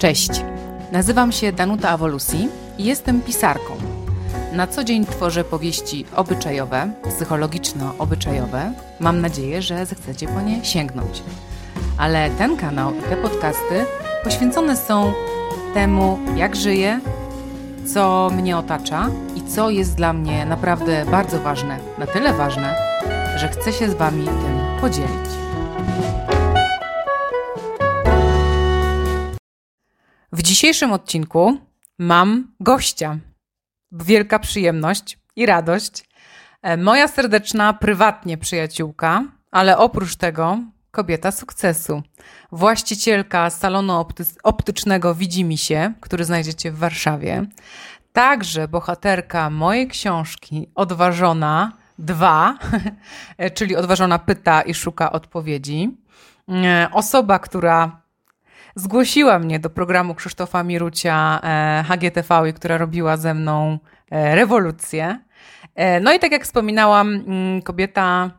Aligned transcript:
Cześć, 0.00 0.30
nazywam 0.92 1.32
się 1.32 1.52
Danuta 1.52 1.88
Awolusi 1.88 2.48
i 2.78 2.84
jestem 2.84 3.20
pisarką. 3.20 3.76
Na 4.52 4.66
co 4.66 4.84
dzień 4.84 5.06
tworzę 5.06 5.44
powieści 5.44 6.04
obyczajowe, 6.16 6.90
psychologiczno-obyczajowe. 7.04 8.72
Mam 9.00 9.20
nadzieję, 9.20 9.62
że 9.62 9.86
zechcecie 9.86 10.28
po 10.28 10.40
nie 10.40 10.64
sięgnąć. 10.64 11.22
Ale 11.98 12.30
ten 12.30 12.56
kanał 12.56 12.92
i 12.94 13.02
te 13.02 13.16
podcasty 13.16 13.84
poświęcone 14.24 14.76
są 14.76 15.12
temu, 15.74 16.18
jak 16.36 16.56
żyję, 16.56 17.00
co 17.94 18.30
mnie 18.36 18.56
otacza 18.56 19.10
i 19.36 19.42
co 19.42 19.70
jest 19.70 19.94
dla 19.94 20.12
mnie 20.12 20.46
naprawdę 20.46 21.04
bardzo 21.10 21.40
ważne, 21.40 21.78
na 21.98 22.06
tyle 22.06 22.32
ważne, 22.32 22.74
że 23.36 23.48
chcę 23.48 23.72
się 23.72 23.90
z 23.90 23.94
Wami 23.94 24.24
tym 24.24 24.80
podzielić. 24.80 25.39
Dzisiejszym 30.50 30.92
odcinku 30.92 31.58
mam 31.98 32.54
gościa. 32.60 33.18
Wielka 33.92 34.38
przyjemność 34.38 35.18
i 35.36 35.46
radość. 35.46 36.08
E, 36.62 36.76
moja 36.76 37.08
serdeczna, 37.08 37.72
prywatnie 37.72 38.38
przyjaciółka, 38.38 39.24
ale 39.50 39.78
oprócz 39.78 40.16
tego 40.16 40.58
kobieta 40.90 41.32
sukcesu. 41.32 42.02
Właścicielka 42.52 43.50
salonu 43.50 43.92
opty- 43.92 44.36
optycznego 44.42 45.14
Widzimy 45.14 45.56
się, 45.56 45.92
który 46.00 46.24
znajdziecie 46.24 46.72
w 46.72 46.78
Warszawie. 46.78 47.46
Także 48.12 48.68
bohaterka 48.68 49.50
mojej 49.50 49.88
książki 49.88 50.70
Odważona 50.74 51.72
2, 51.98 52.58
czyli 53.56 53.76
Odważona 53.76 54.18
pyta 54.18 54.62
i 54.62 54.74
szuka 54.74 55.12
odpowiedzi. 55.12 55.96
E, 56.48 56.88
osoba, 56.92 57.38
która 57.38 58.00
zgłosiła 58.74 59.38
mnie 59.38 59.58
do 59.58 59.70
programu 59.70 60.14
Krzysztofa 60.14 60.62
Mirucia 60.62 61.40
e, 61.42 61.84
HGTV, 61.88 62.52
która 62.52 62.78
robiła 62.78 63.16
ze 63.16 63.34
mną 63.34 63.78
e, 64.10 64.34
rewolucję. 64.34 65.18
E, 65.74 66.00
no 66.00 66.12
i 66.12 66.18
tak 66.18 66.32
jak 66.32 66.44
wspominałam, 66.44 67.14
mm, 67.14 67.62
kobieta 67.62 68.30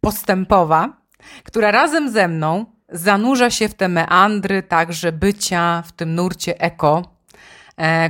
postępowa, 0.00 0.88
która 1.44 1.70
razem 1.70 2.10
ze 2.10 2.28
mną 2.28 2.66
zanurza 2.88 3.50
się 3.50 3.68
w 3.68 3.74
te 3.74 3.88
meandry 3.88 4.62
także 4.62 5.12
bycia 5.12 5.82
w 5.86 5.92
tym 5.92 6.14
nurcie 6.14 6.60
eko, 6.60 7.02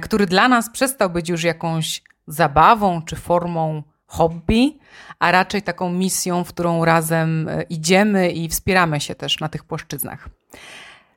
który 0.03 0.27
dla 0.27 0.49
nas 0.49 0.71
przestał 0.71 1.11
być 1.11 1.29
już 1.29 1.45
jakąś 1.45 2.03
zabawą 2.27 3.03
czy 3.03 3.17
formą 3.17 3.83
hobby, 4.07 4.79
a 5.19 5.31
raczej 5.31 5.63
taką 5.63 5.91
misją, 5.91 6.45
w 6.45 6.49
którą 6.49 6.85
razem 6.85 7.51
idziemy 7.69 8.31
i 8.31 8.49
wspieramy 8.49 9.01
się 9.01 9.15
też 9.15 9.41
na 9.41 9.49
tych 9.49 9.65
płaszczyznach. 9.65 10.29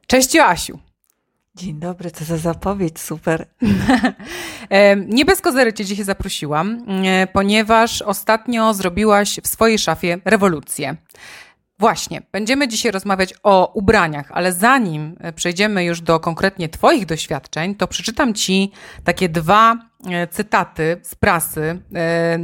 Cześć 0.08 0.34
Joasiu. 0.34 0.80
Dzień 1.56 1.80
dobry, 1.80 2.12
co 2.12 2.26
za 2.26 2.38
zapowiedź, 2.38 3.00
super. 3.00 3.46
Nie 5.08 5.26
bez 5.26 5.42
kozery 5.42 5.74
cię 5.74 5.86
dzisiaj 5.86 6.06
zaprosiłam, 6.06 6.86
e, 7.06 7.28
ponieważ 7.28 8.02
ostatnio 8.02 8.74
zrobiłaś 8.74 9.40
w 9.44 9.48
swojej 9.48 9.80
szafie 9.80 10.18
rewolucję. 10.26 10.96
Właśnie, 11.80 12.22
będziemy 12.32 12.68
dzisiaj 12.68 12.92
rozmawiać 12.92 13.34
o 13.44 13.72
ubraniach, 13.74 14.32
ale 14.32 14.54
zanim 14.54 15.16
e, 15.20 15.34
przejdziemy 15.34 15.84
już 15.84 16.02
do 16.02 16.20
konkretnie 16.20 16.70
Twoich 16.70 17.06
doświadczeń, 17.06 17.76
to 17.76 17.88
przeczytam 17.88 18.34
Ci 18.34 18.72
takie 19.04 19.30
dwa 19.30 19.76
e, 20.10 20.28
cytaty 20.28 21.00
z 21.04 21.16
prasy, 21.16 21.82
e, 21.96 22.40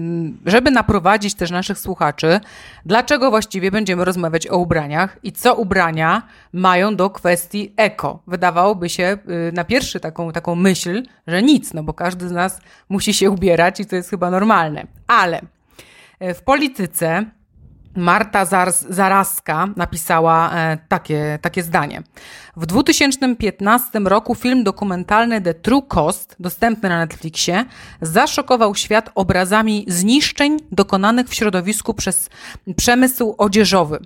żeby 0.45 0.71
naprowadzić 0.71 1.35
też 1.35 1.51
naszych 1.51 1.79
słuchaczy, 1.79 2.39
dlaczego 2.85 3.29
właściwie 3.29 3.71
będziemy 3.71 4.05
rozmawiać 4.05 4.47
o 4.47 4.57
ubraniach 4.57 5.17
i 5.23 5.31
co 5.31 5.55
ubrania 5.55 6.21
mają 6.53 6.95
do 6.95 7.09
kwestii 7.09 7.73
eko. 7.77 8.19
Wydawałoby 8.27 8.89
się 8.89 9.17
na 9.53 9.63
pierwszy 9.63 9.99
taką, 9.99 10.31
taką 10.31 10.55
myśl, 10.55 11.03
że 11.27 11.43
nic, 11.43 11.73
no 11.73 11.83
bo 11.83 11.93
każdy 11.93 12.27
z 12.29 12.31
nas 12.31 12.61
musi 12.89 13.13
się 13.13 13.31
ubierać 13.31 13.79
i 13.79 13.85
to 13.85 13.95
jest 13.95 14.09
chyba 14.09 14.29
normalne. 14.29 14.87
Ale 15.07 15.41
w 16.19 16.41
polityce 16.41 17.25
Marta 17.95 18.45
Zaraska 18.89 19.67
napisała 19.75 20.51
e, 20.53 20.77
takie, 20.87 21.39
takie 21.41 21.63
zdanie. 21.63 22.03
W 22.57 22.65
2015 22.65 23.99
roku 23.99 24.35
film 24.35 24.63
dokumentalny 24.63 25.41
The 25.41 25.53
True 25.53 25.81
Cost, 25.81 26.35
dostępny 26.39 26.89
na 26.89 26.97
Netflixie, 26.97 27.65
zaszokował 28.01 28.75
świat 28.75 29.09
obrazami 29.15 29.85
zniszczeń 29.87 30.59
dokonanych 30.71 31.27
w 31.27 31.33
środowisku 31.33 31.93
przez 31.93 32.29
przemysł 32.75 33.35
odzieżowy. 33.37 33.99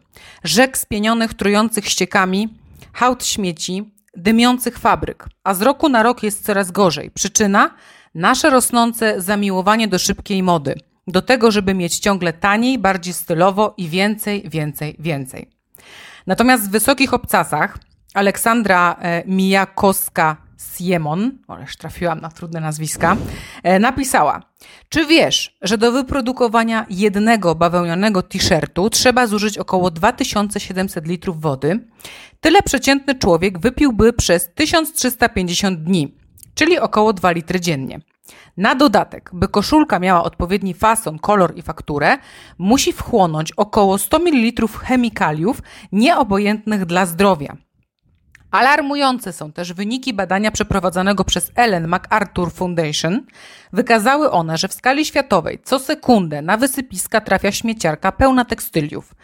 Rzek 0.44 0.78
spienionych, 0.78 1.34
trujących 1.34 1.90
ściekami, 1.90 2.50
hałd 2.94 3.26
śmieci, 3.26 3.92
dymiących 4.16 4.80
fabryk. 4.80 5.26
A 5.44 5.54
z 5.54 5.62
roku 5.62 5.90
na 5.90 6.04
rok 6.04 6.24
jest 6.24 6.46
coraz 6.46 6.72
gorzej. 6.72 7.12
Przyczyna? 7.12 7.70
Nasze 8.16 8.50
rosnące 8.50 9.22
zamiłowanie 9.22 9.88
do 9.88 10.00
szybkiej 10.00 10.44
mody– 10.44 10.76
do 11.08 11.22
tego, 11.22 11.52
żeby 11.52 11.74
mieć 11.74 12.00
ciągle 12.00 12.34
taniej, 12.34 12.80
bardziej 12.80 13.14
stylowo 13.14 13.74
i 13.78 13.90
więcej, 13.90 14.44
więcej, 14.50 14.96
więcej. 15.00 15.50
Natomiast 16.28 16.68
w 16.68 16.72
wysokich 16.72 17.14
obcasach 17.14 17.78
Aleksandra 18.14 18.96
e, 19.02 19.24
Mijakowska-Siemon, 19.28 21.32
ależ 21.48 21.78
trafiłam 21.78 22.22
na 22.22 22.30
trudne 22.30 22.60
nazwiska, 22.60 23.18
e, 23.64 23.80
napisała: 23.80 24.42
Czy 24.90 25.06
wiesz, 25.06 25.58
że 25.62 25.78
do 25.78 25.92
wyprodukowania 25.92 26.86
jednego 26.90 27.56
bawełnianego 27.56 28.22
t-shirtu 28.22 28.90
trzeba 28.90 29.28
zużyć 29.28 29.58
około 29.58 29.92
2700 29.92 31.08
litrów 31.08 31.42
wody? 31.42 31.88
Tyle 32.42 32.62
przeciętny 32.62 33.16
człowiek 33.16 33.60
wypiłby 33.60 34.14
przez 34.14 34.50
1350 34.56 35.84
dni, 35.84 36.16
czyli 36.56 36.80
około 36.80 37.14
2 37.14 37.32
litry 37.32 37.60
dziennie. 37.60 38.00
Na 38.58 38.76
dodatek, 38.76 39.30
by 39.34 39.48
koszulka 39.48 40.00
miała 40.00 40.24
odpowiedni 40.24 40.74
fason, 40.74 41.20
kolor 41.20 41.54
i 41.56 41.62
fakturę, 41.62 42.18
musi 42.58 42.94
wchłonąć 42.94 43.52
około 43.52 43.98
100 43.98 44.20
ml 44.20 44.68
chemikaliów 44.68 45.62
nieobojętnych 45.92 46.86
dla 46.86 47.06
zdrowia. 47.06 47.58
Alarmujące 48.52 49.34
są 49.34 49.52
też 49.52 49.74
wyniki 49.74 50.14
badania 50.14 50.52
przeprowadzonego 50.52 51.24
przez 51.24 51.52
Ellen 51.56 51.88
MacArthur 51.88 52.52
Foundation. 52.52 53.22
Wykazały 53.74 54.32
one, 54.32 54.58
że 54.58 54.68
w 54.68 54.74
skali 54.74 55.06
światowej 55.06 55.60
co 55.64 55.80
sekundę 55.80 56.42
na 56.42 56.58
wysypiska 56.58 57.22
trafia 57.22 57.52
śmieciarka 57.52 58.12
pełna 58.12 58.46
tekstyliów. 58.46 59.16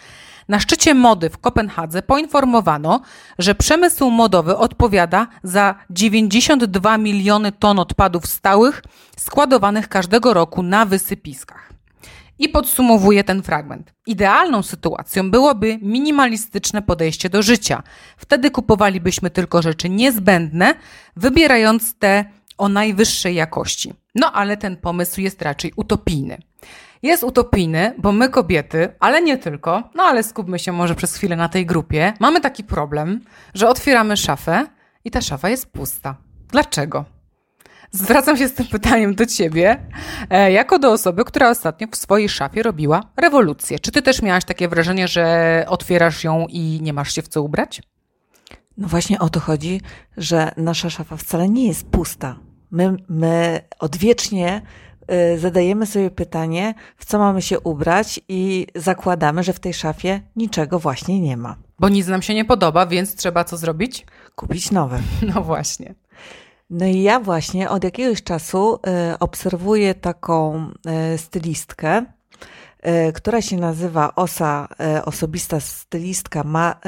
Na 0.47 0.59
szczycie 0.59 0.93
mody 0.93 1.29
w 1.29 1.37
Kopenhadze 1.37 2.01
poinformowano, 2.01 3.01
że 3.39 3.55
przemysł 3.55 4.09
modowy 4.09 4.57
odpowiada 4.57 5.27
za 5.43 5.75
92 5.89 6.97
miliony 6.97 7.51
ton 7.51 7.79
odpadów 7.79 8.27
stałych 8.27 8.83
składowanych 9.17 9.89
każdego 9.89 10.33
roku 10.33 10.63
na 10.63 10.85
wysypiskach. 10.85 11.73
I 12.39 12.49
podsumowuję 12.49 13.23
ten 13.23 13.43
fragment. 13.43 13.93
Idealną 14.07 14.63
sytuacją 14.63 15.31
byłoby 15.31 15.79
minimalistyczne 15.81 16.81
podejście 16.81 17.29
do 17.29 17.41
życia. 17.41 17.83
Wtedy 18.17 18.51
kupowalibyśmy 18.51 19.29
tylko 19.29 19.61
rzeczy 19.61 19.89
niezbędne, 19.89 20.75
wybierając 21.15 21.95
te 21.95 22.25
o 22.57 22.69
najwyższej 22.69 23.35
jakości. 23.35 23.93
No 24.15 24.31
ale 24.31 24.57
ten 24.57 24.77
pomysł 24.77 25.21
jest 25.21 25.41
raczej 25.41 25.73
utopijny 25.75 26.37
jest 27.03 27.23
utopijny, 27.23 27.93
bo 27.97 28.11
my 28.11 28.29
kobiety, 28.29 28.95
ale 28.99 29.21
nie 29.21 29.37
tylko, 29.37 29.89
no 29.95 30.03
ale 30.03 30.23
skupmy 30.23 30.59
się 30.59 30.71
może 30.71 30.95
przez 30.95 31.15
chwilę 31.15 31.35
na 31.35 31.49
tej 31.49 31.65
grupie, 31.65 32.13
mamy 32.19 32.41
taki 32.41 32.63
problem, 32.63 33.21
że 33.53 33.69
otwieramy 33.69 34.17
szafę 34.17 34.65
i 35.05 35.11
ta 35.11 35.21
szafa 35.21 35.49
jest 35.49 35.71
pusta. 35.71 36.15
Dlaczego? 36.51 37.05
Zwracam 37.91 38.37
się 38.37 38.47
z 38.47 38.53
tym 38.53 38.65
pytaniem 38.65 39.15
do 39.15 39.25
ciebie, 39.25 39.85
e, 40.29 40.51
jako 40.51 40.79
do 40.79 40.91
osoby, 40.91 41.25
która 41.25 41.49
ostatnio 41.49 41.87
w 41.91 41.95
swojej 41.95 42.29
szafie 42.29 42.63
robiła 42.63 43.01
rewolucję. 43.17 43.79
Czy 43.79 43.91
ty 43.91 44.01
też 44.01 44.21
miałaś 44.21 44.45
takie 44.45 44.67
wrażenie, 44.67 45.07
że 45.07 45.65
otwierasz 45.67 46.23
ją 46.23 46.45
i 46.49 46.79
nie 46.81 46.93
masz 46.93 47.15
się 47.15 47.21
w 47.21 47.27
co 47.27 47.41
ubrać? 47.41 47.81
No 48.77 48.87
właśnie 48.87 49.19
o 49.19 49.29
to 49.29 49.39
chodzi, 49.39 49.81
że 50.17 50.51
nasza 50.57 50.89
szafa 50.89 51.17
wcale 51.17 51.49
nie 51.49 51.67
jest 51.67 51.89
pusta. 51.89 52.39
My, 52.71 52.95
my 53.09 53.61
odwiecznie 53.79 54.61
zadajemy 55.37 55.85
sobie 55.85 56.11
pytanie, 56.11 56.73
w 56.97 57.05
co 57.05 57.19
mamy 57.19 57.41
się 57.41 57.59
ubrać 57.59 58.19
i 58.27 58.67
zakładamy, 58.75 59.43
że 59.43 59.53
w 59.53 59.59
tej 59.59 59.73
szafie 59.73 60.21
niczego 60.35 60.79
właśnie 60.79 61.19
nie 61.19 61.37
ma. 61.37 61.55
Bo 61.79 61.89
nic 61.89 62.07
nam 62.07 62.21
się 62.21 62.33
nie 62.33 62.45
podoba, 62.45 62.85
więc 62.85 63.15
trzeba 63.15 63.43
co 63.43 63.57
zrobić? 63.57 64.05
Kupić 64.35 64.71
nowe. 64.71 64.99
No 65.35 65.41
właśnie. 65.41 65.95
No 66.69 66.85
i 66.85 67.01
ja 67.01 67.19
właśnie 67.19 67.69
od 67.69 67.83
jakiegoś 67.83 68.23
czasu 68.23 68.75
y, 68.75 69.19
obserwuję 69.19 69.95
taką 69.95 70.69
y, 71.13 71.17
stylistkę, 71.17 72.05
która 73.13 73.41
się 73.41 73.57
nazywa 73.57 74.15
OSA, 74.15 74.67
osobista 75.05 75.59
stylistka 75.59 76.43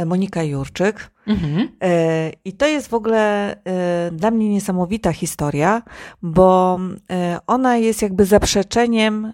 Monika 0.05 0.43
Jurczyk. 0.43 1.11
Mhm. 1.27 1.69
E, 1.81 2.31
I 2.45 2.53
to 2.53 2.67
jest 2.67 2.87
w 2.87 2.93
ogóle 2.93 3.55
e, 3.63 4.11
dla 4.11 4.31
mnie 4.31 4.49
niesamowita 4.49 5.11
historia, 5.11 5.81
bo 6.21 6.79
e, 7.11 7.39
ona 7.47 7.77
jest 7.77 8.01
jakby 8.01 8.25
zaprzeczeniem 8.25 9.33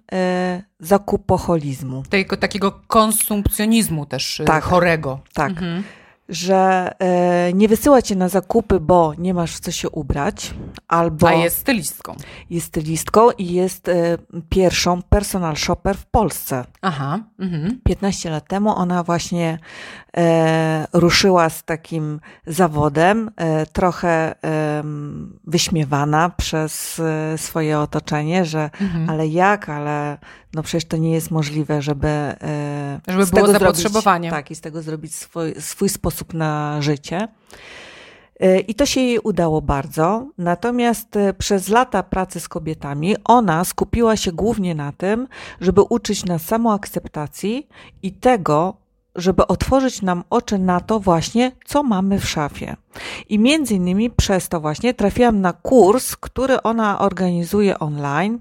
zakupoholizmu. 0.80 2.04
Tego 2.10 2.38
takiego 2.38 2.72
konsumpcjonizmu 2.88 4.06
też 4.06 4.42
tak, 4.46 4.64
chorego. 4.64 5.20
Tak. 5.34 5.50
Mhm. 5.50 5.84
Że 6.32 6.92
e, 7.00 7.54
nie 7.54 7.68
wysyła 7.68 8.02
cię 8.02 8.16
na 8.16 8.30
zakupy, 8.30 8.80
bo 8.80 9.14
nie 9.18 9.34
masz 9.34 9.56
w 9.56 9.60
co 9.60 9.72
się 9.72 9.90
ubrać, 9.90 10.54
albo 10.88 11.28
A 11.28 11.34
jest 11.34 11.58
stylistką. 11.58 12.16
jest 12.50 12.68
stylistką 12.68 13.32
i 13.32 13.54
jest 13.54 13.88
e, 13.90 13.94
pierwszą 14.50 15.02
personal 15.02 15.56
shopper 15.56 15.98
w 15.98 16.06
Polsce. 16.06 16.66
Aha. 16.82 17.20
Mhm. 17.40 17.80
15 17.84 18.30
lat 18.30 18.48
temu 18.48 18.76
ona 18.76 19.04
właśnie 19.04 19.60
e, 20.18 20.88
ruszyła 20.94 21.50
z 21.50 21.64
takim 21.64 22.20
zawodem, 22.48 23.32
trochę 23.74 24.36
wyśmiewana 25.48 26.30
przez 26.30 27.02
swoje 27.38 27.80
otoczenie, 27.80 28.46
że 28.46 28.70
Mhm. 28.82 29.10
ale 29.10 29.28
jak, 29.28 29.70
ale 29.70 30.18
no 30.54 30.64
przecież 30.64 30.86
to 30.86 30.98
nie 30.98 31.12
jest 31.12 31.32
możliwe, 31.32 31.82
żeby, 31.82 32.08
e, 32.08 33.02
Żeby 33.08 33.26
było 33.26 33.48
zapotrzebowanie. 33.48 34.30
Zrobić, 34.30 34.44
tak, 34.46 34.52
i 34.52 34.56
z 34.56 34.62
tego 34.62 34.82
zrobić 34.82 35.16
swój, 35.16 35.56
swój 35.60 35.90
sposób 35.90 36.34
na 36.34 36.82
życie. 36.82 37.28
E, 38.40 38.60
I 38.60 38.76
to 38.76 38.86
się 38.86 39.02
jej 39.02 39.20
udało 39.20 39.62
bardzo. 39.62 40.28
Natomiast 40.38 41.16
e, 41.16 41.34
przez 41.34 41.68
lata 41.68 42.04
pracy 42.04 42.40
z 42.40 42.50
kobietami 42.50 43.16
ona 43.24 43.66
skupiła 43.66 44.18
się 44.18 44.32
głównie 44.32 44.76
na 44.76 44.92
tym, 44.92 45.28
żeby 45.62 45.82
uczyć 45.82 46.26
nas 46.26 46.42
samoakceptacji 46.42 47.68
i 48.04 48.12
tego, 48.12 48.74
żeby 49.16 49.48
otworzyć 49.48 50.02
nam 50.02 50.24
oczy 50.30 50.58
na 50.58 50.80
to 50.80 51.00
właśnie, 51.00 51.52
co 51.66 51.84
mamy 51.84 52.20
w 52.20 52.30
szafie. 52.30 52.76
I 53.30 53.40
między 53.40 53.76
innymi 53.76 54.10
przez 54.10 54.50
to 54.50 54.60
właśnie 54.60 54.94
trafiłam 54.94 55.42
na 55.42 55.54
kurs, 55.54 56.16
który 56.16 56.62
ona 56.62 57.00
organizuje 57.00 57.80
online. 57.80 58.40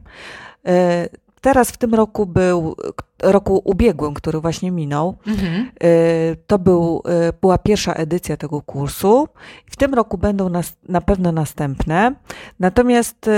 Teraz 1.40 1.70
w 1.70 1.76
tym 1.76 1.94
roku 1.94 2.26
był, 2.26 2.76
roku 3.22 3.62
ubiegłym, 3.64 4.14
który 4.14 4.40
właśnie 4.40 4.70
minął, 4.70 5.16
Mhm. 5.26 5.70
Y, 5.84 6.36
To 6.46 6.58
był, 6.58 7.02
y, 7.28 7.32
była 7.40 7.58
pierwsza 7.58 7.92
edycja 7.92 8.36
tego 8.36 8.62
kursu. 8.62 9.28
W 9.66 9.76
tym 9.76 9.94
roku 9.94 10.18
będą 10.18 10.48
nas, 10.48 10.72
na 10.88 11.00
pewno 11.00 11.32
następne. 11.32 12.14
Natomiast 12.58 13.28
y, 13.28 13.30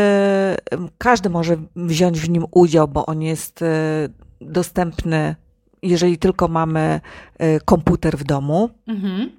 każdy 0.98 1.30
może 1.30 1.56
wziąć 1.76 2.20
w 2.20 2.30
nim 2.30 2.44
udział, 2.50 2.88
bo 2.88 3.06
on 3.06 3.22
jest 3.22 3.64
dostępny, 4.40 5.36
jeżeli 5.82 6.18
tylko 6.18 6.48
mamy 6.48 7.00
komputer 7.64 8.16
w 8.16 8.24
domu. 8.24 8.70
Mhm. 8.86 9.30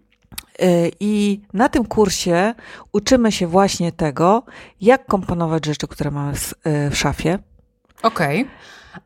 I 0.99 1.41
na 1.53 1.69
tym 1.69 1.85
kursie 1.85 2.53
uczymy 2.91 3.31
się 3.31 3.47
właśnie 3.47 3.91
tego, 3.91 4.43
jak 4.81 5.05
komponować 5.05 5.65
rzeczy, 5.65 5.87
które 5.87 6.11
mamy 6.11 6.33
w 6.91 6.95
szafie. 6.95 7.39
Okej. 8.03 8.47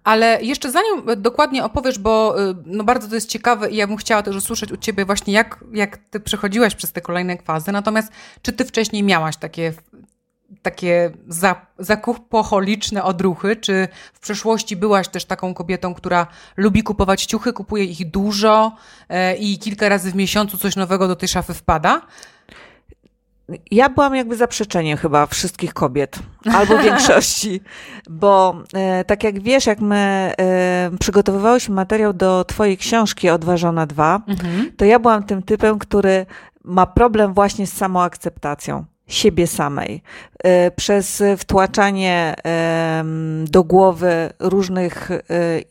Ale 0.03 0.41
jeszcze 0.41 0.71
zanim 0.71 1.09
e, 1.09 1.15
dokładnie 1.15 1.63
opowiesz, 1.63 1.99
bo 1.99 2.41
y, 2.49 2.55
no 2.65 2.83
bardzo 2.83 3.07
to 3.07 3.15
jest 3.15 3.29
ciekawe 3.29 3.69
i 3.69 3.75
ja 3.75 3.87
bym 3.87 3.97
chciała 3.97 4.23
też 4.23 4.35
usłyszeć 4.35 4.71
u 4.71 4.77
ciebie 4.77 5.05
właśnie, 5.05 5.33
jak, 5.33 5.63
jak 5.73 5.97
ty 5.97 6.19
przechodziłaś 6.19 6.75
przez 6.75 6.91
te 6.91 7.01
kolejne 7.01 7.37
fazy. 7.37 7.71
Natomiast 7.71 8.11
czy 8.41 8.53
ty 8.53 8.65
wcześniej 8.65 9.03
miałaś 9.03 9.37
takie, 9.37 9.73
takie 10.61 11.11
za, 11.27 11.65
zakupocholiczne 11.79 13.03
odruchy? 13.03 13.55
Czy 13.55 13.87
w 14.13 14.19
przeszłości 14.19 14.75
byłaś 14.75 15.07
też 15.07 15.25
taką 15.25 15.53
kobietą, 15.53 15.93
która 15.93 16.27
lubi 16.57 16.83
kupować 16.83 17.25
ciuchy, 17.25 17.53
kupuje 17.53 17.83
ich 17.83 18.11
dużo 18.11 18.75
e, 19.09 19.35
i 19.35 19.59
kilka 19.59 19.89
razy 19.89 20.11
w 20.11 20.15
miesiącu 20.15 20.57
coś 20.57 20.75
nowego 20.75 21.07
do 21.07 21.15
tej 21.15 21.29
szafy 21.29 21.53
wpada? 21.53 22.01
Ja 23.71 23.89
byłam 23.89 24.15
jakby 24.15 24.35
zaprzeczeniem 24.35 24.97
chyba 24.97 25.25
wszystkich 25.25 25.73
kobiet, 25.73 26.19
albo 26.53 26.77
większości, 26.83 27.61
bo 28.09 28.61
e, 28.73 29.03
tak 29.05 29.23
jak 29.23 29.39
wiesz, 29.39 29.65
jak 29.65 29.79
my 29.79 30.33
e, 30.39 30.91
przygotowywałyśmy 30.99 31.75
materiał 31.75 32.13
do 32.13 32.45
twojej 32.45 32.77
książki 32.77 33.29
Odważona 33.29 33.85
2, 33.85 34.21
Mhm. 34.27 34.71
to 34.77 34.85
ja 34.85 34.99
byłam 34.99 35.23
tym 35.23 35.43
typem, 35.43 35.79
który 35.79 36.25
ma 36.63 36.85
problem 36.85 37.33
właśnie 37.33 37.67
z 37.67 37.73
samoakceptacją 37.73 38.85
siebie 39.07 39.47
samej. 39.47 40.01
E, 40.43 40.71
Przez 40.71 41.23
wtłaczanie 41.37 42.35
em, 42.43 43.45
do 43.49 43.63
głowy 43.63 44.29
różnych 44.39 45.11
e, 45.11 45.19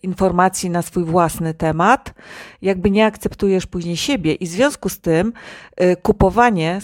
informacji 0.03 0.71
na 0.71 0.83
swój 0.83 1.05
własny 1.05 1.55
temat, 1.55 2.15
jakby 2.63 2.91
nie 2.91 3.07
akceptujesz 3.07 3.67
później 3.67 3.97
siebie 3.97 4.35
i 4.35 4.47
w 4.47 4.51
związku 4.51 4.89
z 4.89 5.01
tym 5.01 5.33
e, 5.77 5.97
kupowanie 5.97 6.79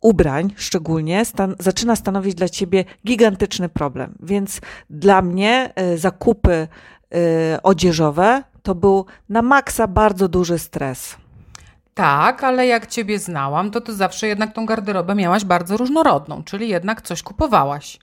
ubrań 0.00 0.52
szczególnie 0.56 1.24
stan- 1.24 1.54
zaczyna 1.58 1.96
stanowić 1.96 2.34
dla 2.34 2.48
ciebie 2.48 2.84
gigantyczny 3.06 3.68
problem. 3.68 4.14
Więc 4.22 4.60
dla 4.90 5.22
mnie 5.22 5.72
e, 5.74 5.98
zakupy 5.98 6.68
e, 7.14 7.62
odzieżowe 7.62 8.42
to 8.62 8.74
był 8.74 9.06
na 9.28 9.42
maksa 9.42 9.86
bardzo 9.86 10.28
duży 10.28 10.58
stres. 10.58 11.16
Tak, 11.94 12.44
ale 12.44 12.66
jak 12.66 12.86
ciebie 12.86 13.18
znałam, 13.18 13.70
to 13.70 13.80
ty 13.80 13.94
zawsze 13.94 14.26
jednak 14.26 14.52
tą 14.52 14.66
garderobę 14.66 15.14
miałaś 15.14 15.44
bardzo 15.44 15.76
różnorodną, 15.76 16.44
czyli 16.44 16.68
jednak 16.68 17.02
coś 17.02 17.22
kupowałaś. 17.22 17.98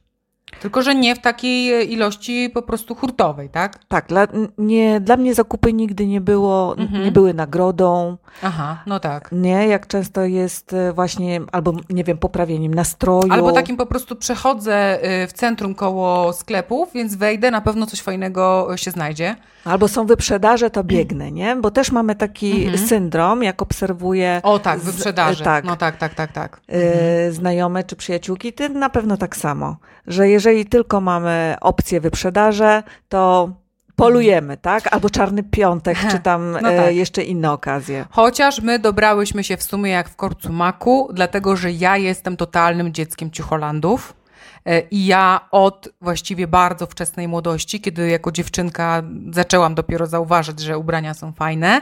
Tylko, 0.62 0.82
że 0.82 0.96
nie 0.96 1.16
w 1.16 1.20
takiej 1.20 1.74
e, 1.74 1.84
ilości 1.84 2.50
po 2.54 2.62
prostu 2.62 2.96
hurtowej, 2.96 3.50
tak? 3.50 3.80
Tak, 3.88 4.08
dla, 4.08 4.28
nie, 4.58 5.00
dla 5.00 5.18
mnie 5.18 5.34
zakupy 5.34 5.74
nigdy 5.74 6.08
nie 6.08 6.22
było, 6.22 6.76
Mhm. 6.78 7.04
nie 7.04 7.12
były 7.12 7.34
nagrodą, 7.34 8.18
Aha, 8.44 8.84
no 8.86 9.00
tak. 9.00 9.30
nie, 9.32 9.68
jak 9.68 9.88
często 9.88 10.22
jest 10.22 10.74
e, 10.74 10.94
właśnie, 10.94 11.42
albo 11.52 11.74
nie 11.90 12.04
wiem, 12.04 12.18
poprawieniem 12.18 12.74
nastroju. 12.74 13.34
Albo 13.34 13.52
takim 13.52 13.78
po 13.78 13.86
prostu 13.86 14.16
przechodzę 14.16 15.00
y, 15.24 15.28
w 15.28 15.34
centrum 15.34 15.76
koło 15.76 16.34
sklepów, 16.34 16.90
więc 16.94 17.16
wejdę, 17.16 17.52
na 17.52 17.62
pewno 17.62 17.86
coś 17.86 18.02
fajnego 18.02 18.74
y, 18.74 18.78
się 18.78 18.92
znajdzie. 18.92 19.36
Albo 19.66 19.88
są 19.88 20.06
wyprzedaże, 20.06 20.70
to 20.70 20.84
biegnę, 20.84 21.32
nie? 21.32 21.56
Bo 21.56 21.72
też 21.72 21.92
mamy 21.92 22.16
taki 22.16 22.64
Mhm. 22.66 22.88
syndrom, 22.88 23.44
jak 23.44 23.62
obserwuję 23.62 24.40
O 24.44 24.60
tak, 24.60 24.80
Z- 24.80 24.84
wyprzedaże. 24.84 25.44
tak. 25.44 25.66
No 25.66 25.76
tak, 25.76 25.98
tak, 25.98 26.14
tak, 26.14 26.32
tak. 26.32 26.62
e, 26.68 27.32
znajome 27.32 27.84
czy 27.84 27.96
przyjaciółki, 27.96 28.54
ty 28.54 28.70
na 28.70 28.90
pewno 28.90 29.18
tak 29.18 29.36
samo, 29.38 29.78
że 30.08 30.30
jeżeli 30.30 30.43
tylko 30.70 31.02
mamy 31.02 31.56
opcję 31.62 32.02
wyprzedaże, 32.02 32.84
to 33.10 33.50
polujemy, 33.96 34.58
tak? 34.58 34.94
Albo 34.94 35.10
czarny 35.10 35.44
piątek, 35.44 35.98
czy 36.12 36.20
tam 36.20 36.52
No 36.62 36.72
e, 36.72 36.78
tak. 36.78 36.96
jeszcze 36.96 37.24
inne 37.24 37.52
okazje. 37.52 38.06
Chociaż 38.10 38.62
my 38.62 38.80
dobrałyśmy 38.80 39.44
się 39.44 39.58
w 39.58 39.64
sumie 39.64 39.92
jak 39.92 40.10
w 40.10 40.16
korcu 40.16 40.54
maku, 40.54 41.10
dlatego 41.14 41.56
że 41.56 41.72
ja 41.72 41.98
jestem 41.98 42.38
totalnym 42.38 42.94
dzieckiem 42.94 43.32
ciucholandów. 43.32 44.14
E, 44.66 44.82
I 44.82 45.06
ja 45.06 45.48
od 45.52 45.90
właściwie 46.02 46.48
bardzo 46.48 46.86
wczesnej 46.86 47.28
młodości, 47.28 47.82
kiedy 47.82 48.10
jako 48.10 48.32
dziewczynka 48.32 49.04
zaczęłam 49.32 49.76
dopiero 49.76 50.08
zauważyć, 50.08 50.60
że 50.60 50.78
ubrania 50.78 51.14
są 51.14 51.32
fajne, 51.32 51.82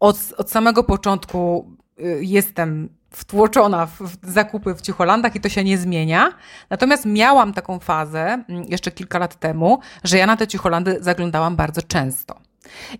od, 0.00 0.16
od 0.36 0.50
samego 0.50 0.84
początku 0.84 1.70
y, 2.00 2.18
jestem 2.22 2.88
wtłoczona 3.16 3.86
w, 3.86 4.16
zakupy 4.22 4.74
w 4.74 4.80
ciucholandach 4.80 5.36
i 5.36 5.40
to 5.40 5.48
się 5.48 5.64
nie 5.64 5.78
zmienia. 5.78 6.28
Natomiast 6.70 7.06
miałam 7.06 7.52
taką 7.52 7.78
fazę 7.78 8.44
mm, 8.48 8.64
jeszcze 8.68 8.90
kilka 8.90 9.18
lat 9.18 9.34
temu, 9.40 9.78
że 10.04 10.18
ja 10.18 10.26
na 10.26 10.36
te 10.36 10.46
ciucholandy 10.46 10.98
zaglądałam 11.00 11.56
bardzo 11.56 11.82
często. 11.82 12.34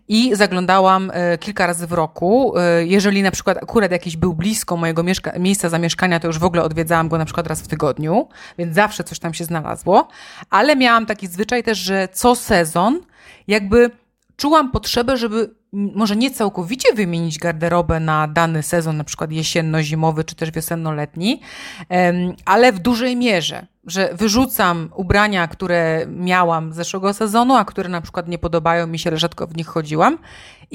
I 0.09 0.35
zaglądałam 0.35 1.11
e, 1.15 1.39
kilka 1.39 1.67
razy 1.67 1.87
w 1.87 1.93
roku. 1.93 2.55
E, 2.59 2.87
Jeżeli 2.87 3.23
na 3.23 3.31
przykład 3.31 3.57
akurat 3.63 3.91
jakiś 3.93 4.17
był 4.17 4.35
blisko 4.35 4.77
mojego 4.77 5.03
mieszka- 5.03 5.39
miejsca 5.39 5.69
zamieszkania, 5.69 6.21
to 6.21 6.27
już 6.27 6.39
w 6.39 6.45
ogóle 6.45 6.63
odwiedzałam 6.63 7.09
go 7.09 7.19
na 7.19 7.25
przykład 7.25 7.47
raz 7.47 7.63
w 7.63 7.69
tygodniu, 7.69 8.29
więc 8.59 8.75
zawsze 8.75 9.05
coś 9.05 9.19
tam 9.19 9.35
się 9.35 9.45
znalazło. 9.45 10.09
Ale 10.51 10.77
miałam 10.77 11.07
taki 11.07 11.27
zwyczaj 11.27 11.63
też, 11.63 11.79
że 11.79 12.09
co 12.13 12.35
sezon 12.35 13.01
jakby 13.49 13.91
czułam 14.37 14.71
potrzebę, 14.71 15.17
żeby 15.17 15.55
może 15.75 16.17
nie 16.17 16.31
całkowicie 16.31 16.95
wymienić 16.95 17.39
garderobę 17.39 18.01
na 18.01 18.29
dany 18.29 18.63
sezon, 18.63 18.97
na 18.97 19.05
przykład 19.05 19.31
jesienno-zimowy 19.31 20.25
czy 20.25 20.35
też 20.35 20.51
wiosenno-letni, 20.51 21.41
ale 22.45 22.73
w 22.73 22.79
dużej 22.79 23.17
mierze, 23.17 23.67
że 23.87 24.11
wyrzucam 24.15 24.91
ubrania, 24.95 25.49
które 25.49 26.07
miałam 26.09 26.73
z 26.73 26.77
zeszłego 26.77 27.15
sezonu, 27.15 27.55
a 27.55 27.65
które 27.65 27.89
na 27.89 28.01
przykład 28.01 28.29
nie 28.29 28.39
podobają 28.39 28.87
mi 28.87 28.99
się, 28.99 29.11
ale 29.11 29.19
rzadko 29.19 29.47
w 29.47 29.57
nich 29.57 29.67
chodziłam. 29.67 30.19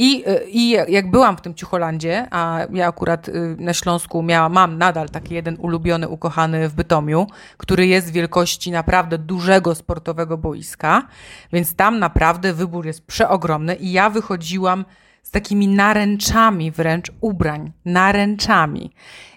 I, 0.01 0.23
y, 0.29 0.49
I 0.49 0.69
jak 0.69 1.11
byłam 1.11 1.37
w 1.37 1.41
tym 1.41 1.55
Ciucholandzie, 1.55 2.27
a 2.31 2.59
ja 2.73 2.87
akurat 2.87 3.27
y, 3.27 3.55
na 3.59 3.73
Śląsku 3.73 4.23
miałam, 4.23 4.53
mam 4.53 4.77
nadal 4.77 5.09
taki 5.09 5.33
jeden 5.33 5.57
ulubiony, 5.59 6.07
ukochany 6.09 6.69
w 6.69 6.73
Bytomiu, 6.73 7.27
który 7.57 7.87
jest 7.87 8.11
wielkości 8.11 8.71
naprawdę 8.71 9.17
dużego 9.17 9.75
sportowego 9.75 10.37
boiska, 10.37 11.07
więc 11.53 11.75
tam 11.75 11.99
naprawdę 11.99 12.53
wybór 12.53 12.85
jest 12.85 13.05
przeogromny 13.05 13.75
i 13.75 13.91
ja 13.91 14.09
wychodziłam 14.09 14.85
z 15.23 15.31
takimi 15.31 15.67
naręczami 15.67 16.71
wręcz 16.71 17.11
ubrań, 17.21 17.71
naręczami. 17.85 18.91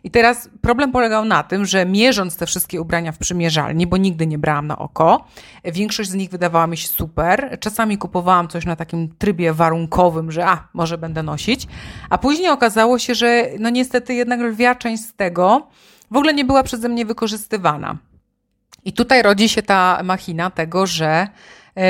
I 0.04 0.10
teraz 0.10 0.50
problem 0.60 0.92
polegał 0.92 1.24
na 1.24 1.42
tym, 1.42 1.66
że 1.66 1.86
mierząc 1.86 2.36
te 2.36 2.46
wszystkie 2.46 2.80
ubrania 2.80 3.12
w 3.12 3.18
przymierzalni, 3.18 3.86
bo 3.86 3.96
nigdy 3.96 4.26
nie 4.26 4.38
brałam 4.38 4.66
na 4.66 4.78
oko, 4.78 5.24
większość 5.64 6.10
z 6.10 6.14
nich 6.14 6.30
wydawała 6.30 6.66
mi 6.66 6.76
się 6.76 6.88
super. 6.88 7.58
Czasami 7.60 7.98
kupowałam 7.98 8.48
coś 8.48 8.64
na 8.64 8.76
takim 8.76 9.14
trybie 9.18 9.52
warunkowym, 9.52 10.32
że 10.32 10.46
a, 10.46 10.68
może 10.74 10.98
będę 10.98 11.22
nosić, 11.22 11.66
a 12.10 12.18
później 12.18 12.48
okazało 12.48 12.98
się, 12.98 13.14
że 13.14 13.48
no 13.58 13.70
niestety 13.70 14.14
jednak 14.14 14.40
lwia 14.40 14.74
część 14.74 15.02
z 15.02 15.14
tego 15.14 15.66
w 16.10 16.16
ogóle 16.16 16.34
nie 16.34 16.44
była 16.44 16.62
przeze 16.62 16.88
mnie 16.88 17.06
wykorzystywana. 17.06 17.96
I 18.84 18.92
tutaj 18.92 19.22
rodzi 19.22 19.48
się 19.48 19.62
ta 19.62 20.00
machina 20.04 20.50
tego, 20.50 20.86
że 20.86 21.28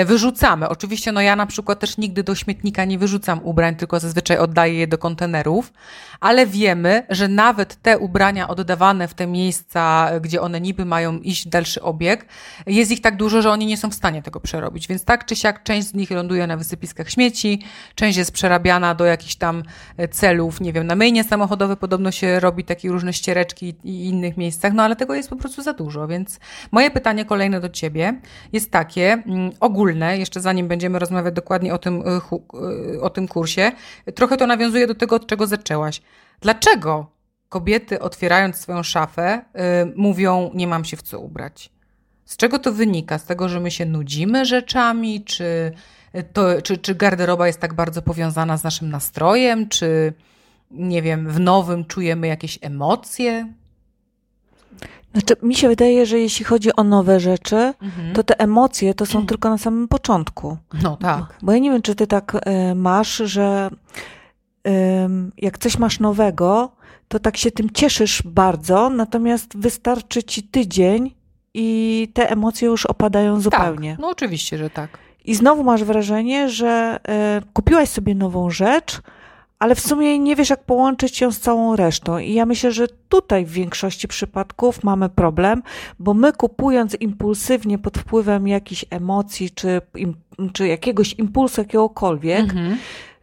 wyrzucamy. 0.04 0.68
Oczywiście, 0.68 1.12
no 1.12 1.20
ja 1.20 1.36
na 1.36 1.46
przykład 1.46 1.80
też 1.80 1.98
nigdy 1.98 2.22
do 2.22 2.34
śmietnika 2.34 2.84
nie 2.84 2.98
wyrzucam 2.98 3.40
ubrań, 3.42 3.76
tylko 3.76 4.00
zazwyczaj 4.00 4.38
oddaję 4.38 4.74
je 4.74 4.86
do 4.86 4.98
kontenerów, 4.98 5.72
ale 6.20 6.46
wiemy, 6.46 7.06
że 7.08 7.28
nawet 7.28 7.82
te 7.82 7.98
ubrania 7.98 8.48
oddawane 8.48 9.08
w 9.08 9.14
te 9.14 9.26
miejsca, 9.26 10.10
gdzie 10.20 10.40
one 10.40 10.60
niby 10.60 10.84
mają 10.84 11.18
iść 11.18 11.46
w 11.46 11.48
dalszy 11.48 11.82
obieg, 11.82 12.26
jest 12.66 12.90
ich 12.90 13.00
tak 13.00 13.16
dużo, 13.16 13.42
że 13.42 13.50
oni 13.50 13.66
nie 13.66 13.76
są 13.76 13.90
w 13.90 13.94
stanie 13.94 14.22
tego 14.22 14.40
przerobić. 14.40 14.88
Więc 14.88 15.04
tak 15.04 15.24
czy 15.24 15.36
siak 15.36 15.62
część 15.62 15.88
z 15.88 15.94
nich 15.94 16.10
ląduje 16.10 16.46
na 16.46 16.56
wysypiskach 16.56 17.10
śmieci, 17.10 17.62
część 17.94 18.18
jest 18.18 18.32
przerabiana 18.32 18.94
do 18.94 19.04
jakichś 19.04 19.34
tam 19.34 19.62
e, 19.96 20.08
celów, 20.08 20.60
nie 20.60 20.72
wiem, 20.72 20.86
na 20.86 20.94
myjnie 20.94 21.24
samochodowe 21.24 21.76
podobno 21.76 22.10
się 22.10 22.40
robi 22.40 22.64
takie 22.64 22.88
różne 22.88 23.12
ściereczki 23.12 23.74
i 23.84 24.08
innych 24.08 24.36
miejscach, 24.36 24.72
no 24.72 24.82
ale 24.82 24.96
tego 24.96 25.14
jest 25.14 25.30
po 25.30 25.36
prostu 25.36 25.62
za 25.62 25.72
dużo, 25.72 26.08
więc 26.08 26.40
moje 26.70 26.90
pytanie 26.90 27.24
kolejne 27.24 27.60
do 27.60 27.68
Ciebie 27.68 28.20
jest 28.52 28.70
takie, 28.70 29.12
mm, 29.12 29.50
ogólne, 29.72 30.18
jeszcze 30.18 30.40
zanim 30.40 30.68
będziemy 30.68 30.98
rozmawiać 30.98 31.34
dokładnie 31.34 31.74
o 31.74 31.78
tym, 31.78 32.02
y, 32.02 32.20
y, 32.94 33.00
o 33.00 33.10
tym 33.10 33.28
kursie, 33.28 33.72
trochę 34.14 34.36
to 34.36 34.46
nawiązuje 34.46 34.86
do 34.86 34.94
tego, 34.94 35.16
od 35.16 35.26
czego 35.26 35.46
zaczęłaś. 35.46 36.02
Dlaczego 36.40 37.06
kobiety 37.48 38.00
otwierając 38.00 38.56
swoją 38.56 38.82
szafę 38.82 39.38
y, 39.38 39.92
mówią, 39.96 40.50
nie 40.54 40.66
mam 40.66 40.84
się 40.84 40.96
w 40.96 41.02
co 41.02 41.20
ubrać? 41.20 41.70
Z 42.24 42.36
czego 42.36 42.58
to 42.58 42.72
wynika? 42.72 43.18
Z 43.18 43.24
tego, 43.24 43.48
że 43.48 43.60
my 43.60 43.70
się 43.70 43.86
nudzimy 43.86 44.44
rzeczami, 44.44 45.24
czy, 45.24 45.72
to, 46.32 46.62
czy, 46.62 46.78
czy 46.78 46.94
garderoba 46.94 47.46
jest 47.46 47.60
tak 47.60 47.74
bardzo 47.74 48.02
powiązana 48.02 48.56
z 48.56 48.64
naszym 48.64 48.90
nastrojem, 48.90 49.68
czy 49.68 50.12
nie 50.70 51.02
wiem, 51.02 51.28
w 51.28 51.40
nowym 51.40 51.84
czujemy 51.84 52.26
jakieś 52.26 52.58
emocje? 52.62 53.52
Znaczy, 55.12 55.36
mi 55.42 55.54
się 55.54 55.68
wydaje, 55.68 56.06
że 56.06 56.18
jeśli 56.18 56.44
chodzi 56.44 56.76
o 56.76 56.84
nowe 56.84 57.20
rzeczy, 57.20 57.56
mhm. 57.56 58.14
to 58.14 58.24
te 58.24 58.40
emocje 58.40 58.94
to 58.94 59.06
są 59.06 59.10
mhm. 59.10 59.26
tylko 59.26 59.50
na 59.50 59.58
samym 59.58 59.88
początku. 59.88 60.56
No 60.82 60.96
tak. 60.96 61.38
Bo 61.42 61.52
ja 61.52 61.58
nie 61.58 61.70
wiem, 61.70 61.82
czy 61.82 61.94
ty 61.94 62.06
tak 62.06 62.34
y, 62.70 62.74
masz, 62.74 63.16
że 63.16 63.70
y, 64.66 64.70
jak 65.36 65.58
coś 65.58 65.78
masz 65.78 66.00
nowego, 66.00 66.72
to 67.08 67.18
tak 67.18 67.36
się 67.36 67.50
tym 67.50 67.70
cieszysz 67.70 68.22
bardzo, 68.24 68.90
natomiast 68.90 69.56
wystarczy 69.56 70.22
ci 70.22 70.42
tydzień 70.42 71.14
i 71.54 72.08
te 72.14 72.30
emocje 72.30 72.68
już 72.68 72.86
opadają 72.86 73.40
zupełnie. 73.40 73.90
Tak, 73.90 73.98
no 74.00 74.08
oczywiście, 74.08 74.58
że 74.58 74.70
tak. 74.70 74.98
I 75.24 75.34
znowu 75.34 75.64
masz 75.64 75.84
wrażenie, 75.84 76.48
że 76.48 77.00
y, 77.40 77.52
kupiłaś 77.52 77.88
sobie 77.88 78.14
nową 78.14 78.50
rzecz, 78.50 79.00
ale 79.62 79.74
w 79.74 79.80
sumie 79.80 80.18
nie 80.18 80.36
wiesz, 80.36 80.50
jak 80.50 80.64
połączyć 80.64 81.20
ją 81.20 81.32
z 81.32 81.38
całą 81.38 81.76
resztą. 81.76 82.18
I 82.18 82.34
ja 82.34 82.46
myślę, 82.46 82.72
że 82.72 82.86
tutaj 83.08 83.44
w 83.46 83.50
większości 83.50 84.08
przypadków 84.08 84.84
mamy 84.84 85.08
problem, 85.08 85.62
bo 85.98 86.14
my 86.14 86.32
kupując 86.32 86.96
impulsywnie 87.00 87.78
pod 87.78 87.98
wpływem 87.98 88.48
jakichś 88.48 88.84
emocji 88.90 89.50
czy, 89.50 89.80
czy 90.52 90.68
jakiegoś 90.68 91.12
impulsu 91.12 91.60
jakiegokolwiek, 91.60 92.40
mhm. 92.40 92.78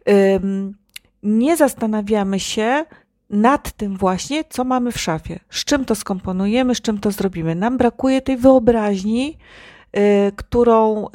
ym, 0.08 0.74
nie 1.22 1.56
zastanawiamy 1.56 2.40
się, 2.40 2.84
nad 3.30 3.72
tym 3.72 3.96
właśnie, 3.96 4.44
co 4.44 4.64
mamy 4.64 4.92
w 4.92 5.00
szafie, 5.00 5.38
z 5.50 5.64
czym 5.64 5.84
to 5.84 5.94
skomponujemy, 5.94 6.74
z 6.74 6.80
czym 6.80 6.98
to 6.98 7.10
zrobimy. 7.10 7.54
Nam 7.54 7.78
brakuje 7.78 8.22
tej 8.22 8.36
wyobraźni, 8.36 9.38
y, 9.96 10.32
którą 10.36 11.06
y, 11.06 11.10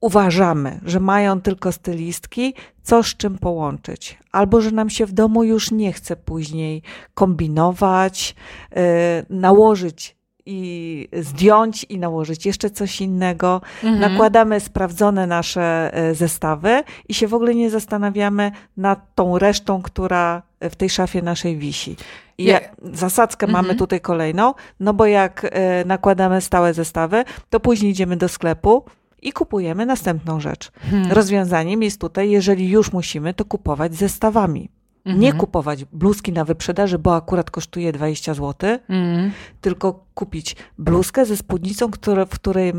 uważamy, 0.00 0.80
że 0.84 1.00
mają 1.00 1.40
tylko 1.40 1.72
stylistki, 1.72 2.54
co 2.82 3.02
z 3.02 3.06
czym 3.06 3.38
połączyć. 3.38 4.18
Albo 4.32 4.60
że 4.60 4.70
nam 4.70 4.90
się 4.90 5.06
w 5.06 5.12
domu 5.12 5.44
już 5.44 5.70
nie 5.70 5.92
chce 5.92 6.16
później 6.16 6.82
kombinować, 7.14 8.34
yy, 8.70 8.82
nałożyć 9.30 10.18
i 10.50 11.08
zdjąć 11.12 11.84
i 11.84 11.98
nałożyć 11.98 12.46
jeszcze 12.46 12.70
coś 12.70 13.00
innego. 13.00 13.60
Mhm. 13.84 14.00
Nakładamy 14.00 14.60
sprawdzone 14.60 15.26
nasze 15.26 15.92
y, 16.10 16.14
zestawy 16.14 16.82
i 17.08 17.14
się 17.14 17.28
w 17.28 17.34
ogóle 17.34 17.54
nie 17.54 17.70
zastanawiamy 17.70 18.52
nad 18.76 19.14
tą 19.14 19.38
resztą, 19.38 19.82
która 19.82 20.42
w 20.60 20.76
tej 20.76 20.90
szafie 20.90 21.22
naszej 21.22 21.56
wisi. 21.56 21.96
I 22.38 22.44
ja, 22.44 22.60
zasadzkę 22.92 23.46
mhm. 23.46 23.64
mamy 23.64 23.78
tutaj 23.78 24.00
kolejną, 24.00 24.54
no 24.80 24.94
bo 24.94 25.06
jak 25.06 25.44
y, 25.44 25.50
nakładamy 25.86 26.40
stałe 26.40 26.74
zestawy, 26.74 27.24
to 27.50 27.60
później 27.60 27.90
idziemy 27.92 28.16
do 28.16 28.28
sklepu, 28.28 28.84
i 29.22 29.32
kupujemy 29.32 29.86
następną 29.86 30.40
rzecz. 30.40 30.70
Hmm. 30.90 31.12
Rozwiązaniem 31.12 31.82
jest 31.82 32.00
tutaj, 32.00 32.30
jeżeli 32.30 32.68
już 32.68 32.92
musimy, 32.92 33.34
to 33.34 33.44
kupować 33.44 33.94
zestawami. 33.94 34.68
Mhm. 35.06 35.20
Nie 35.20 35.32
kupować 35.32 35.84
bluzki 35.84 36.32
na 36.32 36.44
wyprzedaży, 36.44 36.98
bo 36.98 37.16
akurat 37.16 37.50
kosztuje 37.50 37.92
20 37.92 38.34
zł, 38.34 38.78
mhm. 38.88 39.32
tylko 39.60 40.04
kupić 40.14 40.56
bluzkę 40.78 41.26
ze 41.26 41.36
spódnicą, 41.36 41.90
które, 41.90 42.26
w 42.26 42.30
której 42.30 42.72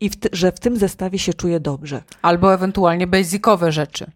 i 0.00 0.10
w, 0.10 0.14
że 0.32 0.52
w 0.52 0.60
tym 0.60 0.76
zestawie 0.76 1.18
się 1.18 1.34
czuje 1.34 1.60
dobrze. 1.60 2.02
Albo 2.22 2.54
ewentualnie 2.54 3.06
basicowe 3.06 3.72
rzeczy 3.72 4.10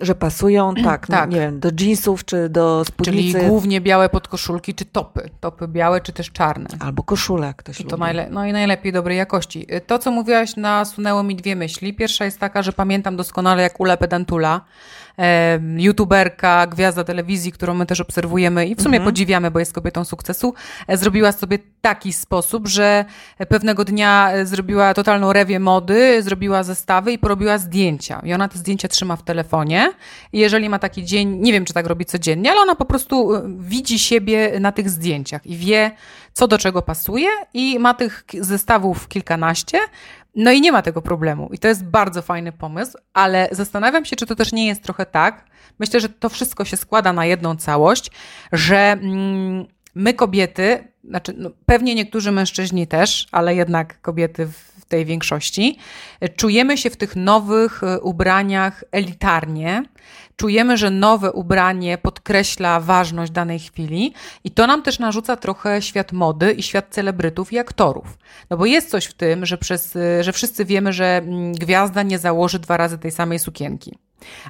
że 0.00 0.14
pasują, 0.14 0.74
tak, 0.74 1.06
tak. 1.16 1.30
No, 1.30 1.34
nie 1.36 1.40
wiem, 1.40 1.60
do 1.60 1.70
jeansów 1.80 2.24
czy 2.24 2.48
do 2.48 2.84
spódnicy. 2.84 3.32
Czyli 3.38 3.48
głównie 3.48 3.80
białe 3.80 4.08
podkoszulki 4.08 4.74
czy 4.74 4.84
topy. 4.84 5.30
Topy 5.40 5.68
białe 5.68 6.00
czy 6.00 6.12
też 6.12 6.30
czarne. 6.30 6.66
Albo 6.80 7.02
koszule, 7.02 7.46
jak 7.46 7.56
ktoś 7.56 7.80
I 7.80 7.84
to 7.84 7.96
najle- 7.96 8.30
No 8.30 8.46
i 8.46 8.52
najlepiej 8.52 8.92
dobrej 8.92 9.18
jakości. 9.18 9.66
To, 9.86 9.98
co 9.98 10.10
mówiłaś, 10.10 10.56
nasunęło 10.56 11.22
mi 11.22 11.36
dwie 11.36 11.56
myśli. 11.56 11.94
Pierwsza 11.94 12.24
jest 12.24 12.40
taka, 12.40 12.62
że 12.62 12.72
pamiętam 12.72 13.16
doskonale, 13.16 13.62
jak 13.62 13.80
Ula 13.80 13.96
Pedantula 13.96 14.60
youtuberka, 15.76 16.66
gwiazda 16.66 17.04
telewizji, 17.04 17.52
którą 17.52 17.74
my 17.74 17.86
też 17.86 18.00
obserwujemy 18.00 18.66
i 18.66 18.74
w 18.74 18.82
sumie 18.82 18.96
mhm. 18.96 19.04
podziwiamy, 19.04 19.50
bo 19.50 19.58
jest 19.58 19.72
kobietą 19.72 20.04
sukcesu, 20.04 20.54
e, 20.86 20.96
zrobiła 20.96 21.32
sobie 21.32 21.58
taki 21.80 22.12
sposób, 22.12 22.68
że 22.68 23.04
pewnego 23.48 23.84
dnia 23.84 24.30
e, 24.32 24.46
zrobiła 24.46 24.94
totalną 24.94 25.32
rewię 25.32 25.60
mody, 25.60 26.22
zrobiła 26.22 26.62
zestawy 26.62 27.12
i 27.12 27.18
porobiła 27.18 27.58
zdjęcia. 27.58 28.20
I 28.24 28.32
ona 28.32 28.48
te 28.48 28.58
zdjęcia 28.58 28.88
trzyma 28.88 29.16
w 29.16 29.22
telefonie. 29.22 29.92
I 30.32 30.38
jeżeli 30.38 30.68
ma 30.68 30.78
taki 30.78 31.04
dzień, 31.04 31.28
nie 31.28 31.52
wiem, 31.52 31.64
czy 31.64 31.72
tak 31.72 31.86
robi 31.86 32.04
codziennie, 32.04 32.50
ale 32.50 32.60
ona 32.60 32.74
po 32.74 32.84
prostu 32.84 33.34
e, 33.34 33.42
widzi 33.58 33.98
siebie 33.98 34.60
na 34.60 34.72
tych 34.72 34.90
zdjęciach 34.90 35.46
i 35.46 35.56
wie, 35.56 35.90
co 36.32 36.48
do 36.48 36.58
czego 36.58 36.82
pasuje 36.82 37.28
i 37.54 37.78
ma 37.78 37.94
tych 37.94 38.24
zestawów 38.40 39.08
kilkanaście, 39.08 39.78
no 40.38 40.52
i 40.52 40.60
nie 40.60 40.72
ma 40.72 40.82
tego 40.82 41.02
problemu. 41.02 41.50
I 41.52 41.58
to 41.58 41.68
jest 41.68 41.84
bardzo 41.84 42.22
fajny 42.22 42.52
pomysł, 42.52 42.98
ale 43.12 43.48
zastanawiam 43.52 44.04
się, 44.04 44.16
czy 44.16 44.26
to 44.26 44.34
też 44.34 44.52
nie 44.52 44.66
jest 44.66 44.82
trochę 44.82 45.06
tak. 45.06 45.44
Myślę, 45.78 46.00
że 46.00 46.08
to 46.08 46.28
wszystko 46.28 46.64
się 46.64 46.76
składa 46.76 47.12
na 47.12 47.26
jedną 47.26 47.56
całość, 47.56 48.10
że 48.52 48.78
mm, 48.78 49.66
my 49.94 50.14
kobiety, 50.14 50.92
znaczy 51.04 51.34
no, 51.36 51.50
pewnie 51.66 51.94
niektórzy 51.94 52.32
mężczyźni 52.32 52.86
też, 52.86 53.26
ale 53.32 53.54
jednak 53.54 54.00
kobiety 54.00 54.46
w 54.46 54.84
tej 54.88 55.04
większości, 55.04 55.78
czujemy 56.36 56.78
się 56.78 56.90
w 56.90 56.96
tych 56.96 57.16
nowych 57.16 57.82
y, 57.82 58.00
ubraniach 58.00 58.84
elitarnie, 58.92 59.82
czujemy, 60.38 60.76
że 60.76 60.90
nowe 60.90 61.32
ubranie 61.32 61.98
podkreśla 61.98 62.80
ważność 62.80 63.32
danej 63.32 63.58
chwili 63.58 64.14
i 64.44 64.50
to 64.50 64.66
nam 64.66 64.82
też 64.82 64.98
narzuca 64.98 65.36
trochę 65.36 65.82
świat 65.82 66.12
mody 66.12 66.52
i 66.52 66.62
świat 66.62 66.86
celebrytów 66.90 67.52
i 67.52 67.58
aktorów. 67.58 68.18
No 68.50 68.56
bo 68.56 68.66
jest 68.66 68.90
coś 68.90 69.04
w 69.04 69.14
tym, 69.14 69.46
że, 69.46 69.58
przez, 69.58 69.98
że 70.20 70.32
wszyscy 70.32 70.64
wiemy, 70.64 70.92
że 70.92 71.06
mm, 71.06 71.52
gwiazda 71.52 72.02
nie 72.02 72.18
założy 72.18 72.58
dwa 72.58 72.76
razy 72.76 72.98
tej 72.98 73.10
samej 73.10 73.38
sukienki. 73.38 73.98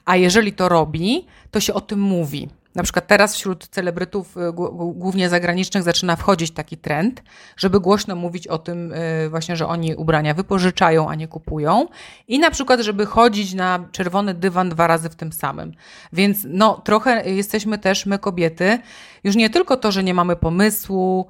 A 0.05 0.17
jeżeli 0.17 0.53
to 0.53 0.69
robi, 0.69 1.27
to 1.51 1.61
się 1.61 1.75
o 1.75 1.81
tym 1.81 2.01
mówi. 2.01 2.49
Na 2.79 2.85
przykład 2.85 3.07
teraz 3.07 3.35
wśród 3.35 3.69
celebrytów, 3.69 4.37
y, 4.37 4.53
głównie 4.95 5.29
zagranicznych, 5.29 5.83
zaczyna 5.83 6.17
wchodzić 6.17 6.51
taki 6.51 6.77
trend, 6.77 7.23
żeby 7.57 7.81
głośno 7.81 8.17
mówić 8.17 8.47
o 8.47 8.59
tym 8.59 8.93
y, 8.93 9.29
właśnie, 9.31 9.57
że 9.57 9.67
oni 9.67 9.95
ubrania 9.95 10.35
wypożyczają, 10.35 11.09
a 11.09 11.15
nie 11.15 11.29
kupują. 11.29 11.87
I 12.29 12.39
na 12.39 12.51
przykład, 12.51 12.81
żeby 12.81 13.07
chodzić 13.07 13.55
na 13.55 13.89
czerwony 13.93 14.35
dywan 14.35 14.69
dwa 14.69 14.87
razy 14.87 15.09
w 15.09 15.15
tym 15.15 15.33
samym. 15.33 15.73
Więc 16.13 16.39
no, 16.49 16.81
trochę 16.85 17.31
jesteśmy 17.31 17.79
też 17.79 18.07
my 18.07 18.19
kobiety, 18.19 18.79
już 19.25 19.37
nie 19.37 19.51
tylko 19.51 19.77
to, 19.77 19.93
że 19.93 20.05
nie 20.05 20.15
mamy 20.15 20.37
pomysłu, 20.37 21.29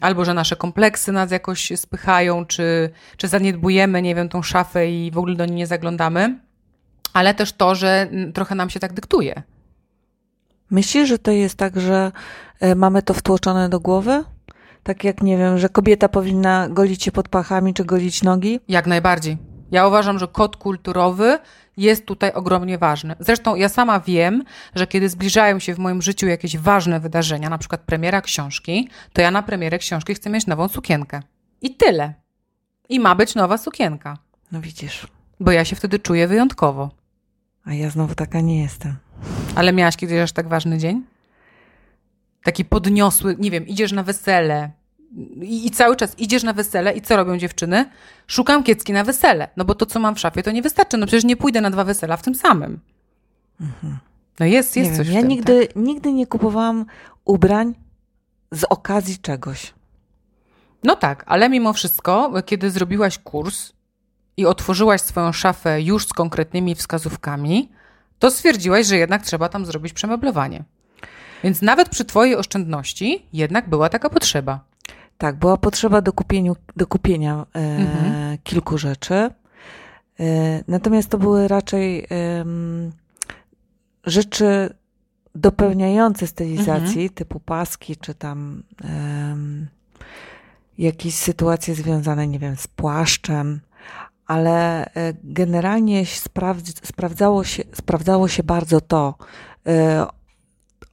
albo 0.00 0.24
że 0.24 0.34
nasze 0.34 0.56
kompleksy 0.56 1.12
nas 1.12 1.30
jakoś 1.30 1.72
spychają, 1.76 2.46
czy, 2.46 2.90
czy 3.16 3.28
zaniedbujemy, 3.28 4.02
nie 4.02 4.14
wiem, 4.14 4.28
tą 4.28 4.42
szafę 4.42 4.90
i 4.90 5.10
w 5.10 5.18
ogóle 5.18 5.34
do 5.34 5.46
niej 5.46 5.54
nie 5.54 5.66
zaglądamy, 5.66 6.38
ale 7.12 7.34
też 7.34 7.52
to, 7.52 7.74
że 7.74 8.08
trochę 8.34 8.54
nam 8.54 8.70
się 8.70 8.80
tak 8.80 8.92
dyktuje. 8.92 9.42
Myślisz, 10.70 11.08
że 11.08 11.18
to 11.18 11.30
jest 11.30 11.54
tak, 11.54 11.80
że 11.80 12.12
e, 12.60 12.74
mamy 12.74 13.02
to 13.02 13.14
wtłoczone 13.14 13.68
do 13.68 13.80
głowy? 13.80 14.24
Tak 14.82 15.04
jak, 15.04 15.22
nie 15.22 15.38
wiem, 15.38 15.58
że 15.58 15.68
kobieta 15.68 16.08
powinna 16.08 16.68
golić 16.68 17.02
się 17.02 17.12
pod 17.12 17.28
pachami 17.28 17.74
czy 17.74 17.84
golić 17.84 18.22
nogi? 18.22 18.60
Jak 18.68 18.86
najbardziej. 18.86 19.38
Ja 19.70 19.86
uważam, 19.86 20.18
że 20.18 20.28
kod 20.28 20.56
kulturowy 20.56 21.38
jest 21.76 22.06
tutaj 22.06 22.32
ogromnie 22.32 22.78
ważny. 22.78 23.16
Zresztą 23.20 23.54
ja 23.54 23.68
sama 23.68 24.00
wiem, 24.00 24.44
że 24.74 24.86
kiedy 24.86 25.08
zbliżają 25.08 25.58
się 25.58 25.74
w 25.74 25.78
moim 25.78 26.02
życiu 26.02 26.26
jakieś 26.26 26.58
ważne 26.58 27.00
wydarzenia, 27.00 27.48
na 27.48 27.58
przykład 27.58 27.80
premiera 27.80 28.20
książki, 28.20 28.88
to 29.12 29.20
ja 29.20 29.30
na 29.30 29.42
premierę 29.42 29.78
książki 29.78 30.14
chcę 30.14 30.30
mieć 30.30 30.46
nową 30.46 30.68
sukienkę. 30.68 31.22
I 31.60 31.74
tyle. 31.74 32.14
I 32.88 33.00
ma 33.00 33.14
być 33.14 33.34
nowa 33.34 33.58
sukienka. 33.58 34.18
No 34.52 34.60
widzisz. 34.60 35.06
Bo 35.40 35.50
ja 35.50 35.64
się 35.64 35.76
wtedy 35.76 35.98
czuję 35.98 36.28
wyjątkowo. 36.28 36.90
A 37.64 37.74
ja 37.74 37.90
znowu 37.90 38.14
taka 38.14 38.40
nie 38.40 38.62
jestem. 38.62 38.96
Ale 39.54 39.72
miałaś 39.72 39.96
kiedyś 39.96 40.18
aż 40.18 40.32
tak 40.32 40.48
ważny 40.48 40.78
dzień? 40.78 41.02
Taki 42.42 42.64
podniosły, 42.64 43.36
nie 43.38 43.50
wiem, 43.50 43.66
idziesz 43.66 43.92
na 43.92 44.02
wesele, 44.02 44.70
i, 45.42 45.66
i 45.66 45.70
cały 45.70 45.96
czas 45.96 46.18
idziesz 46.18 46.42
na 46.42 46.52
wesele 46.52 46.92
i 46.92 47.00
co 47.00 47.16
robią 47.16 47.38
dziewczyny? 47.38 47.90
Szukam 48.26 48.62
kiecki 48.62 48.92
na 48.92 49.04
wesele, 49.04 49.48
no 49.56 49.64
bo 49.64 49.74
to, 49.74 49.86
co 49.86 50.00
mam 50.00 50.14
w 50.14 50.20
szafie, 50.20 50.42
to 50.42 50.50
nie 50.50 50.62
wystarczy. 50.62 50.96
No 50.96 51.06
przecież 51.06 51.24
nie 51.24 51.36
pójdę 51.36 51.60
na 51.60 51.70
dwa 51.70 51.84
wesela 51.84 52.16
w 52.16 52.22
tym 52.22 52.34
samym. 52.34 52.80
No 54.40 54.46
jest, 54.46 54.76
jest 54.76 54.90
Nie 54.90 54.96
coś 54.96 55.06
wiem, 55.06 55.12
w 55.12 55.16
ja 55.16 55.20
tym, 55.20 55.28
nigdy, 55.28 55.66
tak? 55.66 55.76
nigdy 55.76 56.12
nie 56.12 56.26
kupowałam 56.26 56.86
ubrań 57.24 57.74
z 58.50 58.64
okazji 58.64 59.18
czegoś. 59.18 59.74
No 60.84 60.96
tak, 60.96 61.24
ale 61.26 61.48
mimo 61.48 61.72
wszystko, 61.72 62.42
kiedy 62.42 62.70
zrobiłaś 62.70 63.18
kurs 63.18 63.72
i 64.36 64.46
otworzyłaś 64.46 65.00
swoją 65.00 65.32
szafę 65.32 65.82
już 65.82 66.06
z 66.06 66.12
konkretnymi 66.12 66.74
wskazówkami, 66.74 67.68
to 68.18 68.30
stwierdziłaś, 68.30 68.86
że 68.86 68.96
jednak 68.96 69.22
trzeba 69.22 69.48
tam 69.48 69.66
zrobić 69.66 69.92
przemeblowanie. 69.92 70.64
Więc 71.44 71.62
nawet 71.62 71.88
przy 71.88 72.04
twojej 72.04 72.36
oszczędności 72.36 73.26
jednak 73.32 73.68
była 73.68 73.88
taka 73.88 74.10
potrzeba. 74.10 74.60
Tak, 75.18 75.36
była 75.36 75.56
potrzeba 75.56 76.00
do, 76.00 76.12
kupieniu, 76.12 76.56
do 76.76 76.86
kupienia 76.86 77.46
e, 77.54 77.58
Mhm. 77.60 78.38
kilku 78.44 78.78
rzeczy. 78.78 79.14
E, 79.14 79.30
natomiast 80.68 81.08
to 81.08 81.18
były 81.18 81.48
raczej 81.48 82.06
em, 82.10 82.92
rzeczy 84.04 84.74
dopełniające 85.34 86.26
stylizacji, 86.26 87.02
Mhm. 87.02 87.08
typu 87.08 87.40
paski, 87.40 87.96
czy 87.96 88.14
tam 88.14 88.62
jakieś 90.78 91.14
sytuacje 91.14 91.74
związane, 91.74 92.26
nie 92.28 92.38
wiem, 92.38 92.56
z 92.56 92.66
płaszczem. 92.66 93.60
Ale 94.28 94.84
e, 94.84 95.14
generalnie 95.24 96.06
sprawdz, 96.06 96.86
sprawdzało, 96.86 97.44
się, 97.44 97.62
sprawdzało 97.74 98.28
się 98.28 98.42
bardzo 98.42 98.80
to, 98.80 99.14
e, 99.66 100.06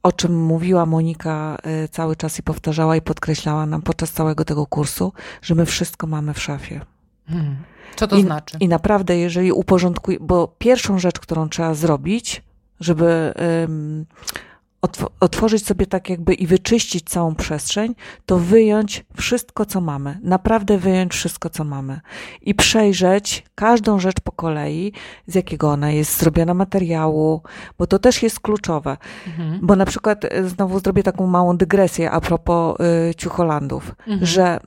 o 0.02 0.12
czym 0.12 0.44
mówiła 0.44 0.86
Monika 0.86 1.56
e, 1.62 1.88
cały 1.88 2.16
czas 2.16 2.38
i 2.38 2.42
powtarzała 2.42 2.96
i 2.96 3.02
podkreślała 3.02 3.66
nam 3.66 3.82
podczas 3.82 4.12
całego 4.12 4.44
tego 4.44 4.66
kursu, 4.66 5.12
że 5.42 5.54
my 5.54 5.66
wszystko 5.66 6.06
mamy 6.06 6.34
w 6.34 6.42
szafie. 6.42 6.80
Hmm. 7.28 7.56
Co 7.96 8.06
to 8.06 8.16
I, 8.16 8.22
znaczy? 8.22 8.56
I 8.60 8.68
naprawdę, 8.68 9.18
jeżeli 9.18 9.52
uporządkuje, 9.52 10.18
bo 10.20 10.48
pierwszą 10.58 10.98
rzecz, 10.98 11.20
którą 11.20 11.48
trzeba 11.48 11.74
zrobić, 11.74 12.42
żeby 12.80 13.34
ym, 13.64 14.06
otw- 14.86 15.06
otworzyć 15.20 15.66
sobie 15.66 15.86
tak 15.86 16.10
jakby 16.10 16.34
i 16.34 16.46
wyczyścić 16.46 17.04
całą 17.10 17.34
przestrzeń, 17.34 17.94
to 18.26 18.38
wyjąć 18.38 19.04
wszystko, 19.16 19.64
co 19.66 19.80
mamy. 19.80 20.18
Naprawdę 20.22 20.78
wyjąć 20.78 21.12
wszystko, 21.12 21.50
co 21.50 21.64
mamy. 21.64 22.00
I 22.42 22.54
przejrzeć 22.54 23.44
każdą 23.54 23.98
rzecz 23.98 24.20
po 24.20 24.32
kolei, 24.32 24.92
z 25.26 25.34
jakiego 25.34 25.70
ona 25.70 25.90
jest 25.90 26.18
zrobiona 26.20 26.54
materiału, 26.54 27.42
bo 27.78 27.86
to 27.86 27.98
też 27.98 28.22
jest 28.22 28.40
kluczowe. 28.40 28.96
Mhm. 29.26 29.58
Bo 29.62 29.76
na 29.76 29.86
przykład 29.86 30.24
e, 30.24 30.48
znowu 30.48 30.80
zrobię 30.80 31.02
taką 31.02 31.26
małą 31.26 31.56
dygresję 31.56 32.10
a 32.10 32.20
propos 32.20 32.76
y, 33.10 33.14
ciucholandów, 33.14 33.94
Mhm. 34.06 34.26
że 34.26 34.60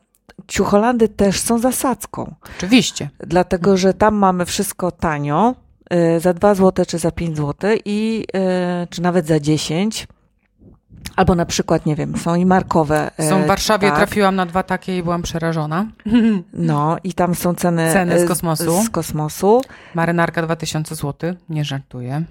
ciucholandy 0.48 1.10
też 1.10 1.40
są 1.40 1.58
zasadzką. 1.60 2.36
Oczywiście. 2.58 3.10
Dlatego, 3.20 3.78
że 3.78 3.94
tam 3.94 4.16
mamy 4.16 4.46
wszystko 4.46 4.92
tanio, 4.92 5.56
za 6.20 6.34
2 6.34 6.56
zł 6.56 6.86
czy 6.86 6.98
za 6.98 7.12
5 7.12 7.38
zł 7.38 7.72
i 7.86 8.26
y, 8.84 8.88
czy 8.88 9.02
nawet 9.02 9.28
za 9.28 9.40
10. 9.40 10.08
Albo 11.16 11.36
na 11.36 11.46
przykład, 11.46 11.86
nie 11.86 11.96
wiem, 11.96 12.18
są 12.18 12.36
i 12.36 12.46
markowe. 12.46 13.12
y, 13.20 13.30
Są 13.30 13.44
w 13.44 13.48
Warszawie, 13.48 13.88
tak, 13.88 13.98
trafiłam 13.98 14.36
na 14.36 14.46
dwa 14.46 14.64
takie 14.64 14.98
i 14.98 15.04
byłam 15.04 15.22
przerażona. 15.22 15.86
No 16.54 16.98
i 17.04 17.14
tam 17.14 17.36
są 17.36 17.56
ceny, 17.56 17.94
Ceny 17.94 18.20
z 18.20 18.24
y, 18.24 18.28
kosmosu. 18.28 18.84
Z 18.84 18.90
kosmosu. 18.90 19.62
Marynarka 19.96 20.42
2000 20.42 20.96
zł, 20.96 21.34
nie 21.50 21.66
żartuję. 21.66 22.24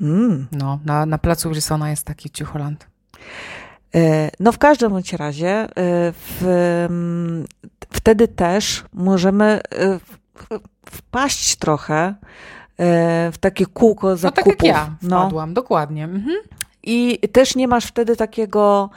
Mm. 0.00 0.46
No, 0.52 0.78
na, 0.84 1.06
na 1.06 1.18
placu 1.18 1.50
Wilsona 1.50 1.90
jest 1.90 2.04
taki 2.04 2.30
ciucholand. 2.30 2.86
Y, 3.96 4.30
No 4.40 4.52
w 4.52 4.58
każdym 4.58 4.90
bądź 4.90 5.12
razie 5.12 5.64
y, 5.64 5.70
w, 6.12 6.44
mm, 6.90 7.44
wtedy 7.90 8.28
też 8.28 8.84
możemy 8.92 9.60
y, 9.74 10.00
wpaść 10.90 11.56
trochę 11.56 12.08
y, 12.08 12.57
w 13.32 13.34
takie 13.40 13.66
kółko 13.66 14.08
No 14.08 14.16
zakupów. 14.16 14.44
tak 14.56 14.66
jak 14.66 14.76
ja 14.76 14.90
No. 15.02 15.20
wpadłam, 15.20 15.54
dokładnie. 15.54 16.04
Mhm. 16.04 16.36
I 16.82 17.18
też 17.32 17.56
nie 17.56 17.68
masz 17.68 17.86
wtedy 17.86 18.16
takiego, 18.16 18.90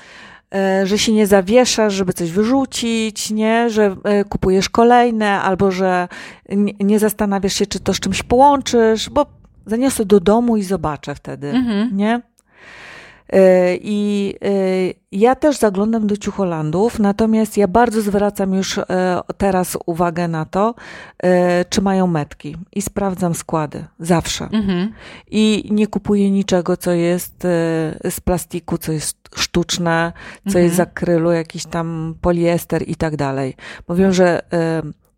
e, 0.55 0.87
że 0.87 0.97
się 0.97 1.13
nie 1.13 1.27
zawieszasz, 1.27 1.93
żeby 1.93 2.13
coś 2.13 2.31
wyrzucić, 2.31 3.31
nie? 3.31 3.69
Że 3.69 3.95
e, 4.03 4.23
kupujesz 4.23 4.69
kolejne, 4.69 5.41
albo 5.41 5.71
że 5.71 6.07
nie, 6.49 6.73
nie 6.79 6.99
zastanawiasz 6.99 7.53
się, 7.53 7.65
czy 7.65 7.79
to 7.79 7.93
z 7.93 7.99
czymś 7.99 8.23
połączysz, 8.23 9.09
bo 9.09 9.25
zaniosę 9.65 10.05
do 10.05 10.19
domu 10.19 10.57
i 10.57 10.63
zobaczę 10.63 11.15
wtedy, 11.15 11.49
Mhm. 11.49 11.97
nie? 11.97 12.21
E, 13.31 13.75
I 13.81 14.33
e, 14.45 14.49
ja 15.11 15.35
też 15.35 15.57
zaglądam 15.57 16.07
do 16.07 16.17
ciucholandów, 16.17 16.99
natomiast 16.99 17.57
ja 17.57 17.67
bardzo 17.67 18.01
zwracam 18.01 18.53
już 18.53 18.77
e, 18.77 18.83
teraz 19.37 19.77
uwagę 19.85 20.27
na 20.27 20.45
to, 20.45 20.75
e, 21.23 21.65
czy 21.65 21.81
mają 21.81 22.07
metki 22.07 22.55
i 22.75 22.81
sprawdzam 22.81 23.35
składy, 23.35 23.85
zawsze 23.99 24.49
Mhm. 24.51 24.93
i 25.31 25.67
nie 25.71 25.87
kupuję 25.87 26.31
niczego, 26.31 26.77
co 26.77 26.91
jest 26.91 27.45
e, 27.45 27.47
z 28.09 28.19
plastiku, 28.23 28.77
co 28.77 28.91
jest 28.91 29.17
sztuczne, 29.35 30.13
co 30.43 30.49
Mhm. 30.49 30.65
jest 30.65 30.75
z 30.75 30.79
akrylu, 30.79 31.31
jakiś 31.31 31.65
tam 31.65 32.15
poliester 32.21 32.89
i 32.89 32.95
tak 32.95 33.15
dalej. 33.15 33.55
Wiem, 33.89 34.13
że 34.13 34.41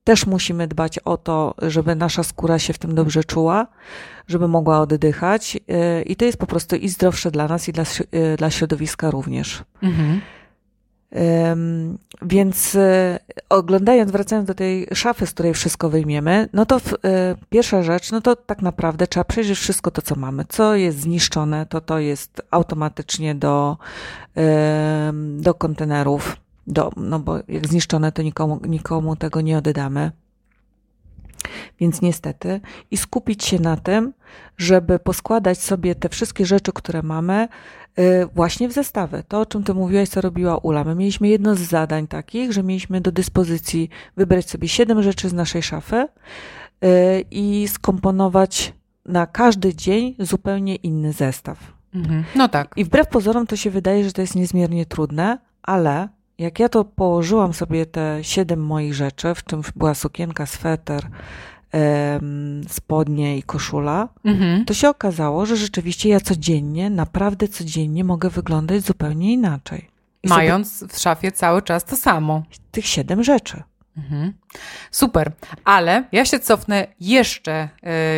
też 0.03 0.25
musimy 0.25 0.67
dbać 0.67 0.99
o 0.99 1.17
to, 1.17 1.55
żeby 1.61 1.95
nasza 1.95 2.23
skóra 2.23 2.59
się 2.59 2.73
w 2.73 2.77
tym 2.77 2.95
dobrze 2.95 3.23
czuła, 3.23 3.67
żeby 4.27 4.47
mogła 4.47 4.79
oddychać 4.79 5.57
e, 5.67 6.01
i 6.01 6.15
to 6.15 6.25
jest 6.25 6.37
po 6.37 6.47
prostu 6.47 6.75
i 6.75 6.89
zdrowsze 6.89 7.31
dla 7.31 7.47
nas, 7.47 7.69
i 7.69 7.73
dla, 7.73 7.83
e, 8.11 8.37
dla 8.37 8.51
środowiska 8.51 9.11
również. 9.11 9.63
Mhm. 9.83 10.21
Ym, 11.51 11.97
Więc 12.21 12.75
e, 12.75 13.19
oglądając, 13.49 14.11
wracając 14.11 14.47
do 14.47 14.53
tej 14.53 14.87
szafy, 14.93 15.27
z 15.27 15.31
której 15.31 15.53
wszystko 15.53 15.89
wyjmiemy, 15.89 16.49
no 16.53 16.65
to 16.65 16.79
w, 16.79 16.93
pierwsza 17.49 17.83
rzecz, 17.83 18.11
no 18.11 18.21
to 18.21 18.35
tak 18.35 18.61
naprawdę 18.61 19.07
trzeba 19.07 19.23
przejrzeć 19.23 19.57
wszystko 19.57 19.91
to, 19.91 20.01
co 20.01 20.15
mamy. 20.15 20.45
Co 20.49 20.75
jest 20.75 20.99
zniszczone, 20.99 21.65
to 21.65 21.81
to 21.81 21.99
jest 21.99 22.41
automatycznie 22.51 23.35
do, 23.35 23.77
do 25.37 25.53
kontenerów, 25.53 26.37
do, 26.67 26.91
no 26.97 27.19
bo 27.19 27.39
jak 27.47 27.67
zniszczone, 27.67 28.11
to 28.11 28.21
nikomu, 28.21 28.59
nikomu 28.67 29.15
tego 29.15 29.41
nie 29.41 29.57
oddamy. 29.57 30.11
Więc 31.79 32.01
niestety, 32.01 32.61
i 32.91 32.97
skupić 32.97 33.43
się 33.43 33.59
na 33.59 33.77
tym, 33.77 34.13
żeby 34.57 34.99
poskładać 34.99 35.61
sobie 35.61 35.95
te 35.95 36.09
wszystkie 36.09 36.45
rzeczy, 36.45 36.71
które 36.73 37.01
mamy, 37.01 37.47
y, 37.99 38.27
właśnie 38.35 38.69
w 38.69 38.73
zestawy. 38.73 39.23
To, 39.27 39.39
o 39.39 39.45
czym 39.45 39.63
ty 39.63 39.73
mówiłaś, 39.73 40.09
co 40.09 40.21
robiła 40.21 40.57
Ula. 40.57 40.83
My 40.83 40.95
mieliśmy 40.95 41.27
jedno 41.27 41.55
z 41.55 41.59
zadań 41.59 42.07
takich, 42.07 42.53
że 42.53 42.63
mieliśmy 42.63 43.01
do 43.01 43.11
dyspozycji 43.11 43.89
wybrać 44.17 44.49
sobie 44.49 44.67
siedem 44.67 45.03
rzeczy 45.03 45.29
z 45.29 45.33
naszej 45.33 45.63
szafy 45.63 45.95
y, 46.05 47.25
i 47.31 47.67
skomponować 47.67 48.73
na 49.05 49.27
każdy 49.27 49.75
dzień 49.75 50.15
zupełnie 50.19 50.75
inny 50.75 51.13
zestaw. 51.13 51.73
Mhm. 51.95 52.23
No 52.35 52.49
tak. 52.49 52.73
I 52.75 52.83
wbrew 52.83 53.07
pozorom 53.07 53.47
to 53.47 53.55
się 53.55 53.69
wydaje, 53.69 54.03
że 54.03 54.11
to 54.11 54.21
jest 54.21 54.35
niezmiernie 54.35 54.85
trudne, 54.85 55.37
ale 55.63 56.09
jak 56.37 56.59
ja 56.59 56.69
to 56.69 56.85
położyłam 56.85 57.53
sobie 57.53 57.85
te 57.85 58.19
siedem 58.21 58.65
moich 58.65 58.93
rzeczy, 58.93 59.35
w 59.35 59.43
czym 59.43 59.61
była 59.75 59.93
sukienka, 59.93 60.45
sweter, 60.45 61.07
spodnie 62.69 63.37
i 63.37 63.43
koszula, 63.43 64.09
Mhm. 64.25 64.65
to 64.65 64.73
się 64.73 64.89
okazało, 64.89 65.45
że 65.45 65.55
rzeczywiście 65.57 66.09
ja 66.09 66.19
codziennie, 66.19 66.89
naprawdę 66.89 67.47
codziennie 67.47 68.03
mogę 68.03 68.29
wyglądać 68.29 68.81
zupełnie 68.81 69.33
inaczej. 69.33 69.89
I 70.23 70.27
sobie 70.29 70.37
Mając 70.41 70.83
w 70.83 70.97
szafie 70.99 71.31
cały 71.31 71.61
czas 71.61 71.83
to 71.83 71.95
samo. 71.95 72.43
tych 72.71 72.85
siedem 72.85 73.23
rzeczy. 73.23 73.63
Mhm. 73.97 74.33
Super, 74.91 75.31
ale 75.65 76.03
ja 76.11 76.25
się 76.25 76.39
cofnę 76.39 76.87
jeszcze, 76.99 77.69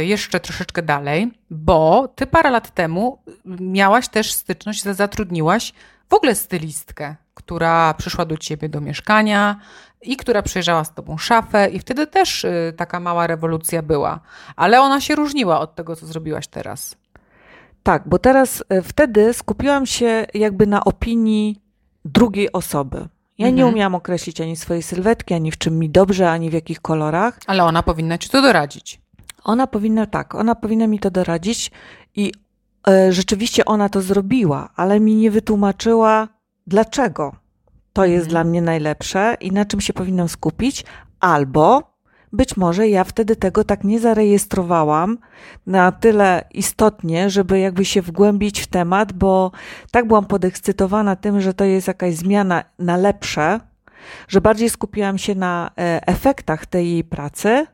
y, 0.01 0.05
jeszcze 0.05 0.39
troszeczkę 0.39 0.81
dalej, 0.81 1.31
bo 1.49 2.07
ty 2.15 2.27
parę 2.27 2.49
lat 2.51 2.73
temu 2.73 3.17
miałaś 3.59 4.07
też 4.07 4.31
styczność, 4.33 4.83
za- 4.83 4.93
zatrudniłaś 4.93 5.73
w 6.09 6.13
ogóle 6.13 6.35
stylistkę, 6.35 7.15
która 7.45 7.93
przyszła 7.93 8.25
do 8.25 8.37
ciebie 8.37 8.69
do 8.69 8.81
mieszkania 8.81 9.55
i 10.01 10.17
która 10.17 10.41
przejrzała 10.41 10.83
z 10.83 10.93
tobą 10.93 11.17
szafę 11.17 11.69
i 11.69 11.79
wtedy 11.79 12.07
też 12.07 12.43
y, 12.43 12.73
taka 12.77 12.99
mała 12.99 13.27
rewolucja 13.27 13.81
była, 13.81 14.19
ale 14.55 14.81
ona 14.81 15.01
się 15.01 15.15
różniła 15.15 15.59
od 15.59 15.75
tego, 15.75 15.95
co 15.95 16.05
zrobiłaś 16.05 16.47
teraz. 16.47 16.95
Tak, 17.83 18.03
bo 18.09 18.19
teraz 18.19 18.63
e, 18.69 18.81
wtedy 18.81 19.33
skupiłam 19.33 19.85
się 19.85 20.25
jakby 20.33 20.67
na 20.67 20.83
opinii 20.83 21.61
drugiej 22.05 22.51
osoby. 22.51 23.07
Ja 23.37 23.47
nie 23.49 23.53
Mhm. 23.61 23.73
umiałam 23.73 23.95
określić 23.95 24.41
ani 24.41 24.55
swojej 24.55 24.83
sylwetki, 24.83 25.33
ani 25.33 25.51
w 25.51 25.57
czym 25.57 25.79
mi 25.79 25.89
dobrze, 25.89 26.31
ani 26.31 26.49
w 26.49 26.53
jakich 26.53 26.81
kolorach. 26.81 27.39
Ale 27.47 27.63
ona 27.63 27.83
powinna 27.83 28.17
ci 28.17 28.29
to 28.29 28.41
doradzić. 28.41 29.01
Ona 29.43 29.67
powinna, 29.67 30.05
tak, 30.05 30.35
ona 30.35 30.55
powinna 30.55 30.87
mi 30.87 30.99
to 30.99 31.11
doradzić 31.11 31.71
i 32.15 32.33
e, 32.87 33.11
rzeczywiście 33.13 33.65
ona 33.65 33.89
to 33.89 34.01
zrobiła, 34.01 34.69
ale 34.75 34.99
mi 34.99 35.15
nie 35.15 35.31
wytłumaczyła, 35.31 36.27
dlaczego 36.67 37.35
to 37.93 38.05
jest 38.05 38.25
Mhm. 38.25 38.29
dla 38.29 38.43
mnie 38.43 38.61
najlepsze 38.61 39.37
i 39.39 39.51
na 39.51 39.65
czym 39.65 39.81
się 39.81 39.93
powinnam 39.93 40.29
skupić, 40.29 40.85
albo 41.19 41.95
być 42.33 42.57
może 42.57 42.87
ja 42.87 43.03
wtedy 43.03 43.35
tego 43.35 43.63
tak 43.63 43.83
nie 43.83 43.99
zarejestrowałam 43.99 45.17
na 45.67 45.91
tyle 45.91 46.43
istotnie, 46.53 47.29
żeby 47.29 47.59
jakby 47.59 47.85
się 47.85 48.01
wgłębić 48.01 48.61
w 48.61 48.67
temat, 48.67 49.13
bo 49.13 49.51
tak 49.91 50.07
byłam 50.07 50.25
podekscytowana 50.25 51.15
tym, 51.15 51.41
że 51.41 51.53
to 51.53 51.63
jest 51.63 51.87
jakaś 51.87 52.15
zmiana 52.15 52.63
na 52.79 52.97
lepsze, 52.97 53.59
że 54.27 54.41
bardziej 54.41 54.69
skupiłam 54.69 55.17
się 55.17 55.35
na 55.35 55.71
e, 55.77 56.07
efektach 56.07 56.65
tej 56.65 56.91
jej 56.91 57.03
pracy, 57.03 57.65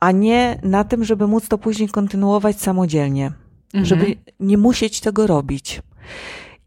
a 0.00 0.10
nie 0.12 0.58
na 0.62 0.84
tym, 0.84 1.04
żeby 1.04 1.26
móc 1.26 1.48
to 1.48 1.58
później 1.58 1.88
kontynuować 1.88 2.60
samodzielnie, 2.60 3.26
mhm. 3.26 3.84
żeby 3.84 4.16
nie 4.40 4.58
musieć 4.58 5.00
tego 5.00 5.26
robić. 5.26 5.82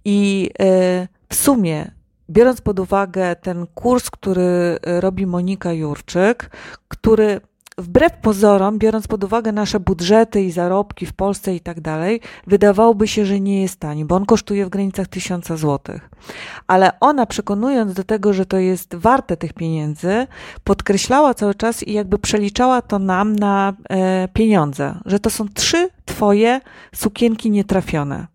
I 0.05 0.49
e, 0.59 1.07
w 1.29 1.35
sumie, 1.35 1.91
biorąc 2.29 2.61
pod 2.61 2.79
uwagę 2.79 3.35
ten 3.35 3.67
kurs, 3.67 4.09
który 4.09 4.79
robi 4.83 5.25
Monika 5.25 5.73
Jurczyk, 5.73 6.49
który 6.87 7.41
wbrew 7.79 8.13
pozorom, 8.21 8.79
biorąc 8.79 9.07
pod 9.07 9.23
uwagę 9.23 9.51
nasze 9.51 9.79
budżety 9.79 10.41
i 10.41 10.51
zarobki 10.51 11.05
w 11.05 11.13
Polsce 11.13 11.55
i 11.55 11.59
tak 11.59 11.81
dalej, 11.81 12.21
wydawałoby 12.47 13.07
się, 13.07 13.25
że 13.25 13.39
nie 13.39 13.61
jest 13.61 13.79
tani, 13.79 14.05
bo 14.05 14.15
on 14.15 14.25
kosztuje 14.25 14.65
w 14.65 14.69
granicach 14.69 15.07
tysiąca 15.07 15.57
złotych. 15.57 16.09
Ale 16.67 16.99
ona, 16.99 17.25
przekonując 17.25 17.93
do 17.93 18.03
tego, 18.03 18.33
że 18.33 18.45
to 18.45 18.57
jest 18.57 18.95
warte 18.95 19.37
tych 19.37 19.53
pieniędzy, 19.53 20.27
podkreślała 20.63 21.33
cały 21.33 21.55
czas 21.55 21.83
i 21.83 21.93
jakby 21.93 22.19
przeliczała 22.19 22.81
to 22.81 22.99
nam 22.99 23.35
na 23.35 23.73
e, 23.89 24.27
pieniądze, 24.27 24.99
że 25.05 25.19
to 25.19 25.29
są 25.29 25.47
trzy 25.47 25.89
twoje 26.05 26.61
sukienki 26.95 27.51
nietrafione 27.51 28.27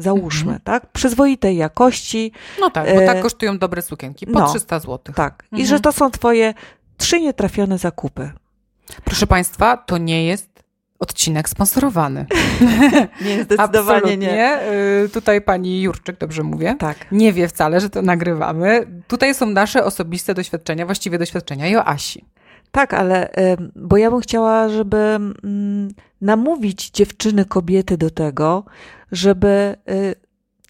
załóżmy, 0.00 0.52
mhm. 0.52 0.60
tak? 0.64 0.86
Przyzwoitej 0.86 1.56
jakości. 1.56 2.32
No 2.60 2.70
tak, 2.70 2.94
bo 2.94 3.00
tak 3.06 3.16
e, 3.16 3.22
kosztują 3.22 3.58
dobre 3.58 3.82
sukienki, 3.82 4.26
po 4.26 4.38
no, 4.40 4.48
300 4.48 4.78
zł. 4.78 5.14
Tak, 5.14 5.42
mhm. 5.42 5.62
i 5.62 5.66
że 5.66 5.80
to 5.80 5.92
są 5.92 6.10
twoje 6.10 6.54
trzy 6.96 7.20
nietrafione 7.20 7.78
zakupy. 7.78 8.30
Proszę 9.04 9.26
Państwa, 9.26 9.76
to 9.76 9.98
nie 9.98 10.26
jest 10.26 10.50
odcinek 11.00 11.48
sponsorowany. 11.48 12.26
Nie, 13.24 13.42
zdecydowanie 13.44 13.96
Absolutnie. 13.96 14.16
nie. 14.16 14.58
Y, 15.04 15.08
tutaj 15.08 15.40
pani 15.40 15.82
Jurczyk, 15.82 16.18
dobrze 16.18 16.42
mówię? 16.42 16.76
Tak. 16.78 16.96
Nie 17.12 17.32
wie 17.32 17.48
wcale, 17.48 17.80
że 17.80 17.90
to 17.90 18.02
nagrywamy. 18.02 18.86
Tutaj 19.08 19.34
są 19.34 19.46
nasze 19.46 19.84
osobiste 19.84 20.34
doświadczenia, 20.34 20.86
właściwie 20.86 21.18
doświadczenia 21.18 21.68
Joasi. 21.68 22.24
Tak, 22.72 22.94
ale 22.94 23.28
bo 23.76 23.96
ja 23.96 24.10
bym 24.10 24.20
chciała, 24.20 24.68
żeby 24.68 24.96
mm, 24.96 25.88
namówić 26.20 26.90
dziewczyny, 26.90 27.44
kobiety 27.44 27.96
do 27.96 28.10
tego, 28.10 28.64
żeby 29.12 29.76
y, 29.90 30.14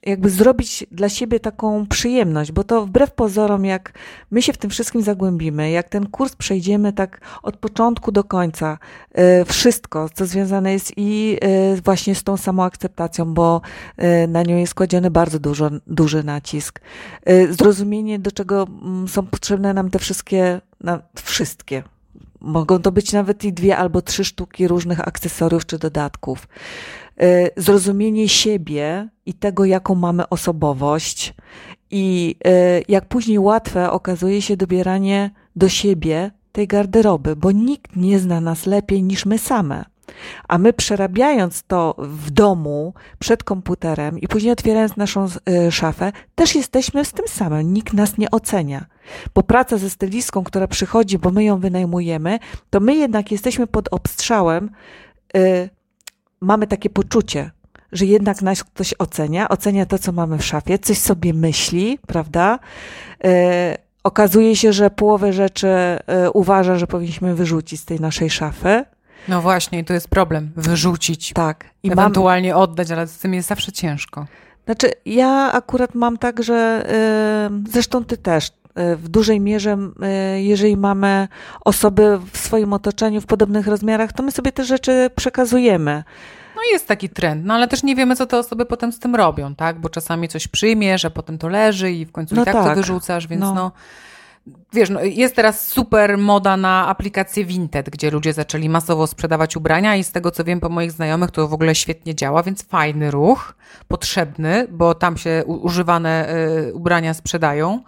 jakby 0.07 0.31
zrobić 0.31 0.87
dla 0.91 1.09
siebie 1.09 1.41
taką 1.41 1.87
przyjemność, 1.87 2.53
bo 2.53 2.65
to 2.65 2.87
wbrew 2.87 3.13
pozorom, 3.13 3.65
jak 3.65 3.93
my 4.31 4.43
się 4.43 4.53
w 4.53 4.59
tym 4.59 4.71
wszystkim 4.71 5.03
zagłębimy, 5.03 5.71
jak 5.71 5.89
ten 5.89 6.07
kurs 6.07 6.37
przejdziemy 6.37 6.93
tak 6.93 7.21
od 7.43 7.57
początku 7.57 8.13
do 8.13 8.25
końca, 8.25 8.79
y, 9.19 9.45
wszystko, 9.45 10.09
co 10.15 10.27
związane 10.27 10.73
jest 10.73 10.93
i 10.97 11.39
y, 11.77 11.83
właśnie 11.83 12.15
z 12.15 12.23
tą 12.23 12.37
samą 12.37 12.65
akceptacją, 12.65 13.35
bo 13.35 13.61
y, 14.25 14.29
na 14.29 14.43
nią 14.43 14.57
jest 14.57 14.75
kładziony 14.75 15.11
bardzo 15.11 15.39
dużo, 15.39 15.71
duży 15.87 16.25
nacisk. 16.25 16.81
Zrozumienie, 17.51 18.19
do 18.19 18.33
czego 18.33 18.67
mm, 18.83 19.09
są 19.09 19.27
potrzebne 19.27 19.75
nam 19.75 19.91
te 19.91 19.99
wszystkie, 19.99 20.61
na, 20.81 21.03
wszystkie, 21.23 21.83
Mogą 22.41 22.79
to 22.79 22.93
być 22.93 23.13
nawet 23.13 23.45
i 23.45 23.53
dwie 23.53 23.77
albo 23.77 24.03
trzy 24.03 24.25
sztuki 24.25 24.69
różnych 24.69 25.09
akcesoriów 25.09 25.67
czy 25.67 25.79
dodatków. 25.79 26.49
Y, 27.23 27.51
zrozumienie 27.57 28.29
siebie 28.29 29.09
i 29.27 29.35
tego, 29.35 29.65
jaką 29.65 29.95
mamy 29.95 30.29
osobowość, 30.29 31.35
i 31.91 32.37
y, 32.47 32.85
jak 32.89 33.05
później 33.05 33.39
łatwe 33.39 33.91
okazuje 33.91 34.43
się 34.43 34.57
dobieranie 34.57 35.31
do 35.57 35.69
siebie 35.69 36.31
tej 36.53 36.67
garderoby, 36.67 37.37
bo 37.37 37.53
nikt 37.53 37.97
nie 37.97 38.19
zna 38.19 38.41
nas 38.41 38.67
lepiej 38.67 39.03
niż 39.03 39.27
my 39.27 39.39
same. 39.39 39.85
A 40.49 40.59
my 40.59 40.73
przerabiając 40.73 41.63
to 41.63 41.95
w 41.99 42.31
domu, 42.31 42.95
przed 43.19 43.45
komputerem 43.45 44.19
i 44.19 44.29
później 44.29 44.53
otwierając 44.53 44.97
naszą 44.97 45.27
y, 45.67 45.73
szafę, 45.73 46.13
też 46.35 46.55
jesteśmy 46.55 47.05
z 47.05 47.13
tym 47.13 47.29
samym. 47.29 47.73
Nikt 47.73 47.93
nas 47.93 48.19
nie 48.19 48.31
ocenia. 48.31 48.87
Bo 49.35 49.43
praca 49.43 49.79
ze 49.79 49.91
stylistką, 49.91 50.45
która 50.45 50.67
przychodzi, 50.67 51.19
bo 51.19 51.31
my 51.31 51.45
ją 51.45 51.61
wynajmujemy, 51.61 52.39
to 52.71 52.81
my 52.81 52.95
jednak 52.95 53.33
jesteśmy 53.33 53.67
pod 53.67 53.89
obstrzałem 53.91 54.71
mamy 56.41 56.67
takie 56.67 56.91
poczucie, 56.91 57.51
że 57.93 58.07
jednak 58.07 58.43
nas 58.43 58.65
ktoś 58.65 58.95
ocenia, 58.99 59.49
ocenia 59.49 59.87
to, 59.87 59.99
co 59.99 60.13
mamy 60.13 60.39
w 60.39 60.45
szafie, 60.45 60.79
coś 60.79 60.99
sobie 60.99 61.35
myśli, 61.35 61.99
prawda? 62.07 62.59
E, 63.25 63.79
okazuje 64.05 64.57
się, 64.57 64.73
że 64.73 64.91
połowę 64.91 65.33
rzeczy 65.33 65.69
e, 65.69 66.31
uważa, 66.31 66.79
że 66.79 66.87
powinniśmy 66.87 67.35
wyrzucić 67.35 67.81
z 67.81 67.85
tej 67.85 68.01
naszej 68.01 68.31
szafy. 68.31 68.85
No 69.29 69.43
właśnie, 69.43 69.85
to 69.85 69.93
jest 69.93 70.09
problem. 70.09 70.51
Wyrzucić. 70.57 71.33
Tak. 71.33 71.65
I 71.83 71.93
ewentualnie 71.93 72.53
mam... 72.53 72.63
oddać, 72.63 72.91
ale 72.91 73.07
z 73.07 73.19
tym 73.19 73.35
jest 73.35 73.49
zawsze 73.49 73.73
ciężko. 73.73 74.27
Znaczy, 74.65 74.91
ja 75.07 75.53
akurat 75.53 75.95
mam 75.95 76.19
tak, 76.19 76.43
że 76.43 76.87
yy, 77.51 77.73
zresztą 77.73 78.05
ty 78.05 78.17
też 78.17 78.51
w 78.97 79.09
dużej 79.09 79.41
mierze, 79.41 79.79
e, 80.03 80.43
jeżeli 80.43 80.77
mamy 80.77 81.29
osoby 81.65 82.21
w 82.33 82.39
swoim 82.39 82.73
otoczeniu 82.73 83.21
w 83.21 83.27
podobnych 83.27 83.67
rozmiarach, 83.67 84.13
to 84.13 84.23
my 84.23 84.33
sobie 84.33 84.53
te 84.53 84.65
rzeczy 84.65 85.11
przekazujemy. 85.17 86.05
No 86.57 86.63
jest 86.73 86.89
taki 86.89 87.09
trend, 87.09 87.45
no 87.45 87.55
ale 87.55 87.69
też 87.69 87.83
nie 87.83 87.97
wiemy, 87.97 88.17
co 88.17 88.27
te 88.27 88.39
osoby 88.39 88.67
potem 88.67 88.93
z 88.93 88.99
tym 88.99 89.17
robią, 89.17 89.55
tak? 89.55 89.81
Bo 89.81 89.89
czasami 89.89 90.29
coś 90.29 90.49
przyjmiesz, 90.49 91.05
a 91.05 91.11
potem 91.11 91.39
to 91.39 91.49
leży 91.49 91.93
i 91.93 92.07
w 92.07 92.13
końcu 92.13 92.35
no 92.35 92.43
i 92.43 92.45
tak, 92.45 92.55
tak, 92.55 92.65
to 92.65 92.75
wyrzucasz, 92.75 93.27
więc 93.27 93.43
no. 93.43 93.55
no 93.55 93.73
wiesz, 94.73 94.91
no, 94.91 95.03
jest 95.03 95.37
teraz 95.37 95.67
super 95.67 96.19
moda 96.19 96.57
na 96.57 96.89
aplikację 96.89 97.45
Vinted, 97.45 97.91
gdzie 97.91 98.11
ludzie 98.11 98.33
zaczęli 98.33 98.69
masowo 98.69 99.07
sprzedawać 99.07 99.57
ubrania 99.57 99.97
i 99.97 100.05
z 100.05 100.13
tego 100.13 100.31
co 100.31 100.45
wiem 100.45 100.61
po 100.61 100.69
moich 100.69 100.93
znajomych 100.93 101.31
to 101.31 101.49
w 101.49 101.55
ogóle 101.55 101.75
świetnie 101.75 102.15
działa, 102.15 102.43
więc 102.43 102.63
fajny 102.63 103.11
ruch, 103.11 103.55
potrzebny, 103.89 104.67
bo 104.71 104.95
tam 104.95 105.17
się 105.17 105.45
używane 105.47 106.35
y, 106.69 106.75
ubrania 106.75 107.15
sprzedają. 107.15 107.83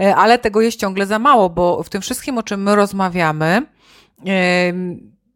E, 0.00 0.16
ale 0.16 0.38
tego 0.38 0.60
jest 0.60 0.80
ciągle 0.80 1.06
za 1.06 1.18
mało, 1.18 1.50
bo 1.50 1.82
w 1.82 1.88
tym 1.88 2.02
wszystkim, 2.02 2.38
o 2.38 2.42
czym 2.42 2.62
my 2.62 2.76
rozmawiamy, 2.76 3.66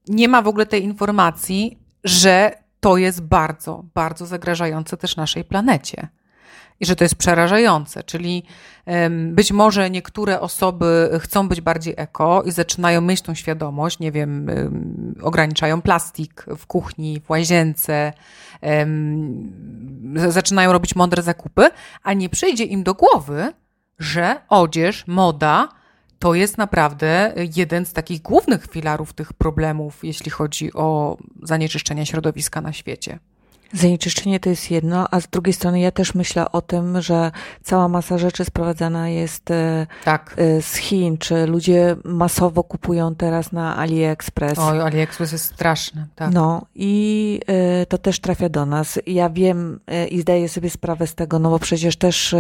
nie 0.09 0.29
ma 0.29 0.43
w 0.43 0.49
ogóle 0.49 0.67
tej 0.67 0.85
informacji, 0.85 1.79
że 2.05 2.53
to 2.81 2.97
jest 2.97 3.23
bardzo, 3.23 3.85
bardzo 3.95 4.27
zagrażające 4.27 4.97
też 4.97 5.17
naszej 5.17 5.45
planecie. 5.45 6.09
I 6.81 6.87
że 6.87 6.97
to 6.97 7.05
jest 7.05 7.15
przerażające, 7.15 8.03
czyli 8.03 8.43
być 9.31 9.53
może 9.53 9.91
niektóre 9.91 10.41
osoby 10.41 11.11
chcą 11.21 11.49
być 11.49 11.61
bardziej 11.61 11.95
eko 11.97 12.43
i 12.43 12.51
zaczynają 12.51 13.01
mieć 13.01 13.23
tą 13.23 13.35
świadomość, 13.35 13.99
nie 13.99 14.13
wiem, 14.13 14.47
ograniczają 15.23 15.83
plastik 15.83 16.45
w 16.59 16.67
kuchni, 16.67 17.21
w 17.21 17.31
łazience, 17.31 18.13
zaczynają 20.29 20.73
robić 20.73 20.97
mądre 20.97 21.23
zakupy, 21.23 21.69
a 22.03 22.13
nie 22.13 22.29
przyjdzie 22.29 22.65
im 22.65 22.83
do 22.83 22.95
głowy, 22.95 23.53
że 23.99 24.41
odzież, 24.49 25.07
moda 25.07 25.69
to 26.19 26.35
jest 26.35 26.59
naprawdę 26.59 27.35
jeden 27.57 27.87
z 27.87 27.93
takich 27.93 28.23
głównych 28.23 28.67
filarów 28.67 29.13
tych 29.13 29.33
problemów, 29.33 30.05
jeśli 30.05 30.31
chodzi 30.31 30.73
o 30.73 31.17
zanieczyszczenie 31.43 32.07
środowiska 32.07 32.61
na 32.61 32.73
świecie. 32.73 33.19
Zanieczyszczenie 33.73 34.41
to 34.41 34.51
jest 34.51 34.71
jedno, 34.71 35.07
a 35.11 35.21
z 35.21 35.27
drugiej 35.27 35.53
strony 35.53 35.81
ja 35.81 35.91
też 35.91 36.15
myślę 36.15 36.53
o 36.53 36.63
tym, 36.63 37.03
że 37.03 37.31
cała 37.63 37.89
masa 37.89 38.19
rzeczy 38.19 38.45
sprowadzana 38.45 39.09
jest 39.09 39.51
e, 39.51 39.87
tak. 40.05 40.35
E, 40.37 40.63
z 40.63 40.75
Chin, 40.75 41.19
czy 41.19 41.47
ludzie 41.47 41.97
masowo 42.05 42.65
kupują 42.65 43.15
teraz 43.15 43.53
na 43.53 43.77
AliExpress. 43.77 44.59
Oj, 44.59 44.81
AliExpress 44.81 45.33
jest 45.33 45.45
straszny, 45.45 46.07
tak. 46.15 46.35
No 46.35 46.67
i 46.75 47.41
e, 47.47 47.87
to 47.87 47.99
też 47.99 48.21
trafia 48.21 48.49
do 48.49 48.67
nas. 48.67 48.99
Ja 49.07 49.31
wiem 49.31 49.81
i 50.11 50.21
zdaję 50.21 50.49
sobie 50.49 50.71
sprawę 50.71 51.07
z 51.07 51.15
tego, 51.15 51.39
no 51.39 51.51
bo 51.51 51.59
przecież 51.59 51.97
też 51.97 52.35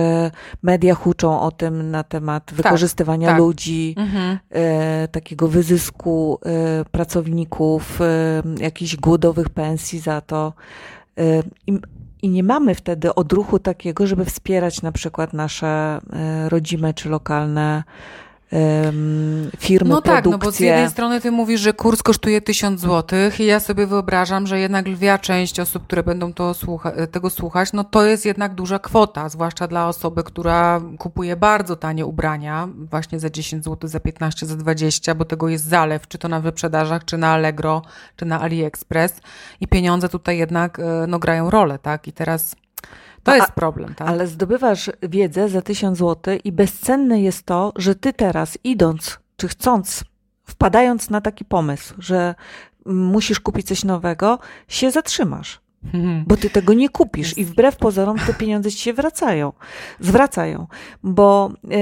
media 0.62 0.95
huczą 0.95 1.40
o 1.40 1.51
tym 1.51 1.90
na 1.90 2.05
temat 2.05 2.45
tak, 2.45 2.55
wykorzystywania 2.55 3.29
tak. 3.29 3.38
ludzi, 3.38 3.95
mhm. 3.99 4.38
takiego 5.09 5.49
wyzysku 5.49 6.40
pracowników, 6.90 7.99
jakichś 8.61 8.97
głodowych 8.97 9.49
pensji 9.49 9.99
za 9.99 10.21
to. 10.21 10.53
Y, 11.18 11.42
I, 12.23 12.29
nie 12.29 12.42
mamy 12.42 12.75
wtedy 12.75 13.14
odruchu 13.14 13.59
takiego, 13.59 14.07
żeby 14.07 14.25
wspierać 14.25 14.83
na 14.83 14.92
przykład 14.92 15.33
nasze 15.33 15.99
y, 16.46 16.49
rodzime 16.49 16.94
czy 16.94 17.09
lokalne 17.09 17.83
firmy, 19.58 19.90
No 19.90 20.02
tak, 20.02 20.22
produkcje. 20.22 20.30
no 20.30 20.38
bo 20.38 20.52
z 20.52 20.60
jednej 20.60 20.90
strony 20.90 21.20
ty 21.20 21.30
mówisz, 21.30 21.60
że 21.60 21.72
kurs 21.72 22.02
kosztuje 22.02 22.40
1000 22.40 22.80
złotych 22.80 23.40
i 23.40 23.44
ja 23.46 23.60
sobie 23.60 23.86
wyobrażam, 23.86 24.46
że 24.46 24.60
jednak 24.60 24.86
lwia 24.88 25.18
część 25.18 25.60
osób, 25.60 25.86
które 25.86 26.02
będą 26.02 26.32
to 26.32 26.54
słucha 26.54 26.92
tego 27.06 27.30
słuchać, 27.30 27.72
no 27.72 27.84
to 27.84 28.04
jest 28.04 28.24
jednak 28.24 28.54
duża 28.54 28.78
kwota, 28.78 29.28
zwłaszcza 29.28 29.66
dla 29.68 29.88
osoby, 29.88 30.22
która 30.24 30.80
kupuje 30.98 31.36
bardzo 31.36 31.76
tanie 31.76 32.06
ubrania, 32.06 32.68
właśnie 32.90 33.20
za 33.20 33.30
10 33.30 33.64
zł, 33.64 33.90
za 33.90 34.00
15, 34.00 34.46
za 34.46 34.56
20, 34.56 35.14
bo 35.14 35.24
tego 35.24 35.48
jest 35.48 35.64
zalew, 35.64 36.08
czy 36.08 36.18
to 36.18 36.28
na 36.28 36.40
wyprzedażach, 36.40 37.04
czy 37.04 37.18
na 37.18 37.28
Allegro, 37.28 37.82
czy 38.16 38.24
na 38.24 38.40
AliExpress 38.40 39.20
i 39.60 39.68
pieniądze 39.68 40.08
tutaj 40.08 40.38
jednak 40.38 40.78
e, 40.78 41.06
no, 41.08 41.18
grają 41.18 41.50
rolę, 41.50 41.78
tak? 41.78 42.08
I 42.08 42.12
teraz 42.12 42.56
to 43.22 43.37
jest 43.37 43.52
problem, 43.52 43.94
tak? 43.94 44.09
Ale 44.09 44.26
zdobywasz 44.26 44.90
wiedzę 45.02 45.48
za 45.48 45.62
tysiąc 45.62 45.98
złotych 45.98 46.46
i 46.46 46.52
bezcenne 46.52 47.20
jest 47.22 47.42
to, 47.42 47.72
że 47.76 47.94
ty 47.94 48.12
teraz 48.12 48.59
idąc, 48.64 49.18
czy 49.37 49.48
chcąc, 49.48 50.04
wpadając 50.44 51.11
na 51.11 51.20
taki 51.20 51.44
pomysł, 51.44 51.94
że 51.98 52.35
musisz 52.87 53.40
kupić 53.40 53.66
coś 53.66 53.85
nowego, 53.85 54.38
się 54.68 54.90
zatrzymasz. 54.90 55.61
bo 56.26 56.37
ty 56.37 56.50
tego 56.50 56.72
nie 56.72 56.88
kupisz 56.88 57.38
i 57.38 57.44
wbrew 57.44 57.76
pozorom 57.76 58.18
te 58.18 58.35
pieniądze 58.35 58.70
ci 58.70 58.78
się 58.78 58.92
wracają, 58.92 59.52
zwracają, 60.00 60.66
bo 61.02 61.52
e, 61.70 61.76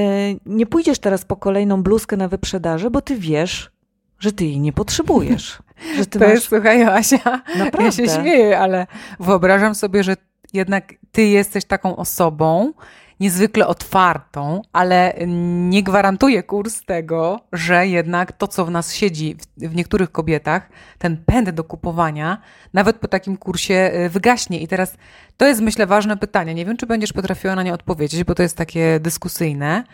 nie 0.47 0.67
pójdziesz 0.67 0.99
teraz 0.99 1.25
po 1.25 1.37
kolejną 1.37 1.83
bluzkę 1.83 2.17
na 2.17 2.29
wyprzedaży, 2.29 2.91
bo 2.91 3.01
ty 3.01 3.17
wiesz, 3.17 3.71
że 4.19 4.33
ty 4.33 4.45
jej 4.45 4.61
nie 4.61 4.73
potrzebujesz. 4.73 5.59
Że 5.97 6.07
ty 6.07 6.19
to 6.19 6.25
masz... 6.25 6.35
jest, 6.35 6.49
słuchaj, 6.49 6.83
Asia, 6.83 7.43
Naprawdę. 7.59 7.85
ja 7.85 7.93
się 7.93 8.09
śmieję, 8.09 8.59
ale 8.59 8.87
wyobrażam 9.21 9.75
sobie, 9.75 10.05
że 10.05 10.17
jednak 10.53 10.95
ty 11.13 11.23
jesteś 11.23 11.65
taką 11.65 11.97
osobą, 11.97 12.73
niezwykle 13.21 13.67
otwartą, 13.67 14.63
ale 14.73 15.15
nie 15.69 15.83
gwarantuje 15.83 16.43
kurs 16.43 16.85
tego, 16.85 17.41
że 17.53 17.87
jednak 17.87 18.33
to, 18.33 18.49
co 18.49 18.65
w 18.65 18.71
nas 18.71 18.95
siedzi, 18.95 19.37
w, 19.57 19.75
niektórych 19.75 20.13
kobietach, 20.13 20.69
ten 20.99 21.17
pęd 21.17 21.51
do 21.51 21.65
kupowania, 21.65 22.41
nawet 22.73 22.97
po 22.97 23.09
takim 23.09 23.37
kursie 23.37 23.91
y, 23.95 24.09
wygaśnie. 24.09 24.61
I 24.61 24.69
teraz 24.69 24.97
to 25.37 25.47
jest, 25.47 25.61
myślę, 25.61 25.87
ważne 25.87 26.17
pytanie. 26.17 26.55
Nie 26.55 26.67
wiem, 26.67 26.77
czy 26.77 26.87
będziesz 26.87 27.13
potrafiła 27.13 27.55
na 27.55 27.63
nie 27.63 27.75
odpowiedzieć, 27.75 28.25
bo 28.25 28.35
to 28.35 28.43
jest 28.43 28.57
takie 28.57 29.01
dyskusyjne. 29.01 29.85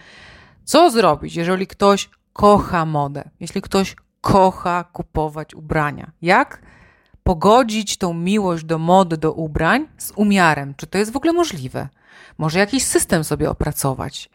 Co 0.64 0.90
zrobić, 0.90 1.36
jeżeli 1.36 1.66
ktoś 1.66 2.10
kocha 2.32 2.86
modę, 2.86 3.24
jeśli 3.40 3.62
ktoś 3.62 3.96
kocha 4.20 4.84
kupować 4.92 5.54
ubrania? 5.54 6.10
Jak 6.22 6.62
pogodzić 7.24 7.96
tą 7.96 8.14
miłość 8.14 8.64
do 8.64 8.78
mody, 8.78 9.16
do 9.16 9.32
ubrań 9.32 9.88
z 9.98 10.12
umiarem? 10.16 10.74
Czy 10.76 10.86
to 10.86 10.98
jest 10.98 11.12
w 11.12 11.16
ogóle 11.16 11.32
możliwe? 11.32 11.88
Może 12.38 12.58
jakiś 12.58 12.84
system 12.84 13.24
sobie 13.24 13.50
opracować? 13.50 14.30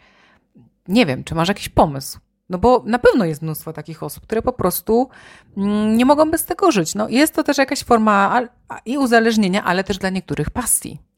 Nie 0.87 1.05
wiem, 1.05 1.23
czy 1.23 1.35
masz 1.35 1.47
jakiś 1.47 1.69
pomysł? 1.69 2.19
No 2.49 2.57
bo 2.57 2.83
na 2.85 2.99
pewno 2.99 3.25
jest 3.25 3.41
mnóstwo 3.41 3.73
takich 3.73 4.03
osób, 4.03 4.23
które 4.23 4.41
po 4.41 4.53
prostu 4.53 5.09
mm, 5.57 5.97
nie 5.97 6.05
mogą 6.05 6.31
bez 6.31 6.45
tego 6.45 6.71
żyć. 6.71 6.95
No 6.95 7.09
jest 7.09 7.33
to 7.33 7.43
też 7.43 7.57
jakaś 7.57 7.83
forma 7.83 8.41
i 8.85 8.97
uzależnienia, 8.97 9.63
ale 9.63 9.83
też 9.83 9.97
dla 9.97 10.09
niektórych 10.09 10.49
pasji. 10.49 11.08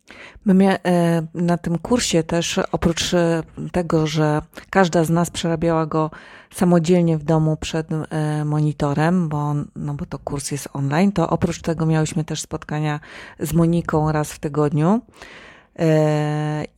My 0.45 0.77
e, 0.85 1.27
na 1.33 1.57
tym 1.57 1.77
kursie 1.77 2.23
też 2.23 2.59
oprócz 2.71 3.13
e, 3.13 3.43
tego, 3.71 4.07
że 4.07 4.41
każda 4.69 5.03
z 5.03 5.09
nas 5.09 5.29
przerabiała 5.29 5.85
go 5.85 6.11
samodzielnie 6.53 7.17
w 7.17 7.23
domu 7.23 7.57
przed 7.57 7.87
e, 7.91 8.45
monitorem, 8.45 9.29
bo, 9.29 9.53
no 9.75 9.93
bo 9.93 10.05
to 10.05 10.19
kurs 10.19 10.51
jest 10.51 10.69
online, 10.73 11.11
to 11.11 11.29
oprócz 11.29 11.61
tego 11.61 11.85
miałyśmy 11.85 12.23
też 12.23 12.41
spotkania 12.41 12.99
z 13.39 13.53
Moniką 13.53 14.11
raz 14.11 14.33
w 14.33 14.39
tygodniu. 14.39 15.01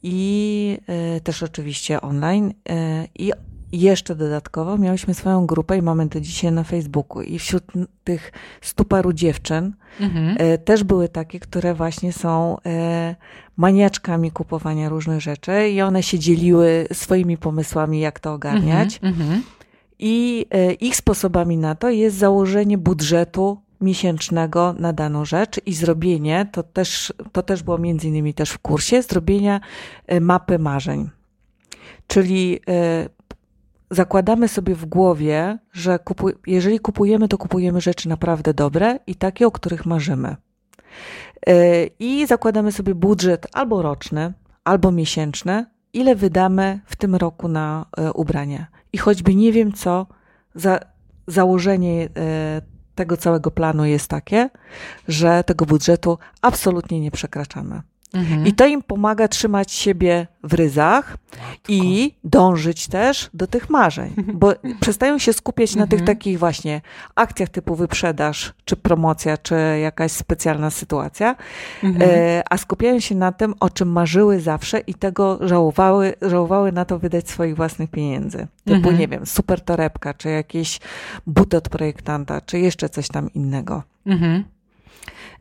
I 0.04 0.78
też 1.24 1.44
oczywiście 1.44 2.02
online. 2.02 2.54
I 3.16 3.32
jeszcze 3.82 4.16
dodatkowo 4.16 4.78
miałyśmy 4.78 5.14
swoją 5.14 5.46
grupę 5.46 5.78
i 5.78 5.82
mamy 5.82 6.10
to 6.10 6.22
dzisiaj 6.22 6.52
na 6.52 6.64
Facebooku. 6.64 7.22
I 7.22 7.40
wśród 7.40 7.64
tych 8.04 8.32
stu 8.62 8.86
paru 8.86 9.14
dziewczyn 9.14 9.74
mhm. 10.00 10.36
E, 10.40 10.58
też 10.58 10.84
były 10.84 11.10
takie, 11.10 11.40
które 11.40 11.74
właśnie 11.74 12.14
są 12.14 12.58
e, 12.66 13.16
maniaczkami 13.58 14.32
kupowania 14.32 14.90
różnych 14.90 15.22
rzeczy 15.22 15.70
i 15.70 15.82
one 15.82 16.04
się 16.04 16.20
dzieliły 16.20 16.88
swoimi 16.94 17.38
pomysłami, 17.38 18.00
jak 18.00 18.20
to 18.20 18.34
ogarniać. 18.34 19.00
Mhm. 19.04 19.22
mhm. 19.22 19.44
I 20.00 20.46
e, 20.52 20.74
ich 20.74 20.96
sposobami 20.96 21.58
na 21.58 21.76
to 21.76 21.90
jest 21.90 22.18
założenie 22.18 22.78
budżetu 22.78 23.58
miesięcznego 23.82 24.76
na 24.80 24.94
daną 24.94 25.26
rzecz 25.26 25.62
i 25.66 25.74
zrobienie, 25.74 26.48
to 26.52 26.64
też, 26.64 27.14
to 27.32 27.44
też 27.44 27.64
było 27.64 27.78
między 27.78 28.08
innymi 28.08 28.34
też 28.34 28.52
w 28.52 28.60
kursie, 28.60 29.02
zrobienia 29.02 29.62
mapy 30.22 30.60
marzeń. 30.60 31.10
Czyli 32.08 32.60
zakładamy 33.92 34.48
sobie 34.48 34.76
w 34.76 34.86
głowie, 34.86 35.58
że 35.72 36.00
kupuj, 36.00 36.34
jeżeli 36.48 36.80
kupujemy, 36.80 37.28
to 37.28 37.38
kupujemy 37.38 37.82
rzeczy 37.82 38.10
naprawdę 38.10 38.54
dobre 38.54 39.00
i 39.08 39.16
takie, 39.16 39.48
o 39.48 39.52
których 39.52 39.86
marzymy. 39.86 40.36
E, 41.48 41.86
I 42.00 42.28
zakładamy 42.28 42.72
sobie 42.72 42.96
budżet 42.96 43.48
albo 43.54 43.82
roczny, 43.82 44.34
albo 44.64 44.92
miesięczny, 44.92 45.66
ile 45.94 46.16
wydamy 46.16 46.80
w 46.86 46.96
tym 46.96 47.16
roku 47.16 47.48
na 47.48 47.86
e, 47.98 48.14
ubrania. 48.14 48.68
I 48.94 48.98
choćby 48.98 49.36
nie 49.36 49.52
wiem 49.52 49.74
co, 49.74 50.08
za, 50.56 50.80
założenie 51.28 52.10
e, 52.18 52.62
tego 52.96 53.18
całego 53.18 53.52
planu 53.52 53.86
jest 53.86 54.08
takie, 54.08 54.50
że 55.08 55.44
tego 55.44 55.66
budżetu 55.66 56.18
absolutnie 56.42 57.00
nie 57.00 57.12
przekraczamy. 57.12 57.82
Mhm. 58.14 58.48
I 58.48 58.54
to 58.54 58.66
im 58.66 58.82
pomaga 58.82 59.28
trzymać 59.28 59.72
siebie 59.72 60.28
w 60.44 60.54
ryzach 60.54 61.18
i 61.68 62.14
dążyć 62.24 62.88
też 62.88 63.30
do 63.34 63.48
tych 63.48 63.70
marzeń, 63.70 64.14
bo 64.34 64.54
przestają 64.80 65.18
się 65.18 65.34
skupiać 65.34 65.76
na 65.76 65.88
tych 65.88 66.00
mhm. 66.00 66.18
takich 66.18 66.40
właśnie 66.40 66.82
akcjach 67.16 67.50
typu 67.50 67.76
wyprzedaż, 67.76 68.54
czy 68.66 68.76
promocja, 68.76 69.38
czy 69.38 69.56
jakaś 69.82 70.12
specjalna 70.12 70.70
sytuacja, 70.70 71.36
mhm. 71.84 72.12
e, 72.12 72.44
a 72.50 72.58
skupiają 72.58 73.00
się 73.00 73.16
na 73.16 73.32
tym, 73.32 73.54
o 73.60 73.70
czym 73.70 73.92
marzyły 73.92 74.40
zawsze 74.40 74.80
i 74.80 74.94
tego 74.94 75.48
żałowały, 75.48 76.14
żałowały 76.22 76.72
na 76.72 76.86
to 76.86 77.00
wydać 77.00 77.30
swoich 77.30 77.56
własnych 77.56 77.90
pieniędzy. 77.90 78.48
Typu, 78.66 78.76
mhm. 78.76 78.98
nie 78.98 79.08
wiem, 79.08 79.26
super 79.26 79.62
torebka, 79.62 80.14
czy 80.14 80.30
jakieś 80.30 80.80
buty 81.28 81.58
od 81.58 81.70
projektanta, 81.70 82.42
czy 82.42 82.60
jeszcze 82.60 82.90
coś 82.90 83.08
tam 83.08 83.34
innego. 83.34 83.84
Mhm. 84.06 84.44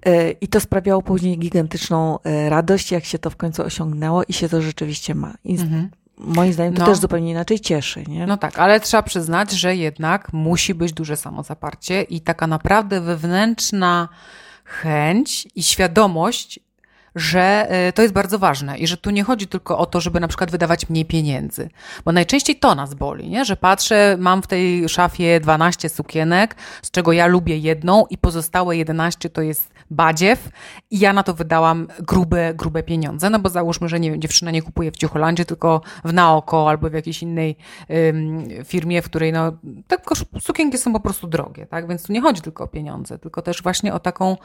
E, 0.07 0.31
I 0.31 0.49
to 0.49 0.61
sprawiało 0.61 1.03
później 1.03 1.39
gigantyczną 1.39 2.19
e, 2.23 2.51
radość, 2.51 2.93
jak 2.93 3.05
się 3.05 3.19
to 3.19 3.31
w 3.31 3.37
końcu 3.37 3.63
osiągnęło 3.63 4.23
i 4.29 4.33
się 4.33 4.49
to 4.49 4.63
rzeczywiście 4.63 5.15
ma. 5.15 5.35
I 5.45 5.53
mhm. 5.53 5.91
Moim 6.19 6.53
zdaniem 6.53 6.75
to 6.75 6.81
no, 6.81 6.87
też 6.87 6.99
zupełnie 6.99 7.31
inaczej 7.31 7.61
cieszy. 7.61 8.05
Nie? 8.09 8.27
No 8.27 8.37
tak, 8.37 8.59
ale 8.59 8.81
trzeba 8.81 9.03
przyznać, 9.03 9.53
że 9.53 9.77
jednak 9.77 10.33
musi 10.33 10.75
być 10.75 10.93
duże 10.93 11.17
samozaparcie 11.17 12.03
i 12.03 12.21
taka 12.21 12.47
naprawdę 12.47 13.01
wewnętrzna 13.01 14.09
chęć 14.65 15.49
i 15.55 15.63
świadomość, 15.63 16.61
że 17.15 17.67
e, 17.71 17.93
to 17.93 18.03
jest 18.03 18.15
bardzo 18.15 18.39
ważne 18.39 18.79
i 18.79 18.87
że 18.87 18.97
tu 18.97 19.11
nie 19.11 19.25
chodzi 19.25 19.47
tylko 19.47 19.79
o 19.79 19.87
to, 19.87 20.01
żeby 20.01 20.21
na 20.21 20.29
przykład 20.29 20.51
wydawać 20.51 20.89
mniej 20.89 21.05
pieniędzy, 21.05 21.69
bo 22.05 22.13
najczęściej 22.13 22.57
to 22.57 22.75
nas 22.75 22.95
boli, 22.95 23.31
nie? 23.31 23.45
że 23.45 23.57
patrzę, 23.57 24.17
mam 24.21 24.43
w 24.43 24.47
tej 24.47 24.89
szafie 24.89 25.41
12 25.41 25.89
sukienek, 25.89 26.57
z 26.83 26.91
czego 26.91 27.13
ja 27.13 27.27
lubię 27.27 27.59
jedną 27.59 28.07
i 28.11 28.19
pozostałe 28.19 28.77
11 28.77 29.31
to 29.31 29.43
jest 29.43 29.73
badziew 29.93 30.51
i 30.91 30.99
ja 30.99 31.13
na 31.13 31.23
to 31.23 31.35
wydałam 31.35 31.89
grube, 31.99 32.55
grube 32.55 32.83
pieniądze, 32.83 33.31
no 33.31 33.39
bo 33.39 33.49
załóżmy, 33.49 33.89
że 33.89 34.01
nie 34.01 34.11
wiem, 34.11 34.21
dziewczyna 34.21 34.51
nie 34.51 34.63
kupuje 34.63 34.93
w 34.93 34.97
Ciucholandzie, 34.97 35.45
tylko 35.45 35.81
w 36.05 36.13
Naoko 36.13 36.69
albo 36.69 36.91
w 36.91 36.93
jakiejś 36.93 37.23
innej 37.23 37.57
ym, 37.91 38.49
firmie, 38.65 39.03
w 39.03 39.05
której 39.05 39.33
no, 39.33 39.53
te 39.87 39.97
sukienki 40.41 40.79
są 40.79 40.93
po 40.93 41.01
prostu 41.01 41.27
drogie, 41.27 41.67
tak? 41.67 41.89
Więc 41.89 42.03
tu 42.03 42.13
nie 42.13 42.21
chodzi 42.21 42.43
tylko 42.43 42.65
o 42.65 42.67
pieniądze, 42.67 43.19
tylko 43.19 43.43
też 43.43 43.63
właśnie 43.63 43.95
o 43.95 44.01
taką 44.01 44.37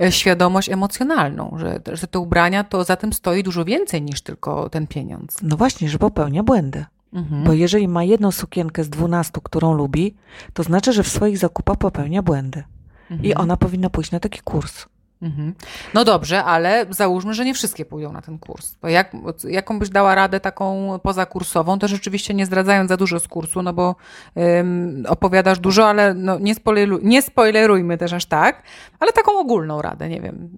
e, 0.00 0.12
świadomość 0.12 0.68
emocjonalną, 0.68 1.56
że, 1.56 1.80
że 1.92 2.06
te 2.06 2.18
ubrania 2.18 2.64
to 2.64 2.84
za 2.84 2.96
tym 2.96 3.12
stoi 3.12 3.42
dużo 3.42 3.64
więcej 3.64 4.02
niż 4.02 4.22
tylko 4.22 4.68
ten 4.68 4.86
pieniądz. 4.86 5.36
No 5.42 5.56
właśnie, 5.56 5.88
że 5.88 5.98
popełnia 5.98 6.42
błędy. 6.42 6.84
Mhm. 7.12 7.44
Bo 7.44 7.52
jeżeli 7.52 7.88
ma 7.88 8.04
jedną 8.04 8.32
sukienkę 8.32 8.84
z 8.84 8.90
dwunastu, 8.90 9.40
którą 9.40 9.74
lubi, 9.74 10.14
to 10.52 10.62
znaczy, 10.62 10.92
że 10.92 11.02
w 11.02 11.08
swoich 11.08 11.38
zakupach 11.38 11.76
popełnia 11.76 12.22
błędy. 12.22 12.64
Mhm. 13.10 13.30
I 13.30 13.34
ona 13.34 13.56
powinna 13.56 13.90
pójść 13.90 14.10
na 14.10 14.20
taki 14.20 14.40
kurs. 14.40 14.86
Mhm. 15.24 15.54
No 15.94 16.04
dobrze, 16.04 16.44
ale 16.44 16.86
załóżmy, 16.90 17.34
że 17.34 17.44
nie 17.44 17.54
wszystkie 17.54 17.84
pójdą 17.84 18.12
na 18.12 18.22
ten 18.22 18.38
kurs. 18.38 18.76
To 18.80 18.88
jak, 18.88 19.12
jaką 19.48 19.78
byś 19.78 19.88
dała 19.88 20.14
radę 20.14 20.40
taką 20.40 20.98
pozakursową, 21.02 21.78
to 21.78 21.88
rzeczywiście 21.88 22.34
nie 22.34 22.46
zdradzając 22.46 22.88
za 22.88 22.96
dużo 22.96 23.20
z 23.20 23.28
kursu, 23.28 23.62
no 23.62 23.72
bo 23.72 23.96
ym, 24.36 25.04
opowiadasz 25.08 25.58
dużo, 25.58 25.88
ale 25.88 26.14
no, 26.14 26.38
nie, 26.38 26.54
spoileruj, 26.54 27.00
nie 27.02 27.22
spoilerujmy 27.22 27.98
też 27.98 28.12
aż 28.12 28.26
tak, 28.26 28.62
ale 29.00 29.12
taką 29.12 29.38
ogólną 29.38 29.82
radę, 29.82 30.08
nie 30.08 30.20
wiem, 30.20 30.48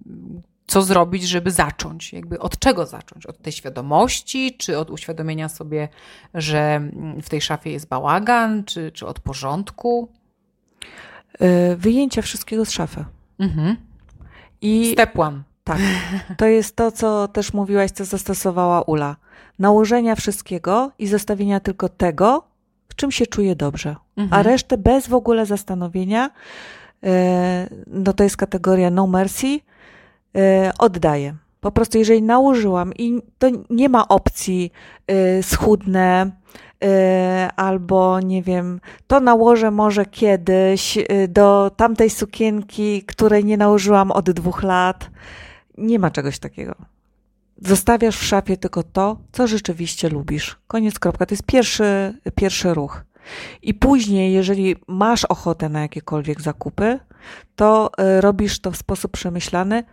co 0.67 0.81
zrobić, 0.81 1.23
żeby 1.23 1.51
zacząć? 1.51 2.13
Jakby 2.13 2.39
od 2.39 2.59
czego 2.59 2.85
zacząć? 2.85 3.25
Od 3.25 3.41
tej 3.41 3.53
świadomości, 3.53 4.57
czy 4.57 4.77
od 4.77 4.89
uświadomienia 4.89 5.49
sobie, 5.49 5.89
że 6.33 6.81
w 7.21 7.29
tej 7.29 7.41
szafie 7.41 7.71
jest 7.71 7.87
bałagan, 7.87 8.63
czy, 8.63 8.91
czy 8.91 9.05
od 9.05 9.19
porządku? 9.19 10.09
E, 11.39 11.75
wyjęcie 11.75 12.21
wszystkiego 12.21 12.65
z 12.65 12.71
szafy. 12.71 13.05
Mhm. 13.39 13.86
I 14.61 14.91
Step 14.93 15.19
one. 15.19 15.41
Tak. 15.63 15.77
To 16.37 16.45
jest 16.45 16.75
to, 16.75 16.91
co 16.91 17.27
też 17.27 17.53
mówiłaś, 17.53 17.91
co 17.91 18.05
zastosowała 18.05 18.81
Ula. 18.81 19.15
Nałożenia 19.59 20.15
wszystkiego 20.15 20.91
i 20.99 21.07
zostawienia 21.07 21.59
tylko 21.59 21.89
tego, 21.89 22.43
w 22.89 22.95
czym 22.95 23.11
się 23.11 23.27
czuje 23.27 23.55
dobrze. 23.55 23.95
Mhm. 24.17 24.39
A 24.39 24.43
resztę 24.43 24.77
bez 24.77 25.07
w 25.07 25.13
ogóle 25.13 25.45
zastanowienia, 25.45 26.29
e, 27.03 27.69
no 27.87 28.13
to 28.13 28.23
jest 28.23 28.37
kategoria 28.37 28.89
no 28.89 29.07
mercy, 29.07 29.59
e, 30.35 30.71
oddaję. 30.79 31.35
Po 31.61 31.71
prostu 31.71 31.97
jeżeli 31.97 32.21
nałożyłam 32.21 32.93
i 32.93 33.21
to 33.37 33.47
nie 33.69 33.89
ma 33.89 34.07
opcji 34.07 34.71
schudne, 35.41 36.31
Y, 36.31 36.31
albo 37.55 38.19
nie 38.19 38.43
wiem, 38.43 38.79
to 39.07 39.19
nałożę 39.19 39.71
może 39.71 40.05
kiedyś 40.05 40.97
y, 40.97 41.27
do 41.27 41.71
tamtej 41.75 42.09
sukienki, 42.09 43.03
której 43.03 43.45
nie 43.45 43.57
nałożyłam 43.57 44.11
od 44.11 44.31
dwóch 44.31 44.63
lat. 44.63 45.09
Nie 45.77 45.99
ma 45.99 46.11
czegoś 46.11 46.39
takiego. 46.39 46.75
Zostawiasz 47.61 48.17
w 48.17 48.23
szafie 48.23 48.57
tylko 48.57 48.83
to, 48.83 49.17
co 49.31 49.47
rzeczywiście 49.47 50.09
lubisz. 50.09 50.57
Koniec, 50.67 50.99
kropka. 50.99 51.25
To 51.25 51.33
jest 51.33 51.45
pierwszy, 51.45 52.17
pierwszy 52.35 52.73
ruch. 52.73 53.03
I 53.61 53.73
później, 53.73 54.33
jeżeli 54.33 54.75
masz 54.87 55.25
ochotę 55.25 55.69
na 55.69 55.81
jakiekolwiek 55.81 56.41
zakupy, 56.41 56.99
to 57.55 57.91
y, 58.17 58.21
robisz 58.21 58.59
to 58.59 58.71
w 58.71 58.77
sposób 58.77 59.11
przemyślany, 59.11 59.83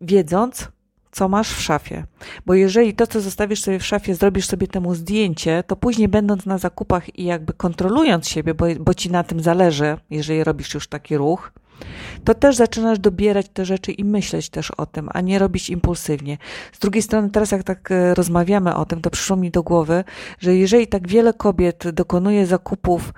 wiedząc, 0.00 0.68
co 1.10 1.28
masz 1.28 1.54
w 1.54 1.60
szafie. 1.60 2.04
Bo 2.46 2.54
jeżeli 2.54 2.94
to, 2.94 3.06
co 3.06 3.20
zostawisz 3.20 3.62
sobie 3.62 3.78
w 3.78 3.86
szafie, 3.86 4.14
zrobisz 4.14 4.46
sobie 4.46 4.66
temu 4.66 4.94
zdjęcie, 4.94 5.64
to 5.66 5.76
później 5.76 6.08
będąc 6.08 6.46
na 6.46 6.58
zakupach 6.58 7.18
i 7.18 7.24
jakby 7.24 7.52
kontrolując 7.52 8.28
siebie, 8.28 8.54
bo, 8.54 8.66
bo 8.80 8.94
ci 8.94 9.10
na 9.10 9.24
tym 9.24 9.40
zależy, 9.40 9.96
jeżeli 10.10 10.44
robisz 10.44 10.74
już 10.74 10.88
taki 10.88 11.16
ruch, 11.16 11.52
to 12.24 12.34
też 12.34 12.56
zaczynasz 12.56 12.98
dobierać 12.98 13.48
te 13.48 13.64
rzeczy 13.64 13.92
i 13.92 14.04
myśleć 14.04 14.50
też 14.50 14.70
o 14.70 14.86
tym, 14.86 15.08
a 15.12 15.20
nie 15.20 15.38
robić 15.38 15.70
impulsywnie. 15.70 16.38
Z 16.72 16.78
drugiej 16.78 17.02
strony, 17.02 17.30
teraz 17.30 17.50
jak 17.50 17.62
tak 17.62 17.90
e, 17.90 18.14
rozmawiamy 18.14 18.74
o 18.74 18.84
tym, 18.84 19.00
to 19.00 19.10
przyszło 19.10 19.36
mi 19.36 19.50
do 19.50 19.62
głowy, 19.62 20.04
że 20.38 20.56
jeżeli 20.56 20.86
tak 20.86 21.08
wiele 21.08 21.32
kobiet 21.32 21.90
dokonuje 21.90 22.46
zakupów, 22.46 23.12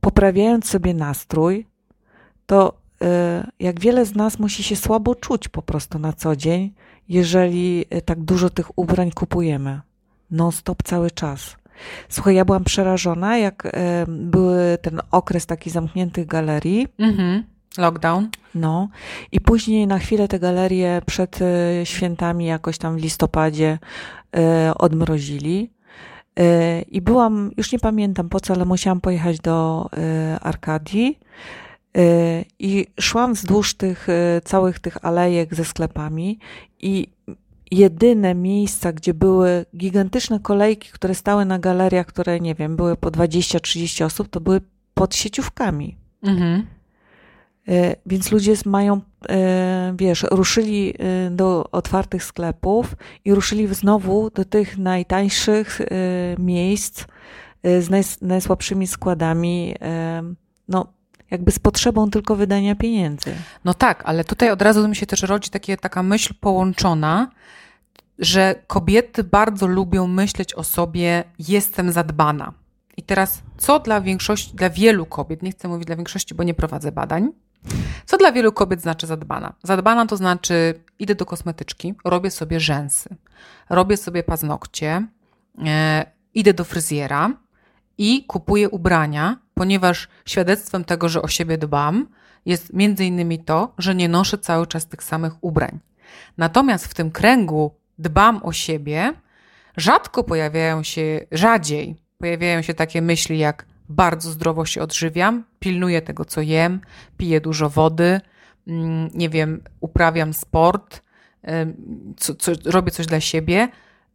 poprawiając 0.00 0.70
sobie 0.70 0.94
nastrój, 0.94 1.66
to 2.46 2.72
e, 3.02 3.46
jak 3.60 3.80
wiele 3.80 4.06
z 4.06 4.14
nas 4.14 4.38
musi 4.38 4.62
się 4.62 4.76
słabo 4.76 5.14
czuć 5.14 5.48
po 5.48 5.62
prostu 5.62 5.98
na 5.98 6.12
co 6.12 6.36
dzień, 6.36 6.72
jeżeli 7.08 7.84
e, 7.90 8.02
tak 8.02 8.20
dużo 8.20 8.50
tych 8.50 8.78
ubrań 8.78 9.10
kupujemy. 9.10 9.80
Non-stop 10.30 10.82
cały 10.82 11.10
czas. 11.10 11.56
Słuchaj, 12.08 12.34
ja 12.34 12.44
byłam 12.44 12.64
przerażona, 12.64 13.38
jak 13.38 13.72
były 14.08 14.78
ten 14.82 15.00
okres 15.10 15.46
taki 15.46 15.70
zamkniętych 15.70 16.26
galerii. 16.26 16.88
Mhm 16.98 17.44
Lockdown. 17.78 18.28
No. 18.54 18.88
I 19.32 19.40
później 19.40 19.86
na 19.86 19.98
chwilę 19.98 20.28
te 20.28 20.38
galerie 20.38 21.02
przed 21.06 21.38
e, 21.42 21.86
świętami, 21.86 22.46
jakoś 22.46 22.78
tam 22.78 22.96
w 22.96 23.02
listopadzie, 23.02 23.78
e, 24.36 24.72
odmrozili. 24.74 25.70
I 26.88 27.00
byłam, 27.00 27.50
już 27.56 27.72
nie 27.72 27.78
pamiętam 27.78 28.28
po 28.28 28.40
co, 28.40 28.54
ale 28.54 28.64
musiałam 28.64 29.00
pojechać 29.00 29.40
do 29.40 29.88
Arkadii. 30.40 31.18
I 32.58 32.86
szłam 33.00 33.34
wzdłuż 33.34 33.74
tych 33.74 34.06
całych 34.44 34.78
tych 34.78 35.04
alejek 35.04 35.54
ze 35.54 35.64
sklepami 35.64 36.38
i 36.80 37.06
jedyne 37.70 38.34
miejsca, 38.34 38.92
gdzie 38.92 39.14
były 39.14 39.66
gigantyczne 39.76 40.40
kolejki, 40.40 40.88
które 40.92 41.14
stały 41.14 41.44
na 41.44 41.58
galeriach, 41.58 42.06
które 42.06 42.40
nie 42.40 42.54
wiem, 42.54 42.76
były 42.76 42.96
po 42.96 43.10
20-30 43.10 44.04
osób, 44.04 44.28
to 44.28 44.40
były 44.40 44.60
pod 44.94 45.14
sieciówkami. 45.14 45.96
Mhm. 46.22 46.66
E, 47.68 47.96
więc 48.06 48.32
ludzie 48.32 48.54
mają, 48.66 49.00
wiesz, 49.96 50.26
ruszyli 50.30 50.94
do 51.30 51.70
otwartych 51.70 52.24
sklepów 52.24 52.96
i 53.24 53.34
ruszyli 53.34 53.74
znowu 53.74 54.30
do 54.30 54.44
tych 54.44 54.78
najtańszych 54.78 55.80
miejsc 56.38 57.04
z 57.64 57.90
naj, 57.90 58.02
najsłabszymi 58.22 58.86
składami, 58.86 59.74
no 60.68 60.97
jakby 61.30 61.52
z 61.52 61.58
potrzebą 61.58 62.10
tylko 62.10 62.36
wydania 62.36 62.74
pieniędzy. 62.74 63.34
No 63.64 63.74
tak, 63.74 64.02
ale 64.06 64.24
tutaj 64.24 64.50
od 64.50 64.62
razu 64.62 64.88
mi 64.88 64.96
się 64.96 65.06
też 65.06 65.22
rodzi 65.22 65.50
takie, 65.50 65.76
taka 65.76 66.02
myśl 66.02 66.34
połączona, 66.40 67.30
że 68.18 68.54
kobiety 68.66 69.24
bardzo 69.24 69.66
lubią 69.66 70.06
myśleć 70.06 70.54
o 70.54 70.64
sobie, 70.64 71.24
jestem 71.38 71.92
zadbana. 71.92 72.52
I 72.96 73.02
teraz, 73.02 73.42
co 73.58 73.80
dla 73.80 74.00
większości, 74.00 74.56
dla 74.56 74.70
wielu 74.70 75.06
kobiet, 75.06 75.42
nie 75.42 75.50
chcę 75.50 75.68
mówić 75.68 75.86
dla 75.86 75.96
większości, 75.96 76.34
bo 76.34 76.42
nie 76.42 76.54
prowadzę 76.54 76.92
badań, 76.92 77.32
co 78.06 78.16
dla 78.16 78.32
wielu 78.32 78.52
kobiet 78.52 78.82
znaczy 78.82 79.06
zadbana? 79.06 79.52
Zadbana 79.62 80.06
to 80.06 80.16
znaczy 80.16 80.74
idę 80.98 81.14
do 81.14 81.26
kosmetyczki, 81.26 81.94
robię 82.04 82.30
sobie 82.30 82.60
rzęsy, 82.60 83.16
robię 83.70 83.96
sobie 83.96 84.22
paznokcie, 84.22 85.06
e, 85.66 86.06
idę 86.34 86.54
do 86.54 86.64
fryzjera 86.64 87.30
i 87.98 88.24
kupuję 88.24 88.68
ubrania, 88.68 89.36
ponieważ 89.58 90.08
świadectwem 90.26 90.84
tego, 90.84 91.08
że 91.08 91.22
o 91.22 91.28
siebie 91.28 91.58
dbam, 91.58 92.08
jest 92.46 92.72
między 92.72 93.04
innymi 93.04 93.38
to, 93.38 93.74
że 93.78 93.94
nie 93.94 94.08
noszę 94.08 94.38
cały 94.38 94.66
czas 94.66 94.86
tych 94.86 95.02
samych 95.02 95.32
ubrań. 95.40 95.78
Natomiast 96.36 96.86
w 96.86 96.94
tym 96.94 97.10
kręgu 97.10 97.74
dbam 97.98 98.40
o 98.42 98.52
siebie, 98.52 99.12
rzadko 99.76 100.24
pojawiają 100.24 100.82
się, 100.82 101.20
rzadziej 101.32 101.96
pojawiają 102.18 102.62
się 102.62 102.74
takie 102.74 103.02
myśli 103.02 103.38
jak 103.38 103.66
bardzo 103.88 104.30
zdrowo 104.30 104.64
się 104.64 104.82
odżywiam, 104.82 105.44
pilnuję 105.58 106.02
tego, 106.02 106.24
co 106.24 106.40
jem, 106.40 106.80
piję 107.16 107.40
dużo 107.40 107.70
wody, 107.70 108.20
mm, 108.66 109.10
nie 109.14 109.28
wiem, 109.28 109.62
uprawiam 109.80 110.34
sport, 110.34 111.02
co, 112.16 112.34
co, 112.34 112.52
robię 112.64 112.90
coś 112.90 113.06
dla 113.06 113.20
siebie, 113.20 113.68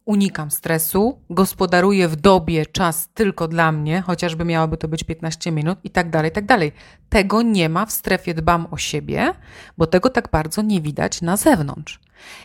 unikam 0.04 0.50
stresu, 0.50 1.18
gospodaruję 1.30 2.08
w 2.08 2.16
dobie 2.16 2.66
czas 2.66 3.08
tylko 3.14 3.48
dla 3.48 3.72
mnie, 3.72 4.00
chociażby 4.00 4.44
miałoby 4.44 4.76
to 4.76 4.88
być 4.88 5.04
15 5.04 5.52
minut 5.52 5.78
i 5.84 5.90
tak 5.90 6.10
dalej, 6.10 6.30
i 6.30 6.34
tak 6.34 6.46
dalej. 6.46 6.72
Tego 7.08 7.42
nie 7.42 7.68
ma 7.68 7.86
w 7.86 7.92
strefie 7.92 8.34
dbam 8.34 8.66
o 8.70 8.76
siebie, 8.76 9.34
bo 9.78 9.86
tego 9.86 10.10
tak 10.10 10.30
bardzo 10.30 10.62
nie 10.62 10.80
widać 10.80 11.22
na 11.22 11.36
zewnątrz. 11.36 12.00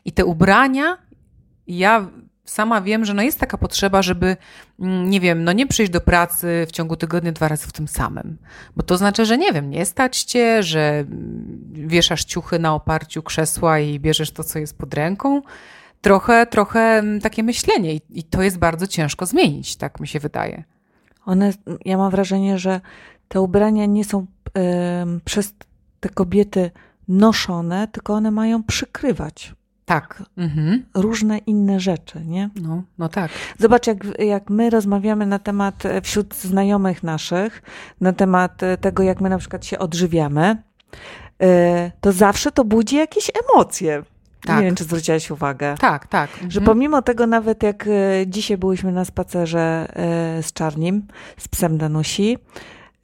I 0.06 0.12
te 0.12 0.26
ubrania, 0.26 0.98
ja 1.68 2.08
sama 2.46 2.82
wiem, 2.82 3.06
że 3.06 3.14
no 3.14 3.22
jest 3.22 3.40
taka 3.40 3.58
potrzeba, 3.58 4.02
żeby, 4.02 4.38
mm, 4.80 5.10
nie 5.10 5.20
wiem, 5.20 5.44
no 5.44 5.52
nie 5.52 5.68
przyjść 5.68 5.92
do 5.92 6.02
pracy 6.02 6.66
w 6.68 6.72
ciągu 6.72 6.96
tygodnia 6.96 7.32
dwa 7.32 7.48
razy 7.48 7.68
w 7.68 7.72
tym 7.72 7.88
samym. 7.88 8.38
Bo 8.76 8.84
to 8.84 8.98
znaczy, 8.98 9.26
że 9.26 9.38
nie 9.38 9.54
wiem, 9.54 9.70
nie 9.70 9.86
stać 9.86 10.24
cię, 10.24 10.64
że 10.64 10.90
mm, 11.00 11.60
wieszasz 11.74 12.24
ciuchy 12.24 12.60
na 12.60 12.76
oparciu 12.76 13.24
krzesła 13.24 13.80
i 13.80 14.00
bierzesz 14.00 14.32
to, 14.32 14.44
co 14.44 14.60
jest 14.60 14.78
pod 14.78 14.94
ręką. 14.94 15.42
Trochę, 16.02 16.46
trochę 16.48 16.80
mm, 16.80 17.22
takie 17.22 17.44
myślenie 17.44 17.96
i, 17.96 18.02
i 18.10 18.24
to 18.24 18.42
jest 18.42 18.58
bardzo 18.58 18.88
ciężko 18.88 19.26
zmienić, 19.26 19.76
tak 19.76 20.00
mi 20.00 20.08
się 20.08 20.20
wydaje. 20.20 20.64
One, 21.26 21.54
ja 21.86 21.98
mam 21.98 22.12
wrażenie, 22.12 22.58
że 22.58 22.82
te 23.28 23.42
ubrania 23.42 23.86
nie 23.86 24.06
są 24.06 24.26
przez 25.26 25.54
te 26.00 26.10
kobiety 26.10 26.72
noszone, 27.08 27.88
tylko 27.88 28.14
one 28.14 28.32
mają 28.32 28.64
przykrywać. 28.64 29.54
Tak. 29.86 30.24
Mhm. 30.38 30.86
Różne 30.94 31.38
inne 31.38 31.80
rzeczy, 31.80 32.22
nie? 32.26 32.50
No, 32.62 32.84
no 32.98 33.10
tak. 33.10 33.32
Zobacz, 33.58 33.88
jak, 33.88 34.20
jak 34.20 34.50
my 34.50 34.70
rozmawiamy 34.70 35.26
na 35.26 35.40
temat 35.40 35.86
e, 35.86 36.02
wśród 36.02 36.36
znajomych 36.36 37.04
naszych, 37.04 37.62
na 38.02 38.14
temat 38.14 38.64
e, 38.64 38.78
tego, 38.78 39.04
jak 39.04 39.22
my 39.22 39.30
na 39.30 39.38
przykład 39.38 39.66
się 39.66 39.80
odżywiamy, 39.80 40.64
e, 41.42 41.92
to 42.02 42.12
zawsze 42.12 42.52
to 42.52 42.66
budzi 42.66 42.96
jakieś 42.96 43.32
emocje. 43.44 44.04
Tak. 44.50 44.60
Nie 44.60 44.66
wiem, 44.66 44.76
czy 44.76 44.84
zwróciłaś 44.84 45.32
uwagę. 45.32 45.76
Tak, 45.80 46.08
tak. 46.08 46.30
Mhm. 46.34 46.52
Że 46.52 46.62
pomimo 46.62 47.02
tego, 47.02 47.28
nawet 47.28 47.64
jak 47.64 47.90
dzisiaj 48.28 48.58
byłyśmy 48.58 48.92
na 48.92 49.06
spacerze 49.06 49.88
z 50.42 50.54
Czarnim, 50.54 51.08
z 51.38 51.48
psem 51.48 51.78
Danusi, 51.78 52.38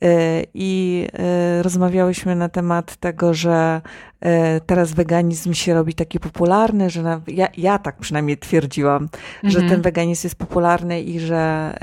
E, 0.03 0.43
i 0.53 1.07
e, 1.13 1.63
rozmawiałyśmy 1.63 2.35
na 2.35 2.49
temat 2.49 2.95
tego, 2.95 3.33
że 3.33 3.81
e, 4.21 4.59
teraz 4.59 4.93
weganizm 4.93 5.53
się 5.53 5.73
robi 5.73 5.93
taki 5.93 6.19
popularny, 6.19 6.89
że 6.89 7.03
na, 7.03 7.21
ja, 7.27 7.47
ja 7.57 7.79
tak 7.79 7.97
przynajmniej 7.97 8.37
twierdziłam, 8.37 9.03
mhm. 9.03 9.51
że 9.51 9.69
ten 9.69 9.81
weganizm 9.81 10.27
jest 10.27 10.35
popularny 10.35 11.01
i 11.01 11.19
że 11.19 11.73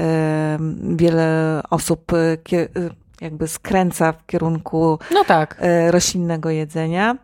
wiele 0.83 1.61
osób 1.71 2.13
jakby 3.21 3.49
skręca 3.49 4.13
w 4.13 4.27
kierunku 4.27 4.99
no 5.15 5.25
tak. 5.25 5.61
roślinnego 5.91 6.51
jedzenia. 6.51 7.17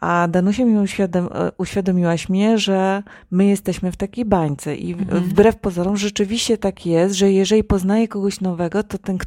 A 0.00 0.28
Danusia 0.28 0.64
mi 0.64 0.78
uświadom, 0.78 1.28
uświadomiłaś 1.58 2.28
mnie, 2.28 2.58
że 2.58 3.02
my 3.30 3.46
jesteśmy 3.46 3.92
w 3.92 3.96
takiej 3.96 4.24
bańce 4.24 4.76
i 4.76 4.92
mhm. 4.92 5.24
wbrew 5.24 5.56
pozorom 5.56 5.96
rzeczywiście 5.96 6.58
tak 6.58 6.86
jest, 6.86 7.14
że 7.14 7.32
jeżeli 7.32 7.64
poznaję 7.64 8.08
kogoś 8.08 8.40
nowego, 8.40 8.82
to 8.82 8.98
ten 8.98 9.18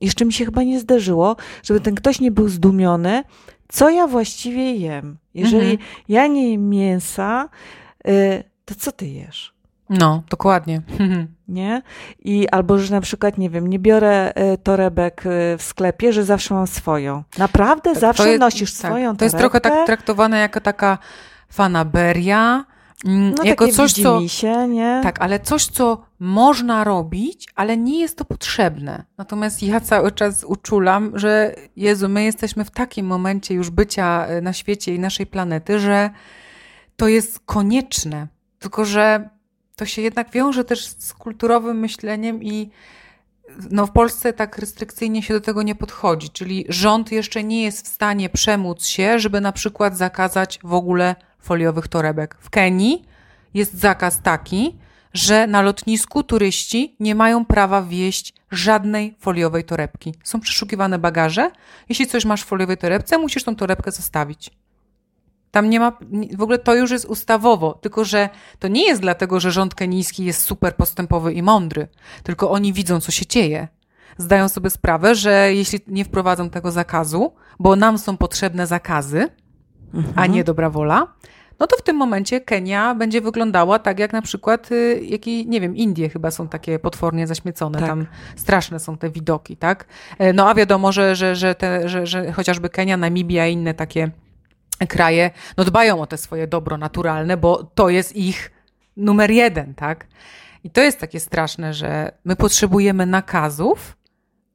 jeszcze 0.00 0.24
mi 0.24 0.32
się 0.32 0.44
chyba 0.44 0.62
nie 0.62 0.80
zdarzyło, 0.80 1.36
żeby 1.62 1.80
ten 1.80 1.94
ktoś 1.94 2.20
nie 2.20 2.30
był 2.30 2.48
zdumiony, 2.48 3.24
co 3.68 3.90
ja 3.90 4.06
właściwie 4.06 4.74
jem. 4.74 5.16
Jeżeli 5.34 5.70
mhm. 5.70 5.88
ja 6.08 6.26
nie 6.26 6.50
jem 6.50 6.68
mięsa, 6.68 7.48
y, 8.08 8.44
to 8.64 8.74
co 8.74 8.92
ty 8.92 9.06
jesz? 9.06 9.53
No, 9.90 10.22
dokładnie. 10.30 10.82
Nie? 11.48 11.82
I 12.24 12.48
albo, 12.48 12.78
że 12.78 12.94
na 12.94 13.00
przykład, 13.00 13.38
nie 13.38 13.50
wiem, 13.50 13.66
nie 13.66 13.78
biorę 13.78 14.32
y, 14.54 14.58
torebek 14.58 15.26
y, 15.26 15.58
w 15.58 15.62
sklepie, 15.62 16.12
że 16.12 16.24
zawsze 16.24 16.54
mam 16.54 16.66
swoją. 16.66 17.22
Naprawdę? 17.38 17.90
Tak, 17.90 18.00
zawsze 18.00 18.28
jest, 18.28 18.40
nosisz 18.40 18.72
tak, 18.72 18.78
swoją 18.78 19.04
torebkę? 19.04 19.18
To 19.18 19.24
jest 19.24 19.38
trochę 19.38 19.60
tak 19.60 19.86
traktowane 19.86 20.38
jako 20.38 20.60
taka 20.60 20.98
fanaberia, 21.48 22.64
Mm, 23.04 23.34
no, 23.38 23.44
jako 23.44 23.68
coś, 23.68 23.92
co. 23.92 24.28
Się, 24.28 24.68
nie? 24.68 25.00
Tak, 25.02 25.20
ale 25.20 25.40
coś, 25.40 25.66
co 25.66 26.04
można 26.18 26.84
robić, 26.84 27.48
ale 27.54 27.76
nie 27.76 28.00
jest 28.00 28.18
to 28.18 28.24
potrzebne. 28.24 29.04
Natomiast 29.18 29.62
ja 29.62 29.80
cały 29.80 30.12
czas 30.12 30.44
uczulam, 30.44 31.18
że 31.18 31.54
Jezu, 31.76 32.08
my 32.08 32.24
jesteśmy 32.24 32.64
w 32.64 32.70
takim 32.70 33.06
momencie 33.06 33.54
już 33.54 33.70
bycia 33.70 34.26
e, 34.26 34.40
na 34.40 34.52
świecie 34.52 34.94
i 34.94 34.98
naszej 34.98 35.26
planety, 35.26 35.78
że 35.78 36.10
to 36.96 37.08
jest 37.08 37.40
konieczne. 37.40 38.26
Tylko, 38.58 38.84
że 38.84 39.28
to 39.76 39.86
się 39.86 40.02
jednak 40.02 40.30
wiąże 40.30 40.64
też 40.64 40.86
z 40.86 41.14
kulturowym 41.14 41.78
myśleniem 41.78 42.42
i 42.42 42.70
no 43.70 43.86
w 43.86 43.90
Polsce 43.90 44.32
tak 44.32 44.58
restrykcyjnie 44.58 45.22
się 45.22 45.34
do 45.34 45.40
tego 45.40 45.62
nie 45.62 45.74
podchodzi, 45.74 46.30
czyli 46.30 46.64
rząd 46.68 47.12
jeszcze 47.12 47.44
nie 47.44 47.62
jest 47.62 47.86
w 47.86 47.88
stanie 47.88 48.28
przemóc 48.28 48.86
się, 48.86 49.18
żeby 49.18 49.40
na 49.40 49.52
przykład 49.52 49.96
zakazać 49.96 50.58
w 50.64 50.74
ogóle 50.74 51.16
foliowych 51.40 51.88
torebek. 51.88 52.36
W 52.40 52.50
Kenii 52.50 53.04
jest 53.54 53.74
zakaz 53.74 54.22
taki, 54.22 54.78
że 55.14 55.46
na 55.46 55.62
lotnisku 55.62 56.22
turyści 56.22 56.96
nie 57.00 57.14
mają 57.14 57.44
prawa 57.44 57.82
wieść 57.82 58.34
żadnej 58.50 59.14
foliowej 59.18 59.64
torebki. 59.64 60.14
Są 60.24 60.40
przeszukiwane 60.40 60.98
bagaże. 60.98 61.50
Jeśli 61.88 62.06
coś 62.06 62.24
masz 62.24 62.42
w 62.42 62.46
foliowej 62.46 62.76
torebce, 62.76 63.18
musisz 63.18 63.44
tą 63.44 63.56
torebkę 63.56 63.92
zostawić. 63.92 64.50
Tam 65.54 65.70
nie 65.70 65.80
ma, 65.80 65.92
w 66.36 66.42
ogóle 66.42 66.58
to 66.58 66.74
już 66.74 66.90
jest 66.90 67.04
ustawowo, 67.04 67.72
tylko 67.74 68.04
że 68.04 68.28
to 68.58 68.68
nie 68.68 68.86
jest 68.86 69.00
dlatego, 69.00 69.40
że 69.40 69.52
rząd 69.52 69.74
kenijski 69.74 70.24
jest 70.24 70.42
super 70.42 70.76
postępowy 70.76 71.32
i 71.32 71.42
mądry, 71.42 71.88
tylko 72.22 72.50
oni 72.50 72.72
widzą, 72.72 73.00
co 73.00 73.12
się 73.12 73.26
dzieje. 73.26 73.68
Zdają 74.18 74.48
sobie 74.48 74.70
sprawę, 74.70 75.14
że 75.14 75.54
jeśli 75.54 75.80
nie 75.86 76.04
wprowadzą 76.04 76.50
tego 76.50 76.70
zakazu, 76.70 77.32
bo 77.58 77.76
nam 77.76 77.98
są 77.98 78.16
potrzebne 78.16 78.66
zakazy, 78.66 79.28
mhm. 79.94 80.14
a 80.16 80.26
nie 80.26 80.44
dobra 80.44 80.70
wola, 80.70 81.14
no 81.58 81.66
to 81.66 81.76
w 81.76 81.82
tym 81.82 81.96
momencie 81.96 82.40
Kenia 82.40 82.94
będzie 82.94 83.20
wyglądała 83.20 83.78
tak 83.78 83.98
jak 83.98 84.12
na 84.12 84.22
przykład, 84.22 84.72
y, 84.72 85.00
jaki, 85.04 85.48
nie 85.48 85.60
wiem, 85.60 85.76
Indie 85.76 86.08
chyba 86.08 86.30
są 86.30 86.48
takie 86.48 86.78
potwornie 86.78 87.26
zaśmiecone, 87.26 87.78
tak. 87.78 87.88
tam 87.88 88.06
straszne 88.36 88.80
są 88.80 88.96
te 88.96 89.10
widoki, 89.10 89.56
tak? 89.56 89.86
E, 90.18 90.32
no 90.32 90.48
a 90.48 90.54
wiadomo, 90.54 90.92
że, 90.92 91.16
że, 91.16 91.36
że, 91.36 91.54
te, 91.54 91.88
że, 91.88 92.06
że 92.06 92.32
chociażby 92.32 92.68
Kenia, 92.68 92.96
Namibia 92.96 93.46
i 93.46 93.52
inne 93.52 93.74
takie 93.74 94.10
kraje, 94.88 95.30
no 95.56 95.64
dbają 95.64 96.00
o 96.00 96.06
te 96.06 96.18
swoje 96.18 96.46
dobro 96.46 96.78
naturalne, 96.78 97.36
bo 97.36 97.64
to 97.74 97.88
jest 97.88 98.16
ich 98.16 98.50
numer 98.96 99.30
jeden, 99.30 99.74
tak? 99.74 100.06
I 100.64 100.70
to 100.70 100.80
jest 100.80 100.98
takie 101.00 101.20
straszne, 101.20 101.74
że 101.74 102.12
my 102.24 102.36
potrzebujemy 102.36 103.06
nakazów, 103.06 103.96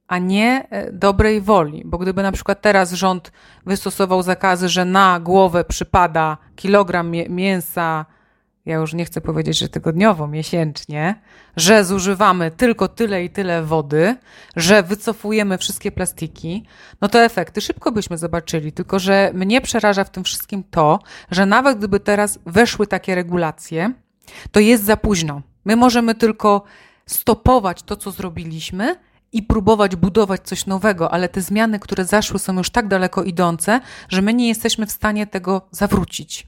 a 0.07 0.17
nie 0.17 0.67
e, 0.70 0.91
dobrej 0.91 1.41
woli. 1.41 1.84
Bo 1.86 1.97
gdyby 1.97 2.24
na 2.24 2.32
przykład 2.32 2.61
teraz 2.61 2.91
rząd 2.91 3.32
wystosował 3.65 4.24
zakazy, 4.24 4.70
że 4.70 4.86
na 4.86 5.20
głowę 5.20 5.63
przypada 5.63 6.38
kilogram 6.55 7.11
mięsa, 7.30 8.05
ja 8.70 8.76
już 8.76 8.93
nie 8.93 9.05
chcę 9.05 9.22
powiedzieć, 9.22 9.57
że 9.57 9.70
tygodniowo, 9.70 10.28
miesięcznie, 10.28 11.15
że 11.55 11.86
zużywamy 11.86 12.51
tylko 12.51 12.88
tyle 12.88 13.24
i 13.24 13.30
tyle 13.30 13.63
wody, 13.63 14.15
że 14.55 14.84
wycofujemy 14.84 15.57
wszystkie 15.57 15.91
plastiki, 15.91 16.65
no 17.01 17.07
to 17.07 17.20
efekty 17.22 17.61
szybko 17.61 17.91
byśmy 17.91 18.17
zobaczyli. 18.17 18.72
Tylko, 18.72 18.99
że 18.99 19.32
mnie 19.34 19.61
przeraża 19.61 20.03
w 20.03 20.09
tym 20.09 20.24
wszystkim 20.24 20.63
to, 20.72 20.99
że 21.32 21.45
nawet 21.45 21.78
gdyby 21.78 21.99
teraz 21.99 22.39
weszły 22.45 22.88
takie 22.88 23.15
regulacje, 23.15 23.93
to 24.51 24.59
jest 24.59 24.84
za 24.84 24.97
późno. 24.97 25.41
My 25.65 25.76
możemy 25.76 26.15
tylko 26.15 26.63
stopować 27.05 27.84
to, 27.84 27.95
co 27.95 28.11
zrobiliśmy, 28.11 28.95
i 29.32 29.43
próbować 29.43 29.95
budować 29.95 30.41
coś 30.41 30.65
nowego, 30.65 31.11
ale 31.11 31.30
te 31.30 31.41
zmiany, 31.41 31.80
które 31.80 32.05
zaszły, 32.05 32.39
są 32.39 32.57
już 32.57 32.70
tak 32.70 32.88
daleko 32.88 33.24
idące, 33.24 33.80
że 34.09 34.22
my 34.22 34.34
nie 34.34 34.47
jesteśmy 34.47 34.86
w 34.86 34.91
stanie 34.91 35.28
tego 35.28 35.67
zawrócić. 35.72 36.47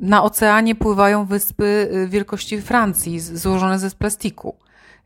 Na 0.00 0.22
oceanie 0.22 0.74
pływają 0.74 1.24
wyspy 1.24 1.90
y, 1.94 2.08
wielkości 2.08 2.60
Francji, 2.60 3.20
złożone 3.20 3.78
ze 3.78 3.90
plastiku. 3.90 4.56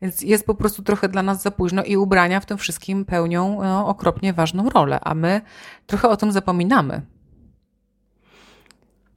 Więc 0.01 0.21
jest 0.21 0.45
po 0.45 0.55
prostu 0.55 0.83
trochę 0.83 1.09
dla 1.09 1.23
nas 1.23 1.41
za 1.41 1.51
późno 1.51 1.83
i 1.83 1.97
ubrania 1.97 2.39
w 2.39 2.45
tym 2.45 2.57
wszystkim 2.57 3.05
pełnią 3.05 3.61
no, 3.61 3.87
okropnie 3.87 4.33
ważną 4.33 4.69
rolę, 4.69 4.99
a 5.01 5.15
my 5.15 5.41
trochę 5.87 6.09
o 6.09 6.17
tym 6.17 6.31
zapominamy. 6.31 7.01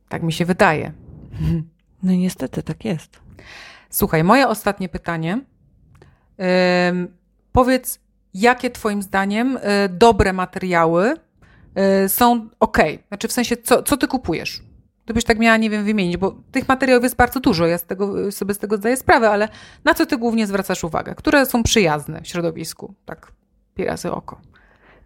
Tak 0.08 0.22
mi 0.22 0.32
się 0.32 0.44
wydaje. 0.44 0.92
No 2.04 2.12
niestety 2.12 2.62
tak 2.62 2.84
jest. 2.84 3.20
Słuchaj, 3.90 4.24
moje 4.24 4.48
ostatnie 4.48 4.88
pytanie. 4.88 5.40
Powiedz, 7.52 8.00
jakie 8.34 8.70
Twoim 8.70 9.02
zdaniem 9.02 9.56
y, 9.56 9.60
dobre 9.88 10.32
materiały 10.32 11.16
są 12.08 12.48
ok? 12.60 12.78
Znaczy, 13.08 13.28
w 13.28 13.32
sensie, 13.32 13.56
co, 13.56 13.82
co 13.82 13.96
Ty 13.96 14.08
kupujesz? 14.08 14.62
Gdybyś 15.04 15.24
tak 15.24 15.38
miała, 15.38 15.56
nie 15.56 15.70
wiem, 15.70 15.84
wymienić, 15.84 16.16
bo 16.16 16.36
tych 16.52 16.68
materiałów 16.68 17.02
jest 17.02 17.16
bardzo 17.16 17.40
dużo, 17.40 17.66
ja 17.66 17.78
z 17.78 17.84
tego, 17.84 18.32
sobie 18.32 18.54
z 18.54 18.58
tego 18.58 18.76
zdaję 18.76 18.96
sprawę, 18.96 19.30
ale 19.30 19.48
na 19.84 19.94
co 19.94 20.06
Ty 20.06 20.18
głównie 20.18 20.46
zwracasz 20.46 20.84
uwagę? 20.84 21.14
Które 21.14 21.46
są 21.46 21.62
przyjazne 21.62 22.20
środowisku? 22.24 22.94
Tak, 23.04 23.32
razy 23.78 24.12
oko. 24.12 24.40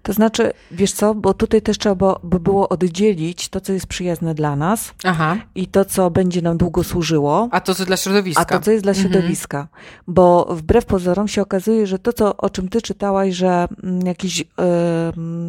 To 0.06 0.12
znaczy, 0.12 0.52
wiesz 0.70 0.92
co, 0.92 1.14
bo 1.14 1.34
tutaj 1.34 1.62
też 1.62 1.78
trzeba 1.78 2.20
by 2.22 2.40
było 2.40 2.68
oddzielić 2.68 3.48
to, 3.48 3.60
co 3.60 3.72
jest 3.72 3.86
przyjazne 3.86 4.34
dla 4.34 4.56
nas 4.56 4.94
Aha. 5.04 5.36
i 5.54 5.66
to, 5.66 5.84
co 5.84 6.10
będzie 6.10 6.42
nam 6.42 6.56
długo 6.56 6.84
służyło. 6.84 7.48
A 7.50 7.60
to, 7.60 7.74
co 7.74 7.84
dla 7.84 7.96
środowiska. 7.96 8.42
A 8.42 8.44
to, 8.44 8.60
co 8.60 8.70
jest 8.70 8.84
dla 8.84 8.92
mhm. 8.92 9.12
środowiska. 9.12 9.68
Bo 10.06 10.48
wbrew 10.50 10.84
pozorom 10.84 11.28
się 11.28 11.42
okazuje, 11.42 11.86
że 11.86 11.98
to, 11.98 12.12
co, 12.12 12.36
o 12.36 12.50
czym 12.50 12.68
ty 12.68 12.82
czytałaś, 12.82 13.34
że 13.34 13.68
mm, 13.82 14.06
jakieś 14.06 14.40
y, 14.40 14.44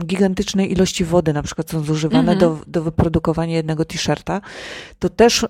gigantyczne 0.05 0.65
ilości 0.65 1.05
wody 1.05 1.33
na 1.33 1.43
przykład 1.43 1.69
są 1.69 1.83
zużywane 1.83 2.31
mhm. 2.31 2.39
do, 2.39 2.57
do 2.67 2.81
wyprodukowania 2.81 3.55
jednego 3.55 3.85
t-shirta, 3.85 4.41
to 4.99 5.09
też 5.09 5.43
y, 5.43 5.47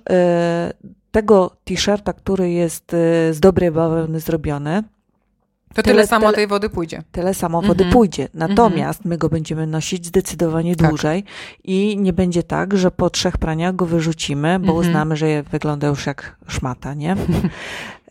tego 1.11 1.51
t-shirta, 1.63 2.13
który 2.13 2.51
jest 2.51 2.93
y, 2.93 3.33
z 3.33 3.39
dobrej 3.39 3.71
bawełny 3.71 4.19
zrobiony, 4.19 4.83
to 5.77 5.83
tyle, 5.83 5.95
tyle 5.95 6.07
samo 6.07 6.25
tyle, 6.25 6.35
tej 6.35 6.47
wody 6.47 6.69
pójdzie. 6.69 7.03
Tyle 7.11 7.33
samo 7.33 7.61
wody 7.61 7.83
mhm. 7.83 7.93
pójdzie. 7.93 8.27
Natomiast 8.33 9.05
my 9.05 9.17
go 9.17 9.29
będziemy 9.29 9.67
nosić 9.67 10.05
zdecydowanie 10.05 10.75
tak. 10.75 10.89
dłużej 10.89 11.23
i 11.63 11.97
nie 11.97 12.13
będzie 12.13 12.43
tak, 12.43 12.77
że 12.77 12.91
po 12.91 13.09
trzech 13.09 13.37
praniach 13.37 13.75
go 13.75 13.85
wyrzucimy, 13.85 14.59
bo 14.59 14.71
mhm. 14.71 14.77
uznamy, 14.77 15.15
że 15.15 15.43
wygląda 15.43 15.87
już 15.87 16.05
jak 16.05 16.37
szmata, 16.47 16.93
nie? 16.93 17.15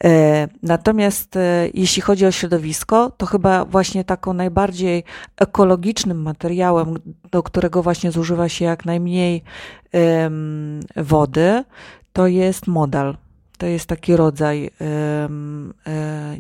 E, 0.04 0.48
natomiast 0.62 1.36
e, 1.36 1.68
jeśli 1.74 2.02
chodzi 2.02 2.26
o 2.26 2.30
środowisko, 2.30 3.10
to 3.16 3.26
chyba 3.26 3.64
właśnie 3.64 4.04
taką 4.04 4.32
najbardziej 4.32 5.04
ekologicznym 5.36 6.22
materiałem, 6.22 6.98
do 7.30 7.42
którego 7.42 7.82
właśnie 7.82 8.12
zużywa 8.12 8.48
się 8.48 8.64
jak 8.64 8.84
najmniej 8.84 9.42
wody, 10.96 11.64
to 12.12 12.26
jest 12.26 12.66
modal. 12.66 13.16
To 13.59 13.66
jest 13.66 13.86
taki 13.86 14.16
rodzaj 14.16 14.70
e, 14.80 15.28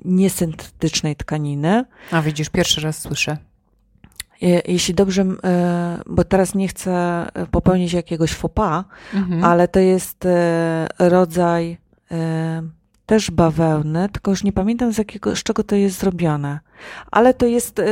niesyntetycznej 0.04 1.16
tkaniny. 1.16 1.84
A 2.10 2.22
widzisz, 2.22 2.48
pierwszy 2.48 2.80
raz 2.80 2.98
słyszę. 2.98 3.36
Jeśli 4.66 4.94
dobrze, 4.94 5.24
e, 5.44 5.98
bo 6.06 6.24
teraz 6.24 6.54
nie 6.54 6.68
chcę 6.68 7.26
popełnić 7.50 7.92
jakiegoś 7.92 8.32
faux 8.32 8.54
pas, 8.54 8.84
mhm. 9.14 9.44
ale 9.44 9.68
to 9.68 9.80
jest 9.80 10.26
e, 10.26 10.88
rodzaj 10.98 11.78
e, 12.10 12.62
też 13.06 13.30
bawełny, 13.30 14.08
tylko 14.08 14.30
już 14.30 14.44
nie 14.44 14.52
pamiętam 14.52 14.92
z, 14.92 14.98
jakiego, 14.98 15.36
z 15.36 15.42
czego 15.42 15.64
to 15.64 15.76
jest 15.76 15.98
zrobione. 15.98 16.60
Ale 17.10 17.34
to 17.34 17.46
jest 17.46 17.82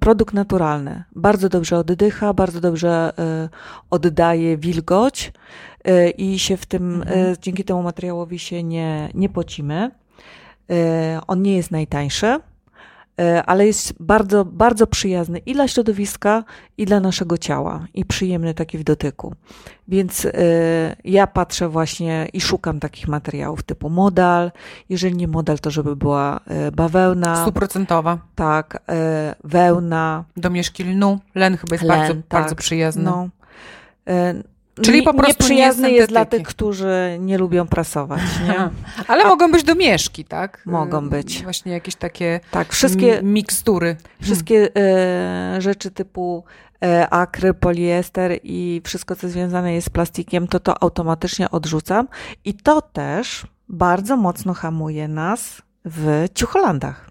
produkt 0.00 0.34
naturalny. 0.34 1.04
Bardzo 1.16 1.48
dobrze 1.48 1.78
oddycha, 1.78 2.34
bardzo 2.34 2.60
dobrze 2.60 3.12
oddaje 3.90 4.56
wilgoć 4.56 5.32
E, 5.84 6.10
i 6.10 6.38
się 6.38 6.56
w 6.56 6.66
tym, 6.66 6.94
mhm. 6.94 7.36
dzięki 7.42 7.64
temu 7.64 7.82
materiałowi 7.82 8.38
się 8.38 8.62
nie, 8.62 9.08
nie 9.14 9.28
pocimy. 9.28 9.90
On 11.26 11.42
nie 11.42 11.56
jest 11.56 11.70
najtańszy, 11.70 12.40
ale 13.46 13.66
jest 13.66 13.94
bardzo, 14.02 14.44
bardzo 14.44 14.86
przyjazny 14.86 15.38
i 15.38 15.52
dla 15.52 15.68
środowiska, 15.68 16.44
i 16.78 16.86
dla 16.86 17.00
naszego 17.00 17.38
ciała, 17.38 17.86
i 17.94 18.04
przyjemny 18.04 18.54
taki 18.54 18.78
w 18.78 18.84
dotyku. 18.84 19.34
Więc 19.88 20.26
ja 21.04 21.26
patrzę 21.26 21.68
właśnie 21.68 22.28
i 22.32 22.40
szukam 22.40 22.80
takich 22.80 23.08
materiałów 23.08 23.62
typu 23.62 23.90
modal. 23.90 24.52
Jeżeli 24.88 25.16
nie 25.16 25.28
modal, 25.28 25.58
to 25.58 25.70
żeby 25.70 25.96
była 25.96 26.40
bawełna. 26.72 27.42
Stuprocentowa. 27.42 28.18
Tak, 28.34 28.82
wełna. 29.44 30.24
Domieszki 30.36 30.84
lnu. 30.84 31.18
Len 31.34 31.56
chyba 31.56 31.74
jest 31.74 31.84
Len, 31.84 31.98
bardzo, 31.98 32.14
tak, 32.14 32.40
bardzo 32.42 32.56
przyjazny. 32.56 33.02
No. 33.02 33.28
Czyli 34.82 35.02
po 35.02 35.14
prostu 35.14 35.32
nieprzyjazny 35.32 35.88
nie 35.88 35.94
jest 35.94 36.08
dla 36.08 36.24
tych, 36.24 36.42
którzy 36.42 37.16
nie 37.20 37.38
lubią 37.38 37.66
prasować. 37.66 38.20
Nie? 38.48 38.70
Ale 39.08 39.24
A, 39.24 39.28
mogą 39.28 39.52
być 39.52 39.62
domieszki, 39.62 40.24
tak? 40.24 40.62
Mogą 40.66 41.08
być. 41.08 41.42
Właśnie 41.42 41.72
jakieś 41.72 41.94
takie 41.94 42.40
tak, 42.50 42.72
wszystkie, 42.72 43.20
mikstury. 43.22 43.96
Wszystkie 44.22 44.68
e, 44.76 45.60
rzeczy 45.60 45.90
typu 45.90 46.44
e, 46.84 47.08
akry, 47.10 47.54
poliester 47.54 48.38
i 48.42 48.82
wszystko, 48.84 49.16
co 49.16 49.28
związane 49.28 49.74
jest 49.74 49.86
z 49.86 49.90
plastikiem, 49.90 50.48
to 50.48 50.60
to 50.60 50.82
automatycznie 50.82 51.50
odrzucam. 51.50 52.08
I 52.44 52.54
to 52.54 52.82
też 52.82 53.46
bardzo 53.68 54.16
mocno 54.16 54.54
hamuje 54.54 55.08
nas 55.08 55.62
w 55.84 56.24
ciucholandach. 56.34 57.09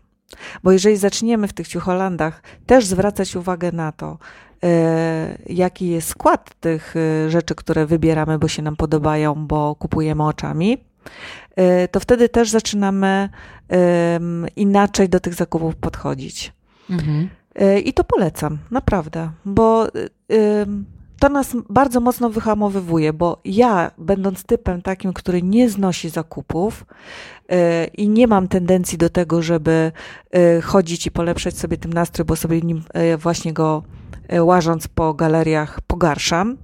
Bo 0.63 0.71
jeżeli 0.71 0.97
zaczniemy 0.97 1.47
w 1.47 1.53
tych 1.53 1.67
ciucholandach 1.67 2.43
też 2.65 2.86
zwracać 2.86 3.36
uwagę 3.36 3.71
na 3.71 3.91
to, 3.91 4.17
E, 4.63 5.38
jaki 5.45 5.88
jest 5.88 6.07
skład 6.07 6.55
tych 6.59 6.95
e, 6.95 7.30
rzeczy, 7.30 7.55
które 7.55 7.86
wybieramy, 7.86 8.39
bo 8.39 8.47
się 8.47 8.61
nam 8.61 8.75
podobają, 8.75 9.47
bo 9.47 9.75
kupujemy 9.75 10.23
oczami, 10.23 10.77
e, 11.55 11.88
to 11.88 11.99
wtedy 11.99 12.30
też 12.30 12.49
zaczynamy 12.49 13.30
inaczej 14.55 15.09
do 15.09 15.19
tych 15.19 15.34
zakupów 15.34 15.75
podchodzić. 15.75 16.53
Mhm. 16.89 17.30
I 17.84 17.93
to 17.93 18.03
polecam, 18.03 18.57
naprawdę, 18.71 19.30
bo 19.45 19.88
to 21.20 21.30
nas 21.30 21.55
bardzo 21.70 21.99
mocno 21.99 22.30
wyhamowywuje, 22.30 23.13
bo 23.13 23.41
ja, 23.45 23.91
będąc 23.97 24.43
typem 24.43 24.82
takim, 24.82 25.13
który 25.13 25.41
nie 25.41 25.70
znosi 25.70 26.09
zakupów 26.09 26.86
i 27.97 28.09
nie 28.09 28.28
mam 28.28 28.47
tendencji 28.47 28.97
do 28.97 29.09
tego, 29.09 29.41
żeby 29.41 29.91
chodzić 30.63 31.07
i 31.07 31.11
polepszać 31.11 31.57
sobie 31.57 31.78
tym 31.78 31.93
nastrój, 31.93 32.26
bo 32.26 32.36
sobie 32.36 32.61
nim 32.61 32.84
właśnie 33.17 33.53
go 33.53 33.84
łażąc 34.39 34.88
po 34.88 35.13
galeriach, 35.13 35.82
pogarszam. 35.88 36.57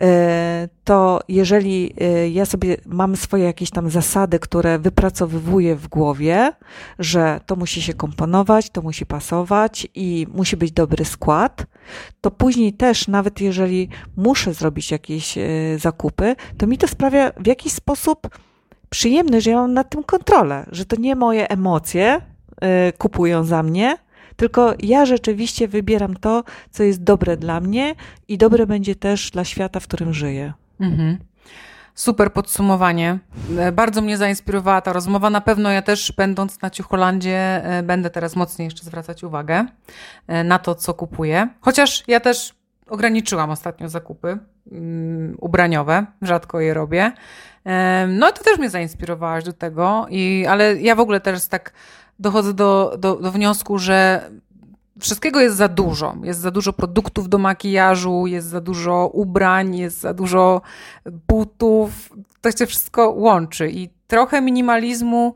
E, 0.00 0.68
to 0.84 1.20
jeżeli 1.28 1.94
e, 2.00 2.28
ja 2.28 2.46
sobie 2.46 2.76
mam 2.86 3.16
swoje 3.16 3.44
jakieś 3.44 3.70
tam 3.70 3.90
zasady, 3.90 4.38
które 4.38 4.78
wypracowywuję 4.78 5.76
w 5.76 5.88
głowie, 5.88 6.52
że 6.98 7.40
to 7.46 7.56
musi 7.56 7.82
się 7.82 7.94
komponować, 7.94 8.70
to 8.70 8.82
musi 8.82 9.06
pasować 9.06 9.88
i 9.94 10.26
musi 10.34 10.56
być 10.56 10.72
dobry 10.72 11.04
skład, 11.04 11.66
to 12.20 12.30
później 12.30 12.72
też, 12.72 13.08
nawet 13.08 13.40
jeżeli 13.40 13.88
muszę 14.16 14.54
zrobić 14.54 14.90
jakieś 14.90 15.38
e, 15.38 15.42
zakupy, 15.78 16.36
to 16.58 16.66
mi 16.66 16.78
to 16.78 16.88
sprawia 16.88 17.32
w 17.36 17.46
jakiś 17.46 17.72
sposób 17.72 18.28
przyjemny, 18.90 19.40
że 19.40 19.50
ja 19.50 19.56
mam 19.56 19.74
nad 19.74 19.90
tym 19.90 20.04
kontrolę, 20.04 20.66
że 20.72 20.84
to 20.84 20.96
nie 20.96 21.16
moje 21.16 21.50
emocje 21.50 22.20
kupują 22.98 23.44
za 23.44 23.62
mnie, 23.62 23.96
tylko 24.40 24.74
ja 24.78 25.06
rzeczywiście 25.06 25.68
wybieram 25.68 26.16
to, 26.16 26.44
co 26.70 26.82
jest 26.82 27.02
dobre 27.02 27.36
dla 27.36 27.60
mnie 27.60 27.94
i 28.28 28.38
dobre 28.38 28.66
będzie 28.66 28.94
też 28.94 29.30
dla 29.30 29.44
świata, 29.44 29.80
w 29.80 29.86
którym 29.86 30.12
żyję. 30.12 30.52
Mhm. 30.80 31.18
Super 31.94 32.32
podsumowanie. 32.32 33.18
E, 33.58 33.72
bardzo 33.72 34.00
mnie 34.00 34.16
zainspirowała 34.16 34.80
ta 34.80 34.92
rozmowa. 34.92 35.30
Na 35.30 35.40
pewno 35.40 35.70
ja 35.70 35.82
też, 35.82 36.12
będąc 36.12 36.62
na 36.62 36.70
Ciucholandzie, 36.70 37.64
e, 37.64 37.82
będę 37.82 38.10
teraz 38.10 38.36
mocniej 38.36 38.64
jeszcze 38.64 38.84
zwracać 38.84 39.24
uwagę 39.24 39.66
e, 40.26 40.44
na 40.44 40.58
to, 40.58 40.74
co 40.74 40.94
kupuję. 40.94 41.48
Chociaż 41.60 42.04
ja 42.08 42.20
też 42.20 42.54
ograniczyłam 42.90 43.50
ostatnio 43.50 43.88
zakupy 43.88 44.38
um, 44.72 45.36
ubraniowe, 45.38 46.06
rzadko 46.22 46.60
je 46.60 46.74
robię. 46.74 47.12
No 48.08 48.32
to 48.32 48.44
też 48.44 48.58
mnie 48.58 48.70
zainspirowałaś 48.70 49.44
do 49.44 49.52
tego, 49.52 50.06
i, 50.10 50.46
ale 50.48 50.76
ja 50.76 50.94
w 50.94 51.00
ogóle 51.00 51.20
teraz 51.20 51.48
tak 51.48 51.72
dochodzę 52.18 52.54
do, 52.54 52.96
do, 52.98 53.16
do 53.16 53.32
wniosku, 53.32 53.78
że 53.78 54.30
wszystkiego 55.00 55.40
jest 55.40 55.56
za 55.56 55.68
dużo. 55.68 56.16
Jest 56.22 56.40
za 56.40 56.50
dużo 56.50 56.72
produktów 56.72 57.28
do 57.28 57.38
makijażu, 57.38 58.26
jest 58.26 58.46
za 58.46 58.60
dużo 58.60 59.10
ubrań, 59.12 59.76
jest 59.76 60.00
za 60.00 60.14
dużo 60.14 60.62
butów. 61.28 62.12
To 62.40 62.52
się 62.52 62.66
wszystko 62.66 63.10
łączy 63.10 63.70
i 63.70 63.88
trochę 64.06 64.40
minimalizmu 64.40 65.32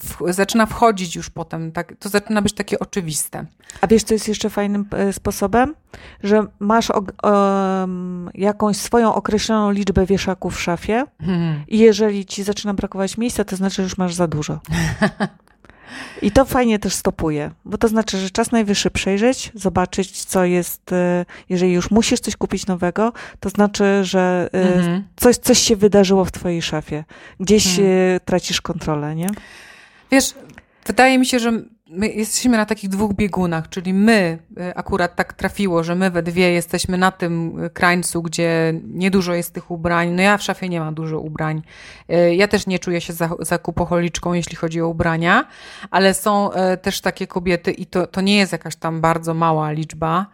w, 0.00 0.32
zaczyna 0.32 0.66
wchodzić 0.66 1.16
już 1.16 1.30
potem. 1.30 1.72
Tak, 1.72 1.94
to 1.98 2.08
zaczyna 2.08 2.42
być 2.42 2.52
takie 2.52 2.78
oczywiste. 2.78 3.46
A 3.80 3.86
wiesz, 3.86 4.02
co 4.02 4.14
jest 4.14 4.28
jeszcze 4.28 4.50
fajnym 4.50 4.86
e, 4.90 5.12
sposobem? 5.12 5.74
Że 6.22 6.46
masz 6.58 6.90
o, 6.90 7.02
um, 7.22 8.30
jakąś 8.34 8.76
swoją 8.76 9.14
określoną 9.14 9.70
liczbę 9.70 10.06
wieszaków 10.06 10.56
w 10.56 10.60
szafie 10.60 11.04
hmm. 11.20 11.64
i 11.68 11.78
jeżeli 11.78 12.26
ci 12.26 12.42
zaczyna 12.42 12.74
brakować 12.74 13.18
miejsca, 13.18 13.44
to 13.44 13.56
znaczy, 13.56 13.76
że 13.76 13.82
już 13.82 13.98
masz 13.98 14.14
za 14.14 14.26
dużo. 14.26 14.60
I 16.22 16.30
to 16.30 16.44
fajnie 16.44 16.78
też 16.78 16.94
stopuje, 16.94 17.50
bo 17.64 17.78
to 17.78 17.88
znaczy, 17.88 18.18
że 18.18 18.30
czas 18.30 18.52
najwyższy 18.52 18.90
przejrzeć, 18.90 19.52
zobaczyć, 19.54 20.24
co 20.24 20.44
jest, 20.44 20.92
e, 20.92 21.24
jeżeli 21.48 21.72
już 21.72 21.90
musisz 21.90 22.20
coś 22.20 22.36
kupić 22.36 22.66
nowego, 22.66 23.12
to 23.40 23.48
znaczy, 23.48 24.04
że 24.04 24.48
e, 24.52 24.74
mhm. 24.74 25.04
coś, 25.16 25.36
coś 25.36 25.58
się 25.58 25.76
wydarzyło 25.76 26.24
w 26.24 26.32
twojej 26.32 26.62
szafie. 26.62 27.04
Gdzieś 27.40 27.78
mhm. 27.78 28.20
tracisz 28.24 28.60
kontrolę, 28.60 29.14
nie? 29.14 29.28
Wiesz, 30.10 30.34
wydaje 30.86 31.18
mi 31.18 31.26
się, 31.26 31.38
że 31.38 31.52
my 31.88 32.08
jesteśmy 32.08 32.56
na 32.56 32.66
takich 32.66 32.90
dwóch 32.90 33.14
biegunach, 33.14 33.68
czyli 33.68 33.94
my 33.94 34.38
y, 34.58 34.74
akurat 34.74 35.16
tak 35.16 35.32
trafiło, 35.32 35.84
że 35.84 35.94
my 35.94 36.10
we 36.10 36.22
dwie 36.22 36.52
jesteśmy 36.52 36.98
na 36.98 37.10
tym 37.10 37.64
y, 37.64 37.70
krańcu, 37.70 38.22
gdzie 38.22 38.80
niedużo 38.84 39.34
jest 39.34 39.54
tych 39.54 39.70
ubrań. 39.70 40.10
No 40.10 40.22
ja 40.22 40.38
w 40.38 40.42
szafie 40.42 40.68
nie 40.68 40.80
mam 40.80 40.94
dużo 40.94 41.20
ubrań. 41.20 41.62
Y, 42.10 42.34
ja 42.34 42.48
też 42.48 42.66
nie 42.66 42.78
czuję 42.78 43.00
się 43.00 43.12
zakupoholiczką, 43.40 44.32
jeśli 44.32 44.56
chodzi 44.56 44.80
o 44.80 44.88
ubrania, 44.88 45.46
ale 45.90 46.14
są 46.14 46.50
też 46.82 47.00
takie 47.00 47.26
kobiety 47.26 47.72
i 47.72 47.86
to, 47.86 48.06
to 48.06 48.20
nie 48.20 48.36
jest 48.36 48.52
jakaś 48.52 48.76
tam 48.76 49.00
bardzo 49.00 49.34
mała 49.34 49.70
liczba, 49.70 50.26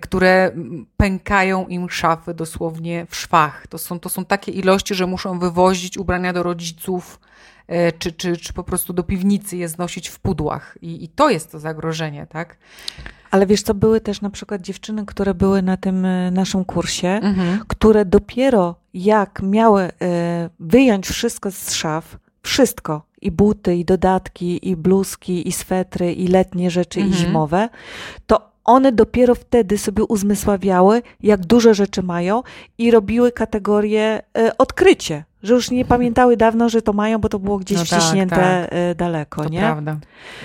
które 0.00 0.50
pękają 0.96 1.66
im 1.66 1.90
szafy 1.90 2.34
dosłownie 2.34 3.06
w 3.10 3.16
szwach. 3.16 3.66
To 3.66 3.78
są, 3.78 4.00
to 4.00 4.08
są 4.08 4.24
takie 4.24 4.52
ilości, 4.52 4.94
że 4.94 5.06
muszą 5.06 5.38
wywozić 5.38 5.98
ubrania 5.98 6.32
do 6.32 6.42
rodziców, 6.42 7.18
E, 7.20 7.29
czy, 7.98 8.12
czy, 8.12 8.36
czy 8.36 8.52
po 8.52 8.64
prostu 8.64 8.92
do 8.92 9.02
piwnicy 9.02 9.56
je 9.56 9.68
znosić 9.68 10.08
w 10.08 10.18
pudłach. 10.18 10.78
I, 10.82 11.04
i 11.04 11.08
to 11.08 11.30
jest 11.30 11.52
to 11.52 11.58
zagrożenie, 11.58 12.26
tak? 12.26 12.56
Ale 13.30 13.46
wiesz 13.46 13.62
co, 13.62 13.74
były 13.74 14.00
też 14.00 14.20
na 14.20 14.30
przykład 14.30 14.62
dziewczyny, 14.62 15.06
które 15.06 15.34
były 15.34 15.62
na 15.62 15.76
tym 15.76 16.04
e, 16.04 16.30
naszym 16.30 16.64
kursie, 16.64 17.08
mhm. 17.08 17.60
które 17.68 18.04
dopiero 18.04 18.74
jak 18.94 19.42
miały 19.42 19.82
e, 19.82 20.50
wyjąć 20.60 21.08
wszystko 21.08 21.50
z 21.50 21.72
szaf, 21.72 22.18
wszystko, 22.42 23.02
i 23.20 23.30
buty, 23.30 23.76
i 23.76 23.84
dodatki, 23.84 24.68
i 24.68 24.76
bluzki, 24.76 25.48
i 25.48 25.52
swetry, 25.52 26.12
i 26.12 26.28
letnie 26.28 26.70
rzeczy, 26.70 27.00
mhm. 27.00 27.16
i 27.16 27.26
zimowe, 27.26 27.68
to 28.26 28.50
one 28.64 28.92
dopiero 28.92 29.34
wtedy 29.34 29.78
sobie 29.78 30.04
uzmysławiały, 30.04 31.02
jak 31.22 31.46
dużo 31.46 31.74
rzeczy 31.74 32.02
mają 32.02 32.42
i 32.78 32.90
robiły 32.90 33.32
kategorię 33.32 34.22
odkrycie 34.58 35.24
że 35.42 35.54
już 35.54 35.70
nie 35.70 35.84
pamiętały 35.84 36.36
dawno, 36.36 36.68
że 36.68 36.82
to 36.82 36.92
mają, 36.92 37.18
bo 37.18 37.28
to 37.28 37.38
było 37.38 37.58
gdzieś 37.58 37.78
no 37.78 37.84
tak, 37.84 38.00
wciśnięte 38.00 38.36
tak, 38.36 38.70
tak. 38.70 38.96
daleko, 38.96 39.42
to 39.42 39.48
nie? 39.48 39.60
prawda. 39.60 39.96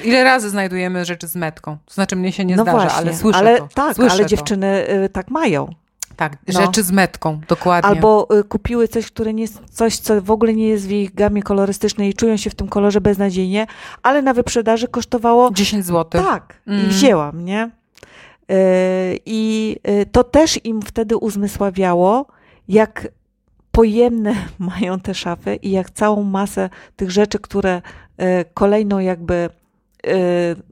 Ile 0.04 0.24
razy 0.24 0.50
znajdujemy 0.50 1.06
rzeczy 1.06 1.28
z 1.28 1.36
metką? 1.36 1.78
To 1.86 1.93
znaczy 1.93 2.16
mnie 2.16 2.32
się 2.32 2.46
nie 2.46 2.56
no 2.56 2.64
zdarza, 2.64 2.78
właśnie, 2.78 2.98
ale 2.98 3.16
słyszę 3.16 3.39
ale, 3.39 3.58
to. 3.58 3.68
Tak, 3.74 3.96
słyszę 3.96 4.12
ale 4.12 4.24
to. 4.24 4.30
dziewczyny 4.30 4.89
y, 5.06 5.10
tak 5.10 5.32
mają. 5.32 5.70
Tak, 6.16 6.38
no. 6.54 6.62
rzeczy 6.62 6.84
z 6.84 6.91
metką, 6.91 7.41
dokładnie. 7.48 7.89
Albo 7.89 8.28
y, 8.39 8.43
kupiły 8.43 8.88
coś, 8.88 9.08
które 9.08 9.34
nie, 9.34 9.48
coś, 9.72 9.98
co 9.98 10.22
w 10.22 10.32
ogóle 10.32 10.54
nie 10.54 10.68
jest 10.68 10.88
w 10.88 10.91
ich 10.91 11.16
gamie 11.16 11.43
kolorystycznej 11.43 12.10
i 12.10 12.14
czują 12.14 12.38
się 12.38 12.50
w 12.50 12.56
tym 12.56 12.68
kolorze 12.68 13.02
beznadziejnie, 13.02 13.68
ale 14.04 14.22
na 14.22 14.34
wyprzedaży 14.34 14.88
kosztowało... 14.88 15.52
10 15.52 15.86
zł. 15.86 16.24
Tak, 16.24 16.62
mm. 16.68 16.86
i 16.86 16.88
wzięłam, 16.88 17.46
nie? 17.46 17.64
Y, 18.52 19.20
I 19.26 19.76
to 20.12 20.24
też 20.24 20.60
im 20.64 20.82
wtedy 20.82 21.18
uzmysławiało, 21.18 22.26
jak 22.68 23.08
pojemne 23.76 24.36
mają 24.71 24.99
te 24.99 25.13
szafy 25.13 25.55
i 25.55 25.71
jak 25.71 25.89
całą 25.89 26.23
masę 26.23 26.69
tych 26.95 27.11
rzeczy, 27.11 27.39
które 27.39 27.82
e, 28.17 28.45
kolejną 28.45 28.99
jakby 28.99 29.36
e, 29.36 29.49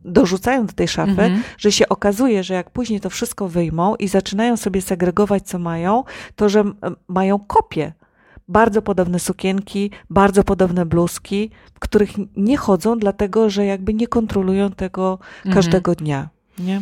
dorzucają 0.06 0.66
do 0.66 0.74
tej 0.74 0.88
szafy, 0.88 1.12
mhm. 1.12 1.44
że 1.58 1.72
się 1.72 1.90
okazuje, 1.90 2.44
że 2.44 2.54
jak 2.54 2.70
później 2.70 3.00
to 3.00 3.10
wszystko 3.10 3.48
wyjmą 3.48 3.96
i 3.96 4.08
zaczynają 4.08 4.58
sobie 4.58 4.82
segregować, 4.82 5.44
co 5.44 5.60
mają, 5.60 6.04
to 6.36 6.50
że 6.50 6.64
mają 7.08 7.40
kopie. 7.40 7.94
Bardzo 8.48 8.82
podobne 8.82 9.20
sukienki, 9.20 9.92
bardzo 10.10 10.44
podobne 10.44 10.86
bluzki, 10.86 11.52
w 11.74 11.80
których 11.80 12.10
nie 12.36 12.58
chodzą, 12.58 13.00
dlatego 13.00 13.50
że 13.50 13.66
jakby 13.66 13.94
nie 13.94 14.08
kontrolują 14.08 14.72
tego 14.72 15.20
mhm. 15.38 15.56
każdego 15.56 15.96
dnia. 15.96 16.30
Nie? 16.60 16.82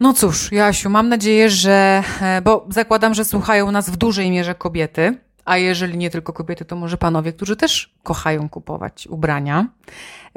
No 0.00 0.12
cóż, 0.12 0.52
Jasiu, 0.52 0.90
mam 0.90 1.08
nadzieję, 1.08 1.50
że, 1.50 2.02
e, 2.20 2.42
bo 2.42 2.66
zakładam, 2.70 3.14
że 3.14 3.24
słuchają 3.24 3.70
nas 3.70 3.90
w 3.90 3.96
dużej 3.96 4.30
mierze 4.30 4.54
kobiety, 4.54 5.18
a 5.48 5.56
jeżeli 5.56 5.98
nie 5.98 6.10
tylko 6.10 6.32
kobiety, 6.32 6.64
to 6.64 6.76
może 6.76 6.96
panowie, 6.96 7.32
którzy 7.32 7.56
też 7.56 7.94
kochają 8.02 8.48
kupować 8.48 9.06
ubrania. 9.06 9.66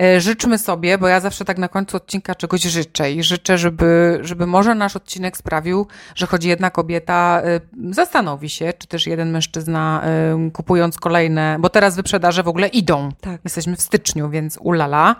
E, 0.02 0.22
życzmy 0.22 0.58
sobie, 0.58 0.98
bo 0.98 1.08
ja 1.08 1.20
zawsze 1.20 1.46
tak 1.46 1.58
na 1.58 1.68
końcu 1.68 1.98
odcinka 1.98 2.36
czegoś 2.36 2.62
życzę 2.62 3.12
i 3.12 3.24
życzę, 3.24 3.58
żeby, 3.58 4.20
żeby 4.22 4.48
może 4.48 4.76
nasz 4.76 4.96
odcinek 4.96 5.38
sprawił, 5.38 5.88
że 6.16 6.28
choć 6.28 6.46
jedna 6.46 6.70
kobieta 6.70 7.42
e, 7.44 7.60
zastanowi 7.94 8.50
się, 8.50 8.74
czy 8.78 8.88
też 8.88 9.08
jeden 9.08 9.32
mężczyzna 9.32 10.04
kupując 10.54 10.98
kolejne, 10.98 11.58
bo 11.60 11.70
teraz 11.70 11.96
wyprzedaże 11.96 12.44
w 12.44 12.48
ogóle 12.48 12.68
idą. 12.68 13.10
Tak. 13.22 13.42
Jesteśmy 13.44 13.76
w 13.76 13.82
styczniu, 13.82 14.30
więc 14.30 14.58
ulala 14.62 15.16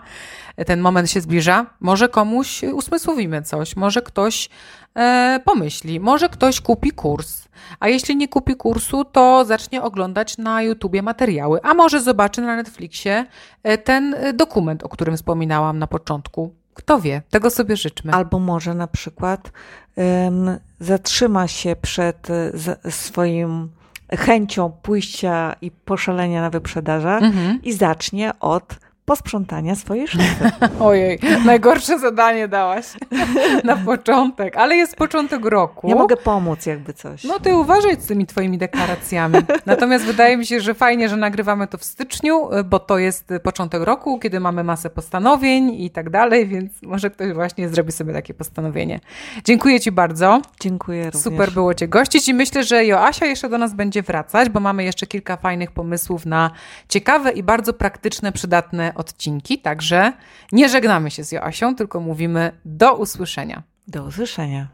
ten 0.66 0.80
moment 0.80 1.10
się 1.10 1.20
zbliża, 1.20 1.66
może 1.80 2.08
komuś 2.08 2.62
usmysłowimy 2.62 3.42
coś, 3.42 3.76
może 3.76 4.02
ktoś 4.02 4.48
e, 4.96 5.40
pomyśli, 5.44 6.00
może 6.00 6.28
ktoś 6.28 6.60
kupi 6.60 6.90
kurs, 6.90 7.41
a 7.80 7.88
jeśli 7.88 8.16
nie 8.16 8.28
kupi 8.28 8.56
kursu, 8.56 9.04
to 9.04 9.44
zacznie 9.44 9.82
oglądać 9.82 10.38
na 10.38 10.62
YouTubie 10.62 11.02
materiały, 11.02 11.60
a 11.62 11.74
może 11.74 12.00
zobaczy 12.00 12.40
na 12.40 12.56
Netflixie 12.56 13.26
e, 13.62 13.78
ten 13.78 14.16
dokument, 14.34 14.82
o 14.82 14.88
którym 14.88 15.16
wspominałam 15.16 15.78
na 15.78 15.86
początku. 15.86 16.54
Kto 16.74 17.00
wie, 17.00 17.22
tego 17.30 17.50
sobie 17.50 17.76
życzmy. 17.76 18.12
Albo 18.12 18.38
może 18.38 18.74
na 18.74 18.86
przykład 18.86 19.52
um, 19.96 20.58
zatrzyma 20.80 21.48
się 21.48 21.76
przed 21.82 22.28
z, 22.54 22.94
swoim 22.94 23.68
chęcią 24.10 24.72
pójścia 24.82 25.56
i 25.60 25.70
poszalenia 25.70 26.40
na 26.40 26.50
wyprzedażach 26.50 27.22
mhm. 27.22 27.62
i 27.62 27.72
zacznie 27.72 28.32
od 28.40 28.76
posprzątania 29.04 29.74
swojej 29.74 30.08
szafy. 30.08 30.50
Ojej, 30.80 31.18
najgorsze 31.44 31.98
zadanie 31.98 32.48
dałaś 32.48 32.86
na 33.64 33.76
początek, 33.76 34.56
ale 34.56 34.76
jest 34.76 34.96
początek 34.96 35.44
roku. 35.44 35.88
Ja 35.88 35.94
mogę 35.94 36.16
pomóc 36.16 36.66
jakby 36.66 36.92
coś. 36.92 37.24
No 37.24 37.40
ty 37.40 37.56
uważaj 37.56 37.96
z 38.00 38.06
tymi 38.06 38.26
twoimi 38.26 38.58
deklaracjami. 38.58 39.38
Natomiast 39.66 40.04
wydaje 40.04 40.36
mi 40.36 40.46
się, 40.46 40.60
że 40.60 40.74
fajnie, 40.74 41.08
że 41.08 41.16
nagrywamy 41.16 41.66
to 41.66 41.78
w 41.78 41.84
styczniu, 41.84 42.48
bo 42.64 42.78
to 42.78 42.98
jest 42.98 43.32
początek 43.42 43.82
roku, 43.82 44.18
kiedy 44.18 44.40
mamy 44.40 44.64
masę 44.64 44.90
postanowień 44.90 45.82
i 45.82 45.90
tak 45.90 46.10
dalej, 46.10 46.46
więc 46.46 46.82
może 46.82 47.10
ktoś 47.10 47.32
właśnie 47.32 47.68
zrobi 47.68 47.92
sobie 47.92 48.12
takie 48.12 48.34
postanowienie. 48.34 49.00
Dziękuję 49.44 49.80
ci 49.80 49.92
bardzo. 49.92 50.40
Dziękuję 50.60 51.04
również. 51.04 51.22
Super 51.22 51.50
było 51.50 51.74
cię 51.74 51.88
gościć 51.88 52.28
i 52.28 52.34
myślę, 52.34 52.64
że 52.64 52.84
Joasia 52.84 53.26
jeszcze 53.26 53.48
do 53.48 53.58
nas 53.58 53.74
będzie 53.74 54.02
wracać, 54.02 54.48
bo 54.48 54.60
mamy 54.60 54.84
jeszcze 54.84 55.06
kilka 55.06 55.36
fajnych 55.36 55.70
pomysłów 55.70 56.26
na 56.26 56.50
ciekawe 56.88 57.30
i 57.30 57.42
bardzo 57.42 57.72
praktyczne, 57.72 58.32
przydatne 58.32 58.91
odcinki, 58.94 59.58
także 59.58 60.12
nie 60.52 60.68
żegnamy 60.68 61.10
się 61.10 61.24
z 61.24 61.32
Joasią, 61.32 61.76
tylko 61.76 62.00
mówimy 62.00 62.52
do 62.64 62.94
usłyszenia. 62.96 63.62
Do 63.88 64.04
usłyszenia. 64.04 64.68